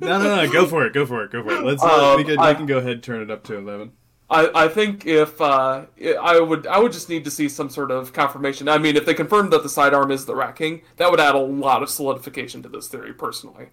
No, 0.01 0.17
no, 0.17 0.37
no. 0.37 0.53
Go 0.53 0.65
for 0.65 0.87
it. 0.87 0.93
Go 0.93 1.05
for 1.05 1.25
it. 1.25 1.33
Go 1.33 1.43
for 1.43 1.51
it. 1.51 1.65
Let's. 1.65 1.83
Uh, 1.83 2.15
we, 2.17 2.23
can, 2.23 2.39
I- 2.39 2.51
we 2.51 2.55
can 2.55 2.67
go 2.67 2.79
ahead 2.79 2.93
and 2.93 3.03
turn 3.03 3.21
it 3.21 3.33
up 3.33 3.43
to 3.45 3.57
eleven. 3.57 3.91
I, 4.31 4.67
I 4.67 4.69
think 4.69 5.07
if 5.07 5.41
uh, 5.41 5.87
I 6.23 6.39
would 6.39 6.69
I 6.69 6.79
would 6.79 6.93
just 6.93 7.09
need 7.09 7.25
to 7.25 7.33
see 7.33 7.49
some 7.49 7.69
sort 7.69 7.91
of 7.91 8.13
confirmation. 8.13 8.69
I 8.69 8.79
mean, 8.79 8.97
if 8.97 9.05
they 9.07 9.13
confirmed 9.15 9.53
that 9.53 9.65
the 9.65 9.69
sidearm 9.69 10.13
is 10.13 10.25
the 10.25 10.37
Rat 10.37 10.55
King, 10.55 10.83
that 10.99 11.11
would 11.11 11.19
add 11.19 11.35
a 11.35 11.39
lot 11.39 11.83
of 11.83 11.91
solidification 11.91 12.63
to 12.63 12.69
this 12.69 12.87
theory. 12.87 13.13
Personally, 13.13 13.71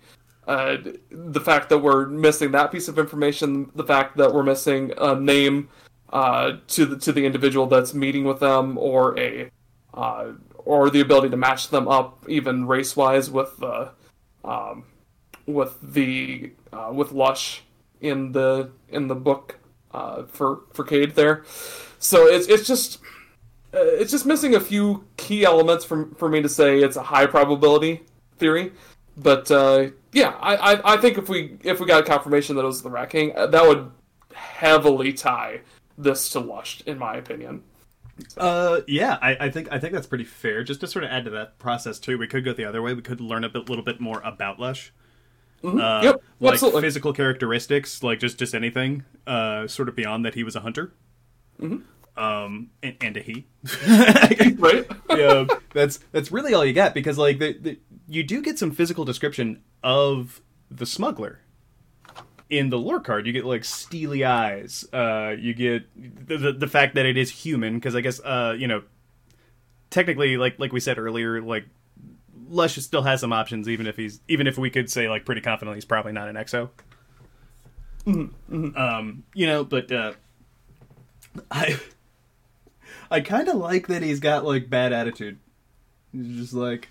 uh, 0.47 0.77
the 1.09 1.41
fact 1.41 1.69
that 1.69 1.79
we're 1.79 2.05
missing 2.07 2.51
that 2.51 2.71
piece 2.71 2.87
of 2.87 2.99
information, 2.99 3.71
the 3.75 3.83
fact 3.83 4.17
that 4.17 4.33
we're 4.33 4.43
missing 4.43 4.91
a 4.97 5.15
name 5.15 5.69
uh, 6.13 6.53
to 6.67 6.85
the 6.85 6.97
to 6.97 7.11
the 7.11 7.25
individual 7.25 7.65
that's 7.65 7.93
meeting 7.93 8.23
with 8.23 8.39
them, 8.39 8.77
or 8.77 9.17
a 9.19 9.49
uh, 9.93 10.31
or 10.57 10.89
the 10.89 11.01
ability 11.01 11.29
to 11.29 11.37
match 11.37 11.69
them 11.69 11.87
up 11.87 12.23
even 12.27 12.67
race 12.67 12.95
wise 12.95 13.29
with 13.29 13.57
the 13.57 13.91
um, 14.43 14.83
with 15.45 15.77
the 15.81 16.51
uh, 16.71 16.91
with 16.93 17.11
Lush 17.11 17.63
in 18.01 18.31
the 18.31 18.71
in 18.89 19.07
the 19.07 19.15
book 19.15 19.57
uh, 19.93 20.23
for 20.23 20.61
for 20.73 20.83
Cayde 20.83 21.15
there. 21.15 21.43
So 21.97 22.27
it's 22.27 22.47
it's 22.47 22.67
just 22.67 22.99
uh, 23.73 23.79
it's 23.81 24.11
just 24.11 24.25
missing 24.25 24.55
a 24.55 24.59
few 24.59 25.05
key 25.17 25.43
elements 25.43 25.85
for 25.85 26.09
for 26.17 26.29
me 26.29 26.41
to 26.41 26.49
say 26.49 26.79
it's 26.79 26.97
a 26.97 27.03
high 27.03 27.25
probability 27.25 28.03
theory. 28.37 28.71
But 29.17 29.49
uh, 29.49 29.89
yeah, 30.11 30.35
I, 30.39 30.55
I 30.73 30.93
I 30.93 30.97
think 30.97 31.17
if 31.17 31.29
we 31.29 31.57
if 31.63 31.79
we 31.79 31.85
got 31.85 32.03
a 32.03 32.05
confirmation 32.05 32.55
that 32.55 32.63
it 32.63 32.65
was 32.65 32.81
the 32.81 32.89
Rat 32.89 33.09
King, 33.09 33.33
uh, 33.35 33.47
that 33.47 33.63
would 33.65 33.91
heavily 34.33 35.13
tie 35.13 35.61
this 35.97 36.29
to 36.29 36.39
Lush, 36.39 36.81
in 36.85 36.97
my 36.97 37.15
opinion. 37.15 37.63
Uh, 38.37 38.81
yeah, 38.87 39.17
I, 39.21 39.37
I 39.45 39.49
think 39.49 39.69
I 39.71 39.79
think 39.79 39.93
that's 39.93 40.07
pretty 40.07 40.23
fair. 40.23 40.63
Just 40.63 40.81
to 40.81 40.87
sort 40.87 41.03
of 41.03 41.11
add 41.11 41.25
to 41.25 41.31
that 41.31 41.59
process 41.59 41.99
too, 41.99 42.17
we 42.17 42.27
could 42.27 42.43
go 42.45 42.53
the 42.53 42.65
other 42.65 42.81
way. 42.81 42.93
We 42.93 43.01
could 43.01 43.21
learn 43.21 43.43
a 43.43 43.49
bit, 43.49 43.69
little 43.69 43.83
bit 43.83 43.99
more 43.99 44.21
about 44.23 44.59
Lush. 44.59 44.93
Uh, 45.63 46.01
Yep, 46.03 46.23
like 46.39 46.53
absolutely. 46.53 46.81
physical 46.81 47.11
characteristics, 47.13 48.03
like 48.03 48.19
just 48.19 48.37
just 48.37 48.53
anything, 48.53 49.03
uh, 49.25 49.67
sort 49.67 49.89
of 49.89 49.95
beyond 49.95 50.25
that 50.25 50.35
he 50.35 50.43
was 50.43 50.55
a 50.55 50.59
hunter. 50.59 50.93
Um, 52.17 52.69
and, 52.83 52.95
and 53.01 53.17
a 53.17 53.19
he. 53.21 53.47
right? 54.57 54.85
yeah, 55.09 55.45
that's 55.73 55.99
that's 56.11 56.31
really 56.31 56.53
all 56.53 56.63
you 56.63 56.73
get 56.73 56.93
because 56.93 57.17
like 57.17 57.39
the, 57.39 57.57
the 57.59 57.79
you 58.07 58.23
do 58.23 58.41
get 58.41 58.59
some 58.59 58.71
physical 58.71 59.05
description 59.05 59.61
of 59.83 60.41
the 60.69 60.85
smuggler 60.85 61.39
in 62.49 62.69
the 62.69 62.77
lore 62.77 62.99
card. 62.99 63.25
You 63.25 63.33
get 63.33 63.45
like 63.45 63.63
steely 63.63 64.23
eyes. 64.23 64.85
Uh, 64.93 65.35
you 65.37 65.53
get 65.53 66.27
the 66.27 66.37
the, 66.37 66.51
the 66.53 66.67
fact 66.67 66.95
that 66.95 67.05
it 67.05 67.17
is 67.17 67.31
human 67.31 67.75
because 67.75 67.95
I 67.95 68.01
guess 68.01 68.19
uh 68.19 68.55
you 68.57 68.67
know 68.67 68.83
technically 69.89 70.37
like 70.37 70.59
like 70.59 70.71
we 70.73 70.79
said 70.79 70.97
earlier 70.97 71.41
like 71.41 71.65
Lush 72.47 72.75
still 72.75 73.01
has 73.01 73.21
some 73.21 73.33
options 73.33 73.67
even 73.67 73.87
if 73.87 73.95
he's 73.95 74.19
even 74.27 74.45
if 74.45 74.57
we 74.57 74.69
could 74.69 74.89
say 74.89 75.09
like 75.09 75.25
pretty 75.25 75.41
confidently 75.41 75.77
he's 75.77 75.85
probably 75.85 76.11
not 76.11 76.27
an 76.27 76.35
exo. 76.35 76.69
Um, 78.07 79.23
you 79.33 79.47
know, 79.47 79.63
but 79.63 79.91
uh, 79.91 80.13
I 81.49 81.79
I 83.09 83.21
kind 83.21 83.47
of 83.47 83.55
like 83.55 83.87
that 83.87 84.03
he's 84.03 84.19
got 84.19 84.45
like 84.45 84.69
bad 84.69 84.93
attitude. 84.93 85.39
He's 86.11 86.37
just 86.37 86.53
like 86.53 86.89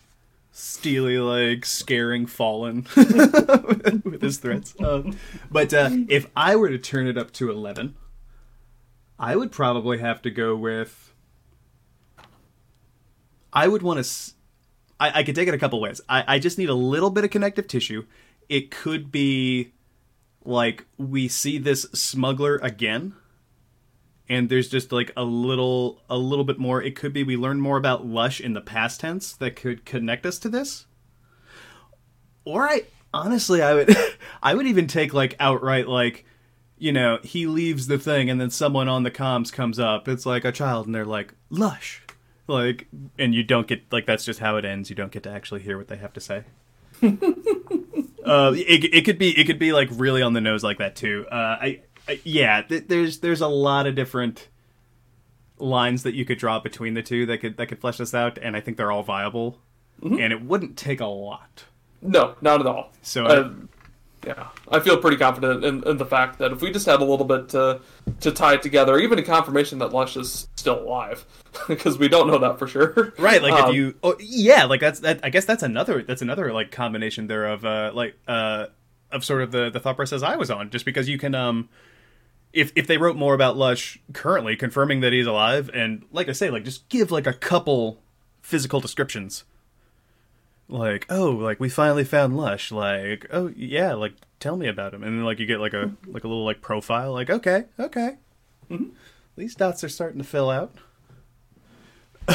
steely, 0.55 1.19
like 1.19 1.67
scaring 1.67 2.25
Fallen 2.25 2.87
with 2.97 4.23
his 4.23 4.39
threats. 4.39 4.75
Um, 4.81 5.19
but 5.51 5.75
uh, 5.75 5.91
if 6.09 6.29
I 6.35 6.57
were 6.57 6.71
to 6.71 6.79
turn 6.79 7.07
it 7.07 7.19
up 7.19 7.33
to 7.33 7.51
eleven, 7.51 7.97
I 9.19 9.37
would 9.37 9.53
probably 9.53 9.99
have 9.99 10.23
to 10.23 10.31
go 10.31 10.57
with. 10.57 11.13
I 13.53 13.69
would 13.69 13.83
want 13.83 14.03
to. 14.03 14.33
I 15.01 15.23
could 15.23 15.35
take 15.35 15.49
it 15.49 15.55
a 15.55 15.59
couple 15.59 15.81
ways. 15.81 16.01
I, 16.09 16.25
I 16.27 16.39
just 16.39 16.57
need 16.57 16.71
a 16.71 16.75
little 16.75 17.11
bit 17.11 17.25
of 17.25 17.31
connective 17.31 17.67
tissue. 17.67 18.07
It 18.49 18.71
could 18.71 19.13
be 19.13 19.73
like 20.45 20.87
we 20.97 21.29
see 21.29 21.59
this 21.59 21.83
smuggler 21.93 22.57
again 22.57 23.15
and 24.29 24.49
there's 24.49 24.69
just 24.69 24.93
like 24.93 25.13
a 25.17 25.25
little 25.25 26.03
a 26.09 26.17
little 26.17 26.45
bit 26.45 26.59
more. 26.59 26.83
It 26.83 26.97
could 26.97 27.13
be 27.13 27.25
we 27.25 27.37
learn 27.37 27.61
more 27.61 27.77
about 27.77 28.07
Lush 28.07 28.41
in 28.41 28.55
the 28.55 28.61
past 28.61 29.01
tense 29.01 29.33
that 29.37 29.57
could 29.57 29.85
connect 29.85 30.25
us 30.27 30.39
to 30.41 30.49
this. 30.49 30.87
Or 32.45 32.69
I 32.69 32.85
honestly 33.13 33.63
I 33.63 33.75
would 33.75 33.97
I 34.43 34.55
would 34.55 34.67
even 34.67 34.87
take 34.87 35.13
like 35.13 35.37
outright 35.39 35.89
like 35.89 36.25
you 36.77 36.93
know, 36.93 37.19
he 37.23 37.47
leaves 37.47 37.87
the 37.87 37.99
thing 37.99 38.29
and 38.29 38.41
then 38.41 38.51
someone 38.51 38.89
on 38.89 39.05
the 39.05 39.11
comms 39.11 39.53
comes 39.53 39.79
up. 39.79 40.09
It's 40.09 40.27
like 40.27 40.45
a 40.45 40.53
child 40.53 40.87
and 40.87 40.95
they're 40.95 41.05
like, 41.05 41.35
"Lush." 41.51 42.03
Like 42.47 42.89
and 43.19 43.35
you 43.35 43.43
don't 43.43 43.67
get 43.67 43.91
like 43.93 44.07
that's 44.07 44.25
just 44.25 44.41
how 44.41 44.57
it 44.57 44.65
ends. 44.65 44.91
You 44.91 44.97
don't 44.97 45.13
get 45.13 45.23
to 45.23 45.31
actually 45.31 45.63
hear 45.63 45.79
what 45.79 45.89
they 45.89 45.97
have 45.97 46.13
to 46.15 46.21
say. 46.21 46.45
uh, 47.03 48.53
it, 48.55 48.95
it 48.95 49.05
could 49.05 49.19
be 49.19 49.39
it 49.39 49.45
could 49.45 49.59
be 49.59 49.73
like 49.73 49.89
really 49.93 50.23
on 50.23 50.33
the 50.33 50.41
nose 50.41 50.63
like 50.63 50.79
that 50.79 50.97
too. 50.97 51.27
Uh, 51.31 51.35
I, 51.35 51.67
I 51.67 51.81
yeah, 52.25 52.63
th- 52.63 52.85
there's 52.89 53.19
there's 53.21 53.41
a 53.41 53.49
lot 53.49 53.87
of 53.87 53.95
different 53.95 54.49
lines 55.59 56.03
that 56.03 56.15
you 56.15 56.25
could 56.25 56.39
draw 56.39 56.59
between 56.59 56.95
the 56.95 57.03
two 57.03 57.27
that 57.27 57.39
could 57.39 57.57
that 57.57 57.67
could 57.67 57.81
flesh 57.81 57.99
this 57.99 58.15
out, 58.15 58.39
and 58.39 58.57
I 58.57 58.61
think 58.61 58.77
they're 58.77 58.93
all 58.93 59.03
viable, 59.03 59.59
and 60.03 60.33
it 60.33 60.43
wouldn't 60.43 60.77
take 60.77 61.01
a 61.01 61.07
lot. 61.07 61.65
No, 62.03 62.35
not 62.41 62.61
at 62.61 62.67
all. 62.67 62.93
So 63.03 63.25
Uh, 63.25 63.53
yeah, 64.27 64.49
I 64.71 64.81
feel 64.81 64.97
pretty 64.99 65.17
confident 65.19 65.65
in, 65.65 65.87
in 65.87 65.97
the 65.99 66.07
fact 66.07 66.39
that 66.39 66.51
if 66.53 66.63
we 66.63 66.71
just 66.71 66.87
had 66.87 67.01
a 67.01 67.05
little 67.05 67.27
bit 67.27 67.51
to 67.51 67.81
to 68.21 68.33
tie 68.33 68.55
it 68.55 68.63
together, 68.63 68.99
even 68.99 69.19
a 69.19 69.23
confirmation 69.23 69.79
that 69.79 69.93
Lush 69.93 70.17
is 70.17 70.49
still 70.57 70.81
alive, 70.81 71.25
because 71.69 71.99
we 71.99 72.09
don't 72.09 72.27
know 72.27 72.39
that 72.39 72.59
for 72.59 72.67
sure. 72.67 73.13
right, 73.19 73.43
like 73.43 73.53
Um, 73.53 73.71
if 73.71 73.77
you, 73.77 73.95
oh, 74.03 74.17
yeah, 74.19 74.65
like 74.65 74.81
that's 74.81 75.01
that. 75.01 75.21
I 75.23 75.31
guess 75.31 75.45
that's 75.45 75.63
another 75.63 76.03
that's 76.03 76.23
another 76.23 76.53
like 76.53 76.71
combination 76.71 77.27
there 77.27 77.47
of 77.47 77.65
uh 77.65 77.93
like 77.95 78.17
uh 78.27 78.67
of 79.13 79.25
sort 79.25 79.43
of 79.43 79.53
the 79.53 79.71
the 79.71 79.81
thought 79.81 79.97
process 79.97 80.23
I 80.23 80.37
was 80.37 80.51
on, 80.51 80.71
just 80.71 80.85
because 80.85 81.09
you 81.09 81.19
can 81.19 81.35
um. 81.35 81.69
If, 82.55 82.73
if 82.77 82.87
they 82.87 82.99
wrote 82.99 83.17
more 83.17 83.35
about 83.35 83.57
Lush 83.57 83.99
currently, 84.13 84.55
confirming 84.55 85.01
that 85.01 85.13
he's 85.13 85.27
alive, 85.27 85.71
and 85.75 86.05
like 86.13 86.29
I 86.29 86.33
say, 86.33 86.51
like 86.51 86.65
just 86.65 86.89
give 86.89 87.11
like 87.11 87.27
a 87.27 87.33
couple 87.33 88.01
physical 88.41 88.81
descriptions, 88.81 89.45
like 90.69 91.05
oh, 91.11 91.31
like 91.31 91.59
we 91.61 91.69
finally 91.69 92.05
found 92.05 92.37
Lush, 92.37 92.71
like 92.71 93.27
oh 93.33 93.53
yeah, 93.57 93.95
like 93.95 94.15
tell 94.39 94.57
me 94.57 94.69
about 94.69 94.95
him, 94.95 95.03
and 95.03 95.19
then 95.19 95.25
like 95.25 95.39
you 95.41 95.47
get 95.47 95.61
like 95.61 95.75
a 95.75 95.93
like 96.07 96.25
a 96.25 96.29
little 96.29 96.45
like 96.45 96.63
profile, 96.63 97.13
like 97.13 97.29
okay, 97.29 97.65
okay, 97.79 98.17
mm-hmm. 98.71 98.91
these 99.37 99.55
dots 99.55 99.83
are 99.83 99.89
starting 99.89 100.19
to 100.19 100.25
fill 100.25 100.49
out. 100.49 100.73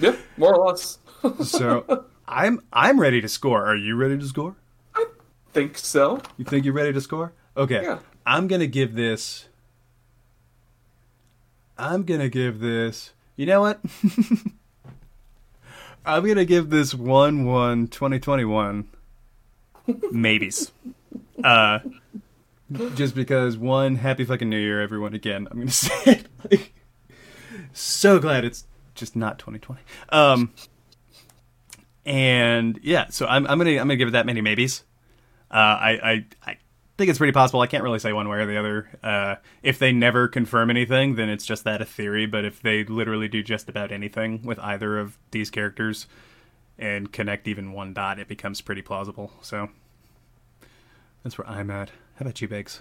yep, 0.00 0.18
more 0.36 0.54
or 0.54 0.68
less. 0.68 0.98
So 1.44 2.04
I'm 2.28 2.60
I'm 2.72 3.00
ready 3.00 3.20
to 3.20 3.28
score. 3.28 3.66
Are 3.66 3.74
you 3.74 3.96
ready 3.96 4.16
to 4.18 4.26
score? 4.26 4.54
I 4.94 5.06
think 5.52 5.76
so. 5.76 6.20
You 6.36 6.44
think 6.44 6.64
you're 6.64 6.74
ready 6.74 6.92
to 6.92 7.00
score? 7.00 7.32
Okay. 7.56 7.82
Yeah. 7.82 7.98
I'm 8.28 8.46
gonna 8.46 8.66
give 8.66 8.94
this. 8.94 9.48
I'm 11.78 12.02
gonna 12.02 12.28
give 12.28 12.60
this. 12.60 13.14
You 13.36 13.46
know 13.46 13.62
what? 13.62 13.80
I'm 16.04 16.26
gonna 16.26 16.44
give 16.44 16.68
this 16.68 16.94
one 16.94 17.46
one 17.46 17.88
2021 17.88 18.86
maybes. 20.10 20.72
Uh, 21.42 21.78
just 22.96 23.14
because 23.14 23.56
one 23.56 23.96
happy 23.96 24.26
fucking 24.26 24.50
new 24.50 24.58
year, 24.58 24.82
everyone. 24.82 25.14
Again, 25.14 25.48
I'm 25.50 25.60
gonna 25.60 25.70
say 25.70 25.94
it. 26.04 26.26
Like, 26.50 26.74
so 27.72 28.18
glad 28.18 28.44
it's 28.44 28.66
just 28.94 29.16
not 29.16 29.38
2020. 29.38 29.80
Um, 30.10 30.52
and 32.04 32.78
yeah, 32.82 33.06
so 33.08 33.24
I'm 33.24 33.46
I'm 33.46 33.56
gonna 33.56 33.70
I'm 33.70 33.78
gonna 33.78 33.96
give 33.96 34.08
it 34.08 34.10
that 34.10 34.26
many 34.26 34.42
maybes. 34.42 34.84
Uh, 35.50 35.54
I, 35.54 36.00
I 36.02 36.26
I 36.50 36.56
think 36.98 37.10
it's 37.10 37.18
pretty 37.18 37.32
possible. 37.32 37.60
I 37.60 37.68
can't 37.68 37.84
really 37.84 38.00
say 38.00 38.12
one 38.12 38.28
way 38.28 38.38
or 38.38 38.46
the 38.46 38.58
other. 38.58 38.88
Uh, 39.02 39.36
if 39.62 39.78
they 39.78 39.92
never 39.92 40.26
confirm 40.26 40.68
anything, 40.68 41.14
then 41.14 41.28
it's 41.28 41.46
just 41.46 41.62
that 41.62 41.80
a 41.80 41.84
theory. 41.84 42.26
But 42.26 42.44
if 42.44 42.60
they 42.60 42.82
literally 42.84 43.28
do 43.28 43.42
just 43.42 43.68
about 43.68 43.92
anything 43.92 44.42
with 44.42 44.58
either 44.58 44.98
of 44.98 45.16
these 45.30 45.48
characters 45.48 46.08
and 46.76 47.10
connect 47.12 47.46
even 47.46 47.72
one 47.72 47.94
dot, 47.94 48.18
it 48.18 48.26
becomes 48.26 48.60
pretty 48.60 48.82
plausible. 48.82 49.32
So 49.42 49.70
that's 51.22 51.38
where 51.38 51.48
I'm 51.48 51.70
at. 51.70 51.90
How 52.16 52.22
about 52.22 52.40
you, 52.42 52.48
Biggs? 52.48 52.80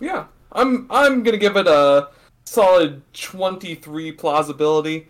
Yeah, 0.00 0.26
I'm 0.50 0.88
I'm 0.90 1.22
gonna 1.22 1.36
give 1.36 1.56
it 1.56 1.68
a 1.68 2.08
solid 2.44 3.00
23 3.14 4.10
plausibility. 4.12 5.06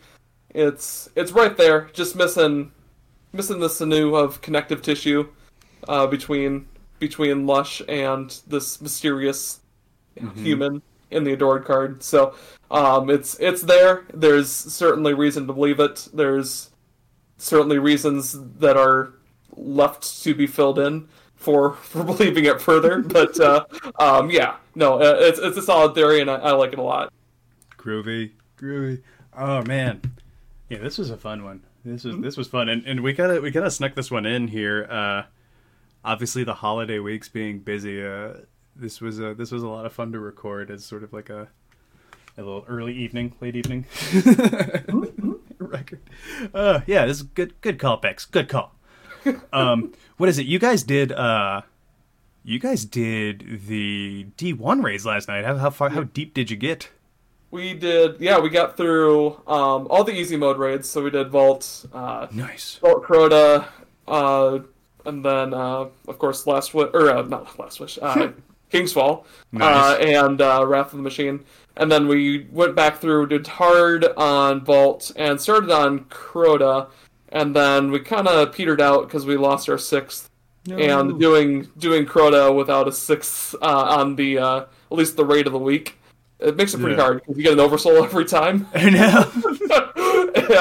It's 0.50 1.08
it's 1.16 1.32
right 1.32 1.56
there, 1.56 1.88
just 1.94 2.14
missing 2.16 2.70
missing 3.32 3.60
the 3.60 3.70
sinew 3.70 4.14
of 4.14 4.42
connective 4.42 4.82
tissue 4.82 5.30
uh, 5.88 6.06
between 6.06 6.66
between 7.02 7.48
Lush 7.48 7.82
and 7.88 8.30
this 8.46 8.80
mysterious 8.80 9.58
human 10.36 10.82
in 11.10 11.24
the 11.24 11.32
adored 11.32 11.64
card. 11.64 12.00
So 12.00 12.34
um, 12.70 13.10
it's 13.10 13.36
it's 13.40 13.62
there. 13.62 14.04
There's 14.14 14.48
certainly 14.48 15.14
reason 15.14 15.48
to 15.48 15.52
believe 15.52 15.80
it. 15.80 16.08
There's 16.14 16.70
certainly 17.38 17.80
reasons 17.80 18.36
that 18.58 18.76
are 18.76 19.14
left 19.56 20.22
to 20.22 20.32
be 20.32 20.46
filled 20.46 20.78
in 20.78 21.08
for 21.34 21.72
for 21.90 22.04
believing 22.04 22.44
it 22.44 22.60
further. 22.60 23.02
But 23.02 23.38
uh, 23.40 23.64
um, 23.98 24.30
yeah, 24.30 24.56
no, 24.76 25.02
uh, 25.02 25.16
it's 25.18 25.40
it's 25.40 25.56
a 25.56 25.62
solid 25.62 25.96
theory, 25.96 26.20
and 26.20 26.30
I, 26.30 26.36
I 26.36 26.52
like 26.52 26.72
it 26.72 26.78
a 26.78 26.82
lot. 26.82 27.12
Groovy, 27.76 28.30
groovy. 28.56 29.02
Oh 29.36 29.62
man, 29.62 30.00
yeah, 30.68 30.78
this 30.78 30.98
was 30.98 31.10
a 31.10 31.16
fun 31.16 31.42
one. 31.42 31.64
This 31.84 32.04
was 32.04 32.16
this 32.18 32.36
was 32.36 32.46
fun, 32.46 32.68
and 32.68 32.86
and 32.86 33.00
we 33.00 33.12
gotta 33.12 33.40
we 33.40 33.50
gotta 33.50 33.72
snuck 33.72 33.96
this 33.96 34.08
one 34.08 34.24
in 34.24 34.46
here. 34.46 34.86
Uh, 34.88 35.22
obviously, 36.04 36.44
the 36.44 36.54
holiday 36.54 36.98
weeks 36.98 37.28
being 37.28 37.58
busy, 37.60 38.04
uh, 38.04 38.34
this 38.76 39.00
was 39.00 39.18
a 39.20 39.34
this 39.34 39.50
was 39.52 39.62
a 39.62 39.68
lot 39.68 39.86
of 39.86 39.92
fun 39.92 40.12
to 40.12 40.18
record 40.18 40.70
as 40.70 40.84
sort 40.84 41.02
of 41.02 41.12
like 41.12 41.30
a 41.30 41.48
a 42.36 42.42
little 42.42 42.64
early 42.68 42.94
evening, 42.94 43.34
late 43.40 43.56
evening 43.56 43.84
record. 45.58 46.00
Uh, 46.54 46.80
yeah, 46.86 47.06
this 47.06 47.18
is 47.18 47.22
good 47.22 47.60
good 47.60 47.78
call, 47.78 47.98
Bex. 47.98 48.24
Good 48.24 48.48
call. 48.48 48.74
Um, 49.52 49.92
what 50.16 50.28
is 50.28 50.38
it? 50.38 50.46
You 50.46 50.58
guys 50.58 50.82
did 50.82 51.12
uh, 51.12 51.62
you 52.44 52.58
guys 52.58 52.84
did 52.84 53.62
the 53.66 54.26
D 54.36 54.52
one 54.52 54.82
raise 54.82 55.06
last 55.06 55.28
night. 55.28 55.44
How 55.44 55.56
how 55.56 55.70
far 55.70 55.90
how 55.90 56.02
deep 56.04 56.34
did 56.34 56.50
you 56.50 56.56
get? 56.56 56.88
We 57.50 57.74
did, 57.74 58.18
yeah, 58.18 58.38
we 58.40 58.48
got 58.48 58.78
through 58.78 59.32
um, 59.46 59.86
all 59.90 60.04
the 60.04 60.12
easy 60.14 60.38
mode 60.38 60.56
raids. 60.56 60.88
So 60.88 61.02
we 61.02 61.10
did 61.10 61.28
Vault, 61.28 61.84
uh, 61.92 62.26
Nice. 62.32 62.78
Vault 62.80 63.04
Crota, 63.04 63.66
uh, 64.08 64.60
and 65.06 65.24
then 65.24 65.52
uh, 65.54 65.86
of 66.08 66.18
course 66.18 66.46
Last 66.46 66.74
Wish, 66.74 66.90
or 66.94 67.10
uh, 67.10 67.22
not 67.22 67.58
Last 67.58 67.80
Wish, 67.80 67.98
uh, 68.00 68.32
King's 68.70 68.92
Fall, 68.92 69.26
Nice. 69.52 69.62
uh, 69.62 69.98
and 70.02 70.40
uh, 70.40 70.64
Wrath 70.66 70.92
of 70.92 70.98
the 70.98 71.02
Machine. 71.02 71.44
And 71.76 71.90
then 71.90 72.06
we 72.06 72.46
went 72.50 72.74
back 72.74 72.98
through, 73.00 73.26
did 73.28 73.46
hard 73.46 74.04
on 74.16 74.62
Vault, 74.64 75.10
and 75.16 75.40
started 75.40 75.70
on 75.70 76.00
Crota, 76.06 76.88
and 77.30 77.56
then 77.56 77.90
we 77.90 78.00
kind 78.00 78.28
of 78.28 78.52
petered 78.52 78.80
out 78.80 79.06
because 79.08 79.24
we 79.24 79.36
lost 79.38 79.68
our 79.70 79.78
sixth, 79.78 80.28
and 80.70 81.18
doing 81.18 81.68
doing 81.78 82.04
Crota 82.06 82.54
without 82.54 82.88
a 82.88 82.92
sixth 82.92 83.54
uh, 83.62 83.96
on 83.98 84.16
the 84.16 84.38
uh, 84.38 84.60
at 84.60 84.68
least 84.92 85.16
the 85.16 85.24
rate 85.24 85.46
of 85.46 85.52
the 85.54 85.58
week. 85.58 85.98
It 86.40 86.56
makes 86.56 86.74
it 86.74 86.78
pretty 86.80 86.96
Yeah. 86.96 87.02
hard 87.02 87.20
because 87.20 87.36
you 87.36 87.42
get 87.44 87.52
an 87.54 87.60
oversoul 87.60 88.02
every 88.04 88.24
time, 88.26 88.66
I 88.74 88.90
know. 88.90 89.30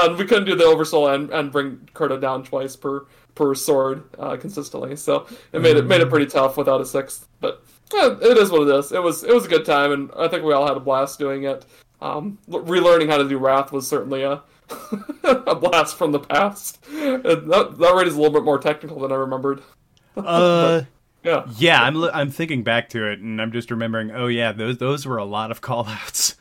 and 0.05 0.17
we 0.17 0.25
couldn't 0.25 0.45
do 0.45 0.55
the 0.55 0.63
oversoul 0.65 1.07
and, 1.09 1.29
and 1.31 1.51
bring 1.51 1.89
Crota 1.93 2.19
down 2.21 2.43
twice 2.43 2.75
per 2.75 3.05
per 3.35 3.55
sword 3.55 4.03
uh, 4.19 4.35
consistently. 4.37 4.95
So 4.95 5.27
it 5.53 5.61
made 5.61 5.77
it 5.77 5.85
made 5.85 6.01
it 6.01 6.09
pretty 6.09 6.25
tough 6.27 6.57
without 6.57 6.81
a 6.81 6.85
sixth. 6.85 7.27
But 7.39 7.63
yeah, 7.93 8.15
it 8.21 8.37
is 8.37 8.49
what 8.51 8.67
it 8.67 8.75
is. 8.75 8.91
It 8.91 9.01
was 9.01 9.23
it 9.23 9.33
was 9.33 9.45
a 9.45 9.49
good 9.49 9.65
time, 9.65 9.91
and 9.91 10.11
I 10.17 10.27
think 10.27 10.43
we 10.43 10.53
all 10.53 10.67
had 10.67 10.77
a 10.77 10.81
blast 10.81 11.19
doing 11.19 11.43
it. 11.43 11.65
Um, 12.01 12.39
relearning 12.49 13.09
how 13.09 13.17
to 13.17 13.27
do 13.29 13.37
Wrath 13.37 13.71
was 13.71 13.87
certainly 13.87 14.23
a 14.23 14.41
a 15.23 15.55
blast 15.55 15.97
from 15.97 16.11
the 16.11 16.19
past. 16.19 16.81
That 16.91 17.75
that 17.79 17.93
raid 17.95 18.07
is 18.07 18.15
a 18.15 18.17
little 18.17 18.33
bit 18.33 18.43
more 18.43 18.57
technical 18.59 18.99
than 18.99 19.11
I 19.11 19.15
remembered. 19.15 19.61
Uh, 20.17 20.81
Yeah. 21.23 21.45
yeah, 21.57 21.81
I'm 21.81 22.03
I'm 22.03 22.31
thinking 22.31 22.63
back 22.63 22.89
to 22.89 23.05
it, 23.09 23.19
and 23.19 23.41
I'm 23.41 23.51
just 23.53 23.71
remembering. 23.71 24.11
Oh 24.11 24.27
yeah, 24.27 24.51
those 24.51 24.77
those 24.77 25.05
were 25.05 25.17
a 25.17 25.23
lot 25.23 25.51
of 25.51 25.61
callouts. 25.67 26.35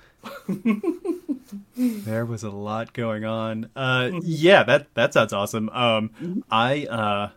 there 1.76 2.24
was 2.24 2.42
a 2.42 2.50
lot 2.50 2.92
going 2.92 3.24
on. 3.24 3.70
Uh, 3.74 4.10
yeah, 4.22 4.62
that 4.64 4.94
that 4.94 5.14
sounds 5.14 5.32
awesome. 5.32 5.68
Um, 5.70 6.44
I 6.50 6.86
uh, 6.86 7.30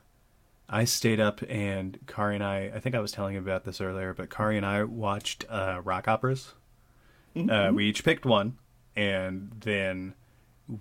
I 0.70 0.86
stayed 0.86 1.20
up 1.20 1.42
and 1.48 2.00
Kari 2.08 2.36
and 2.36 2.44
I. 2.44 2.72
I 2.76 2.80
think 2.80 2.96
I 2.96 3.00
was 3.00 3.12
telling 3.12 3.36
you 3.36 3.40
about 3.40 3.64
this 3.64 3.80
earlier, 3.82 4.14
but 4.14 4.30
Kari 4.30 4.58
and 4.58 4.66
I 4.66 4.84
watched 4.84 5.46
uh, 5.50 5.82
rock 5.84 6.08
operas. 6.08 6.54
Uh, 7.36 7.72
we 7.74 7.86
each 7.86 8.04
picked 8.04 8.26
one, 8.26 8.58
and 8.96 9.52
then 9.60 10.14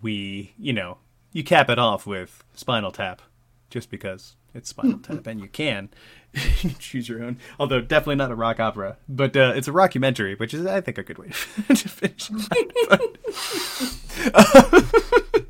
we, 0.02 0.52
you 0.58 0.72
know, 0.72 0.98
you 1.32 1.42
cap 1.42 1.70
it 1.70 1.78
off 1.78 2.06
with 2.06 2.44
Spinal 2.54 2.92
Tap, 2.92 3.22
just 3.70 3.90
because 3.90 4.36
it's 4.54 4.68
Spinal 4.68 4.98
Tap, 5.02 5.26
and 5.26 5.40
you 5.40 5.48
can 5.48 5.88
choose 6.78 7.08
your 7.08 7.22
own. 7.22 7.38
Although 7.58 7.80
definitely 7.80 8.16
not 8.16 8.30
a 8.30 8.34
rock 8.34 8.60
opera, 8.60 8.96
but 9.08 9.36
uh, 9.36 9.52
it's 9.54 9.68
a 9.68 9.72
rockumentary, 9.72 10.38
which 10.38 10.54
is, 10.54 10.66
I 10.66 10.80
think, 10.80 10.98
a 10.98 11.02
good 11.02 11.18
way 11.18 11.28
to 11.68 11.88
finish. 11.88 12.30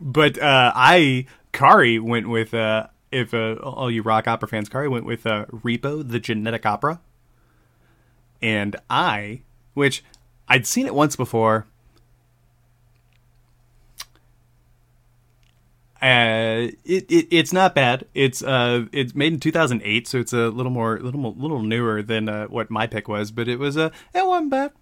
but 0.00 0.38
uh, 0.38 0.72
I 0.74 1.26
Kari 1.52 1.98
went 1.98 2.28
with 2.28 2.54
uh, 2.54 2.86
if 3.10 3.34
uh, 3.34 3.56
all 3.62 3.90
you 3.90 4.02
rock 4.02 4.26
opera 4.26 4.48
fans, 4.48 4.68
Kari 4.68 4.88
went 4.88 5.04
with 5.04 5.26
uh, 5.26 5.46
Repo, 5.46 6.08
the 6.08 6.18
genetic 6.18 6.64
opera, 6.64 7.00
and 8.40 8.76
I, 8.88 9.42
which 9.74 10.02
I'd 10.48 10.66
seen 10.66 10.86
it 10.86 10.94
once 10.94 11.14
before. 11.14 11.66
Uh, 16.02 16.72
it, 16.84 17.08
it 17.12 17.28
it's 17.30 17.52
not 17.52 17.76
bad. 17.76 18.06
It's 18.12 18.42
uh 18.42 18.86
it's 18.90 19.14
made 19.14 19.34
in 19.34 19.38
2008, 19.38 20.08
so 20.08 20.18
it's 20.18 20.32
a 20.32 20.48
little 20.48 20.72
more 20.72 20.98
little 20.98 21.20
more, 21.20 21.32
little 21.36 21.62
newer 21.62 22.02
than 22.02 22.28
uh, 22.28 22.46
what 22.46 22.70
my 22.70 22.88
pick 22.88 23.06
was, 23.06 23.30
but 23.30 23.46
it 23.46 23.60
was 23.60 23.76
a 23.76 23.84
uh, 23.84 23.90
it 24.12 24.26
wasn't 24.26 24.50
bad. 24.50 24.72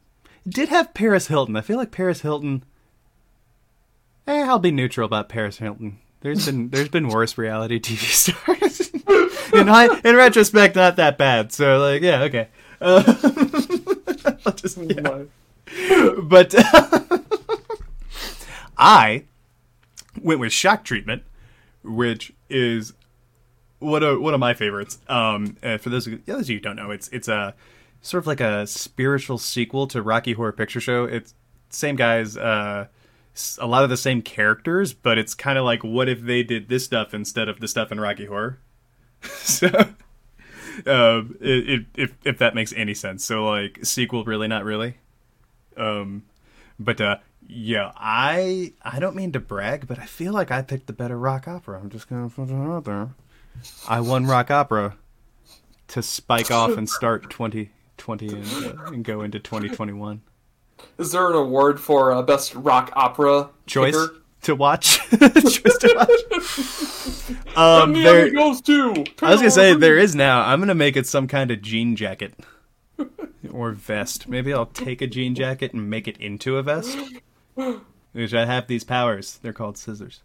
It 0.46 0.54
did 0.54 0.70
have 0.70 0.94
Paris 0.94 1.26
Hilton. 1.26 1.56
I 1.56 1.60
feel 1.60 1.76
like 1.76 1.90
Paris 1.90 2.22
Hilton. 2.22 2.64
Eh, 4.26 4.44
I'll 4.44 4.58
be 4.58 4.70
neutral 4.70 5.04
about 5.04 5.28
Paris 5.28 5.58
Hilton. 5.58 5.98
There's 6.22 6.46
been 6.46 6.70
there's 6.70 6.88
been 6.88 7.08
worse 7.08 7.36
reality 7.36 7.78
TV 7.78 7.98
stars. 7.98 8.90
in 9.52 9.66
high, 9.66 9.94
in 10.02 10.16
retrospect, 10.16 10.74
not 10.74 10.96
that 10.96 11.18
bad. 11.18 11.52
So 11.52 11.80
like, 11.80 12.00
yeah, 12.00 12.22
okay. 12.22 12.48
Uh, 12.80 13.02
I'll 14.46 14.54
just, 14.54 14.78
yeah. 14.78 15.24
But 16.22 16.54
I 18.78 19.24
went 20.20 20.40
with 20.40 20.52
shock 20.52 20.84
treatment, 20.84 21.22
which 21.82 22.32
is 22.48 22.92
one 23.78 24.02
of 24.02 24.20
one 24.20 24.34
of 24.34 24.40
my 24.40 24.54
favorites. 24.54 24.98
Um, 25.08 25.56
for 25.78 25.90
those 25.90 26.06
of, 26.06 26.24
those 26.26 26.42
of 26.42 26.50
you 26.50 26.56
who 26.56 26.60
don't 26.60 26.76
know, 26.76 26.90
it's 26.90 27.08
it's 27.08 27.28
a 27.28 27.54
sort 28.02 28.22
of 28.22 28.26
like 28.26 28.40
a 28.40 28.66
spiritual 28.66 29.38
sequel 29.38 29.86
to 29.88 30.02
Rocky 30.02 30.32
Horror 30.32 30.52
Picture 30.52 30.80
Show. 30.80 31.04
It's 31.04 31.34
same 31.70 31.96
guys, 31.96 32.36
uh, 32.36 32.86
a 33.58 33.66
lot 33.66 33.84
of 33.84 33.90
the 33.90 33.96
same 33.96 34.22
characters, 34.22 34.92
but 34.92 35.18
it's 35.18 35.34
kind 35.34 35.58
of 35.58 35.64
like 35.64 35.84
what 35.84 36.08
if 36.08 36.22
they 36.22 36.42
did 36.42 36.68
this 36.68 36.84
stuff 36.84 37.14
instead 37.14 37.48
of 37.48 37.60
the 37.60 37.68
stuff 37.68 37.92
in 37.92 38.00
Rocky 38.00 38.26
Horror. 38.26 38.58
so, 39.22 39.68
um, 40.86 41.36
it, 41.40 41.70
it, 41.70 41.86
if 41.96 42.14
if 42.24 42.38
that 42.38 42.54
makes 42.54 42.72
any 42.74 42.94
sense. 42.94 43.24
So 43.24 43.44
like 43.44 43.84
sequel, 43.84 44.24
really, 44.24 44.48
not 44.48 44.64
really. 44.64 44.96
Um, 45.76 46.24
but 46.78 47.00
uh, 47.00 47.18
yeah, 47.52 47.92
I 47.96 48.72
I 48.82 49.00
don't 49.00 49.16
mean 49.16 49.32
to 49.32 49.40
brag, 49.40 49.86
but 49.86 49.98
I 49.98 50.06
feel 50.06 50.32
like 50.32 50.50
I 50.50 50.62
picked 50.62 50.86
the 50.86 50.92
better 50.92 51.18
rock 51.18 51.48
opera. 51.48 51.80
I'm 51.80 51.90
just 51.90 52.08
gonna 52.08 52.28
put 52.28 52.48
it 52.48 52.54
out 52.54 52.84
there. 52.84 53.10
I 53.88 54.00
won 54.00 54.26
rock 54.26 54.50
opera 54.50 54.96
to 55.88 56.02
spike 56.02 56.50
off 56.50 56.76
and 56.76 56.88
start 56.88 57.28
2020 57.30 58.28
and, 58.28 58.46
uh, 58.46 58.84
and 58.86 59.04
go 59.04 59.22
into 59.22 59.40
2021. 59.40 60.22
Is 60.98 61.12
there 61.12 61.28
an 61.28 61.34
award 61.34 61.80
for 61.80 62.12
uh, 62.12 62.22
best 62.22 62.54
rock 62.54 62.92
opera 62.94 63.50
choice 63.66 63.96
picker? 63.96 64.14
to 64.42 64.54
watch? 64.54 64.98
choice 65.10 65.78
to 65.78 65.94
watch. 65.96 67.36
Um, 67.56 67.94
there, 67.94 68.30
goes 68.30 68.60
to. 68.62 69.04
I 69.22 69.32
was 69.32 69.40
gonna 69.40 69.50
say 69.50 69.74
there 69.74 69.98
is 69.98 70.14
now. 70.14 70.42
I'm 70.42 70.60
gonna 70.60 70.74
make 70.74 70.96
it 70.96 71.06
some 71.06 71.26
kind 71.26 71.50
of 71.50 71.60
jean 71.60 71.96
jacket 71.96 72.34
or 73.52 73.72
vest. 73.72 74.28
Maybe 74.28 74.52
I'll 74.54 74.66
take 74.66 75.02
a 75.02 75.08
jean 75.08 75.34
jacket 75.34 75.72
and 75.72 75.90
make 75.90 76.06
it 76.06 76.16
into 76.18 76.58
a 76.58 76.62
vest. 76.62 76.96
Which 78.12 78.34
I 78.34 78.44
have 78.46 78.66
these 78.66 78.84
powers. 78.84 79.38
They're 79.42 79.52
called 79.52 79.78
scissors. 79.78 80.22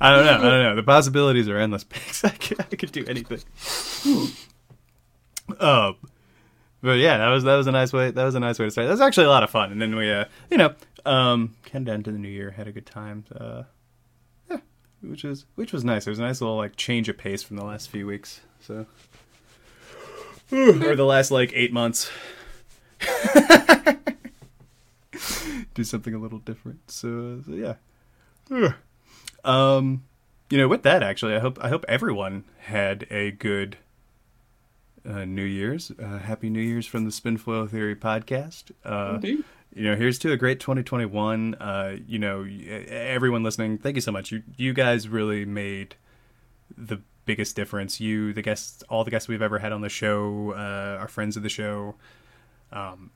I 0.00 0.14
don't 0.14 0.26
know. 0.26 0.32
I 0.32 0.50
don't 0.50 0.62
know. 0.62 0.76
The 0.76 0.82
possibilities 0.82 1.48
are 1.48 1.58
endless. 1.58 1.84
I 2.24 2.28
could, 2.30 2.60
I 2.60 2.76
could 2.76 2.92
do 2.92 3.04
anything. 3.06 3.40
Um, 5.58 5.96
but 6.82 6.98
yeah, 6.98 7.18
that 7.18 7.28
was 7.28 7.44
that 7.44 7.56
was 7.56 7.66
a 7.66 7.72
nice 7.72 7.92
way. 7.92 8.10
That 8.10 8.24
was 8.24 8.34
a 8.34 8.40
nice 8.40 8.58
way 8.58 8.66
to 8.66 8.70
start. 8.70 8.86
That 8.86 8.92
was 8.92 9.00
actually 9.00 9.26
a 9.26 9.30
lot 9.30 9.42
of 9.42 9.50
fun. 9.50 9.72
And 9.72 9.80
then 9.80 9.96
we, 9.96 10.10
uh, 10.10 10.26
you 10.50 10.58
know, 10.58 10.74
um, 11.04 11.54
came 11.64 11.84
down 11.84 12.02
to 12.04 12.12
the 12.12 12.18
new 12.18 12.28
year, 12.28 12.50
had 12.50 12.68
a 12.68 12.72
good 12.72 12.86
time. 12.86 13.24
Uh, 13.34 13.62
yeah, 14.50 14.58
which 15.02 15.24
was 15.24 15.46
which 15.54 15.72
was 15.72 15.84
nice. 15.84 16.06
It 16.06 16.10
was 16.10 16.18
a 16.18 16.22
nice 16.22 16.40
little 16.40 16.56
like 16.56 16.76
change 16.76 17.08
of 17.08 17.16
pace 17.16 17.42
from 17.42 17.56
the 17.56 17.64
last 17.64 17.90
few 17.90 18.06
weeks. 18.06 18.40
So, 18.60 18.86
or 20.52 20.96
the 20.96 21.06
last 21.06 21.30
like 21.30 21.52
eight 21.54 21.72
months. 21.72 22.10
Do 25.74 25.84
something 25.84 26.14
a 26.14 26.18
little 26.18 26.38
different. 26.38 26.90
So, 26.90 27.42
so 27.44 27.52
yeah. 27.52 27.74
Ugh. 28.50 28.74
Um, 29.44 30.04
you 30.50 30.58
know, 30.58 30.68
with 30.68 30.82
that, 30.84 31.02
actually, 31.02 31.34
I 31.34 31.40
hope 31.40 31.58
I 31.60 31.68
hope 31.68 31.84
everyone 31.88 32.44
had 32.58 33.06
a 33.10 33.32
good 33.32 33.76
uh, 35.08 35.24
New 35.24 35.44
Year's. 35.44 35.90
Uh, 35.90 36.18
Happy 36.18 36.50
New 36.50 36.60
Year's 36.60 36.86
from 36.86 37.04
the 37.04 37.10
Spinfoil 37.10 37.68
Theory 37.68 37.96
podcast. 37.96 38.70
Uh, 38.84 39.12
Indeed. 39.14 39.44
you 39.74 39.84
know, 39.84 39.96
here's 39.96 40.18
to 40.20 40.32
a 40.32 40.36
great 40.36 40.60
2021. 40.60 41.54
Uh, 41.56 41.96
you 42.06 42.18
know, 42.18 42.44
everyone 42.88 43.42
listening, 43.42 43.78
thank 43.78 43.96
you 43.96 44.02
so 44.02 44.12
much. 44.12 44.32
You 44.32 44.42
you 44.56 44.72
guys 44.72 45.08
really 45.08 45.44
made 45.44 45.96
the 46.76 47.00
biggest 47.24 47.56
difference. 47.56 48.00
You, 48.00 48.32
the 48.32 48.42
guests, 48.42 48.82
all 48.88 49.04
the 49.04 49.10
guests 49.10 49.28
we've 49.28 49.42
ever 49.42 49.58
had 49.58 49.72
on 49.72 49.80
the 49.80 49.88
show, 49.88 50.52
uh, 50.52 50.98
our 51.00 51.08
friends 51.08 51.36
of 51.36 51.42
the 51.42 51.48
show, 51.48 51.96
um, 52.72 53.10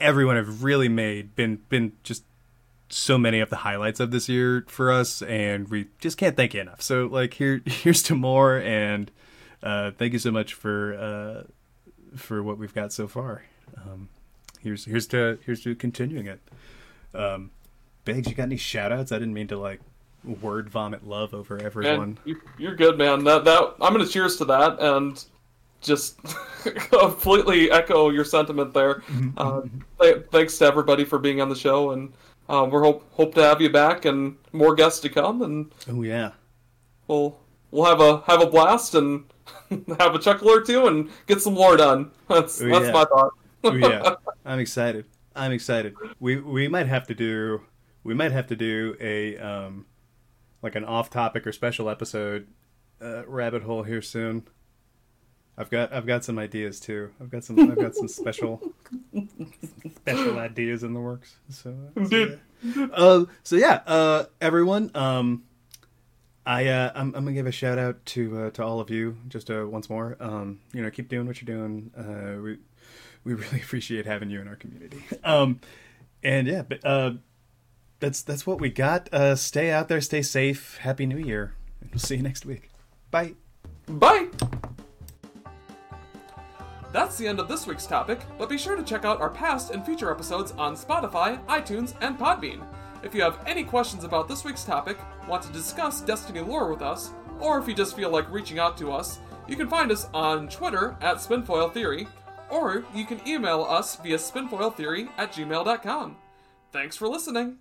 everyone 0.00 0.36
have 0.36 0.62
really 0.62 0.88
made 0.88 1.34
been 1.34 1.62
been 1.68 1.92
just 2.02 2.24
so 2.88 3.16
many 3.16 3.40
of 3.40 3.48
the 3.50 3.56
highlights 3.56 4.00
of 4.00 4.10
this 4.10 4.28
year 4.28 4.64
for 4.68 4.92
us, 4.92 5.22
and 5.22 5.68
we 5.68 5.88
just 5.98 6.18
can't 6.18 6.36
thank 6.36 6.54
you 6.54 6.60
enough. 6.60 6.82
So, 6.82 7.06
like, 7.06 7.34
here 7.34 7.62
here's 7.66 8.02
to 8.04 8.14
more, 8.14 8.58
and 8.58 9.10
uh, 9.62 9.92
thank 9.92 10.12
you 10.12 10.18
so 10.18 10.30
much 10.30 10.54
for 10.54 10.94
uh, 10.94 12.16
for 12.16 12.42
what 12.42 12.58
we've 12.58 12.74
got 12.74 12.92
so 12.92 13.08
far. 13.08 13.44
Um, 13.76 14.08
here's 14.60 14.84
here's 14.84 15.06
to 15.08 15.38
here's 15.44 15.62
to 15.62 15.74
continuing 15.74 16.26
it. 16.26 16.40
Um, 17.14 17.50
Biggs, 18.04 18.28
you 18.28 18.34
got 18.34 18.44
any 18.44 18.56
shout 18.56 18.92
outs? 18.92 19.12
I 19.12 19.18
didn't 19.18 19.34
mean 19.34 19.48
to 19.48 19.58
like 19.58 19.80
word 20.24 20.68
vomit 20.68 21.06
love 21.06 21.34
over 21.34 21.58
everyone. 21.58 21.98
Man, 21.98 22.18
you, 22.24 22.40
you're 22.58 22.76
good, 22.76 22.98
man. 22.98 23.24
That 23.24 23.44
that 23.44 23.74
I'm 23.80 23.92
gonna 23.92 24.06
cheers 24.06 24.36
to 24.36 24.44
that 24.46 24.78
and 24.80 25.24
just 25.82 26.18
completely 26.90 27.70
echo 27.70 28.10
your 28.10 28.24
sentiment 28.24 28.72
there. 28.72 29.02
Uh, 29.36 29.62
th- 30.00 30.24
thanks 30.30 30.56
to 30.58 30.64
everybody 30.64 31.04
for 31.04 31.18
being 31.18 31.40
on 31.40 31.48
the 31.48 31.54
show, 31.56 31.90
and 31.90 32.12
uh, 32.48 32.66
we're 32.70 32.82
hope 32.82 33.04
hope 33.12 33.34
to 33.34 33.42
have 33.42 33.60
you 33.60 33.70
back 33.70 34.04
and 34.04 34.36
more 34.52 34.74
guests 34.74 35.00
to 35.00 35.08
come, 35.08 35.42
and 35.42 35.72
Oh 35.90 36.02
yeah. 36.02 36.32
we'll 37.08 37.38
we'll 37.70 37.84
have 37.84 38.00
a 38.00 38.20
have 38.30 38.40
a 38.40 38.46
blast 38.46 38.94
and 38.94 39.24
have 39.98 40.14
a 40.14 40.18
chuckle 40.18 40.48
or 40.50 40.60
two 40.60 40.86
and 40.86 41.10
get 41.26 41.40
some 41.40 41.54
lore 41.54 41.76
done. 41.76 42.10
That's 42.28 42.60
Oh, 42.62 42.68
that's 42.68 42.86
yeah. 42.86 42.92
my 42.92 43.04
thought. 43.04 43.32
Oh, 43.64 43.74
yeah, 43.74 44.14
I'm 44.44 44.58
excited. 44.58 45.04
I'm 45.36 45.52
excited. 45.52 45.94
We 46.20 46.36
we 46.40 46.68
might 46.68 46.86
have 46.88 47.06
to 47.08 47.14
do 47.14 47.62
we 48.04 48.12
might 48.14 48.32
have 48.32 48.46
to 48.48 48.56
do 48.56 48.96
a 49.00 49.36
um 49.38 49.86
like 50.62 50.74
an 50.74 50.84
off 50.84 51.10
topic 51.10 51.46
or 51.46 51.52
special 51.52 51.88
episode 51.88 52.46
uh, 53.00 53.24
rabbit 53.26 53.62
hole 53.62 53.82
here 53.84 54.02
soon. 54.02 54.46
I've 55.56 55.70
got 55.70 55.92
I've 55.92 56.06
got 56.06 56.24
some 56.24 56.38
ideas 56.38 56.80
too. 56.80 57.10
I've 57.20 57.30
got 57.30 57.44
some 57.44 57.58
I've 57.58 57.76
got 57.76 57.94
some 57.94 58.08
special 58.08 58.72
special 59.96 60.38
ideas 60.38 60.82
in 60.82 60.94
the 60.94 61.00
works. 61.00 61.36
So, 61.50 61.74
so 62.08 62.16
yeah. 62.16 62.86
Uh, 62.92 63.24
so 63.42 63.56
yeah, 63.56 63.80
uh, 63.86 64.24
everyone. 64.40 64.90
Um, 64.94 65.44
I 66.44 66.66
uh, 66.68 66.92
I'm, 66.94 67.14
I'm 67.14 67.24
gonna 67.24 67.32
give 67.32 67.46
a 67.46 67.52
shout 67.52 67.78
out 67.78 68.04
to 68.06 68.44
uh, 68.44 68.50
to 68.52 68.64
all 68.64 68.80
of 68.80 68.90
you 68.90 69.16
just 69.28 69.50
uh, 69.50 69.66
once 69.68 69.90
more. 69.90 70.16
Um, 70.20 70.60
you 70.72 70.82
know, 70.82 70.90
keep 70.90 71.08
doing 71.08 71.26
what 71.26 71.40
you're 71.40 71.56
doing. 71.56 71.90
Uh, 71.96 72.40
we 72.40 72.58
we 73.24 73.34
really 73.34 73.60
appreciate 73.62 74.06
having 74.06 74.30
you 74.30 74.40
in 74.40 74.48
our 74.48 74.56
community. 74.56 75.02
Um, 75.22 75.60
and 76.22 76.46
yeah, 76.46 76.62
but 76.62 76.84
uh, 76.84 77.12
that's 78.00 78.22
that's 78.22 78.46
what 78.46 78.60
we 78.60 78.70
got. 78.70 79.12
Uh, 79.12 79.36
stay 79.36 79.70
out 79.70 79.88
there, 79.88 80.00
stay 80.00 80.22
safe. 80.22 80.78
Happy 80.78 81.06
New 81.06 81.18
Year. 81.18 81.54
And 81.80 81.90
we'll 81.90 82.00
see 82.00 82.16
you 82.16 82.22
next 82.22 82.46
week. 82.46 82.70
Bye. 83.10 83.34
Bye! 83.86 84.28
That's 86.92 87.16
the 87.16 87.26
end 87.26 87.40
of 87.40 87.48
this 87.48 87.66
week's 87.66 87.86
topic, 87.86 88.20
but 88.38 88.50
be 88.50 88.58
sure 88.58 88.76
to 88.76 88.82
check 88.82 89.04
out 89.04 89.20
our 89.20 89.30
past 89.30 89.70
and 89.70 89.84
future 89.84 90.10
episodes 90.10 90.52
on 90.52 90.76
Spotify, 90.76 91.42
iTunes, 91.46 91.94
and 92.02 92.18
Podbean. 92.18 92.66
If 93.02 93.14
you 93.14 93.22
have 93.22 93.42
any 93.46 93.64
questions 93.64 94.04
about 94.04 94.28
this 94.28 94.44
week's 94.44 94.64
topic, 94.64 94.98
want 95.26 95.42
to 95.44 95.52
discuss 95.52 96.02
Destiny 96.02 96.40
lore 96.40 96.70
with 96.70 96.82
us, 96.82 97.12
or 97.40 97.58
if 97.58 97.66
you 97.66 97.74
just 97.74 97.96
feel 97.96 98.10
like 98.10 98.30
reaching 98.30 98.58
out 98.58 98.76
to 98.78 98.92
us, 98.92 99.18
you 99.48 99.56
can 99.56 99.68
find 99.68 99.90
us 99.90 100.06
on 100.12 100.48
Twitter 100.48 100.96
at 101.00 101.16
Spinfoil 101.16 101.72
Theory, 101.72 102.06
or 102.50 102.84
you 102.94 103.06
can 103.06 103.26
email 103.26 103.62
us 103.62 103.96
via 103.96 104.18
spinfoiltheory 104.18 105.08
at 105.16 105.32
gmail.com. 105.32 106.16
Thanks 106.70 106.96
for 106.96 107.08
listening! 107.08 107.56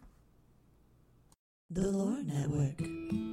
The 1.69 1.89
Lore 1.89 2.21
Network. 2.21 3.30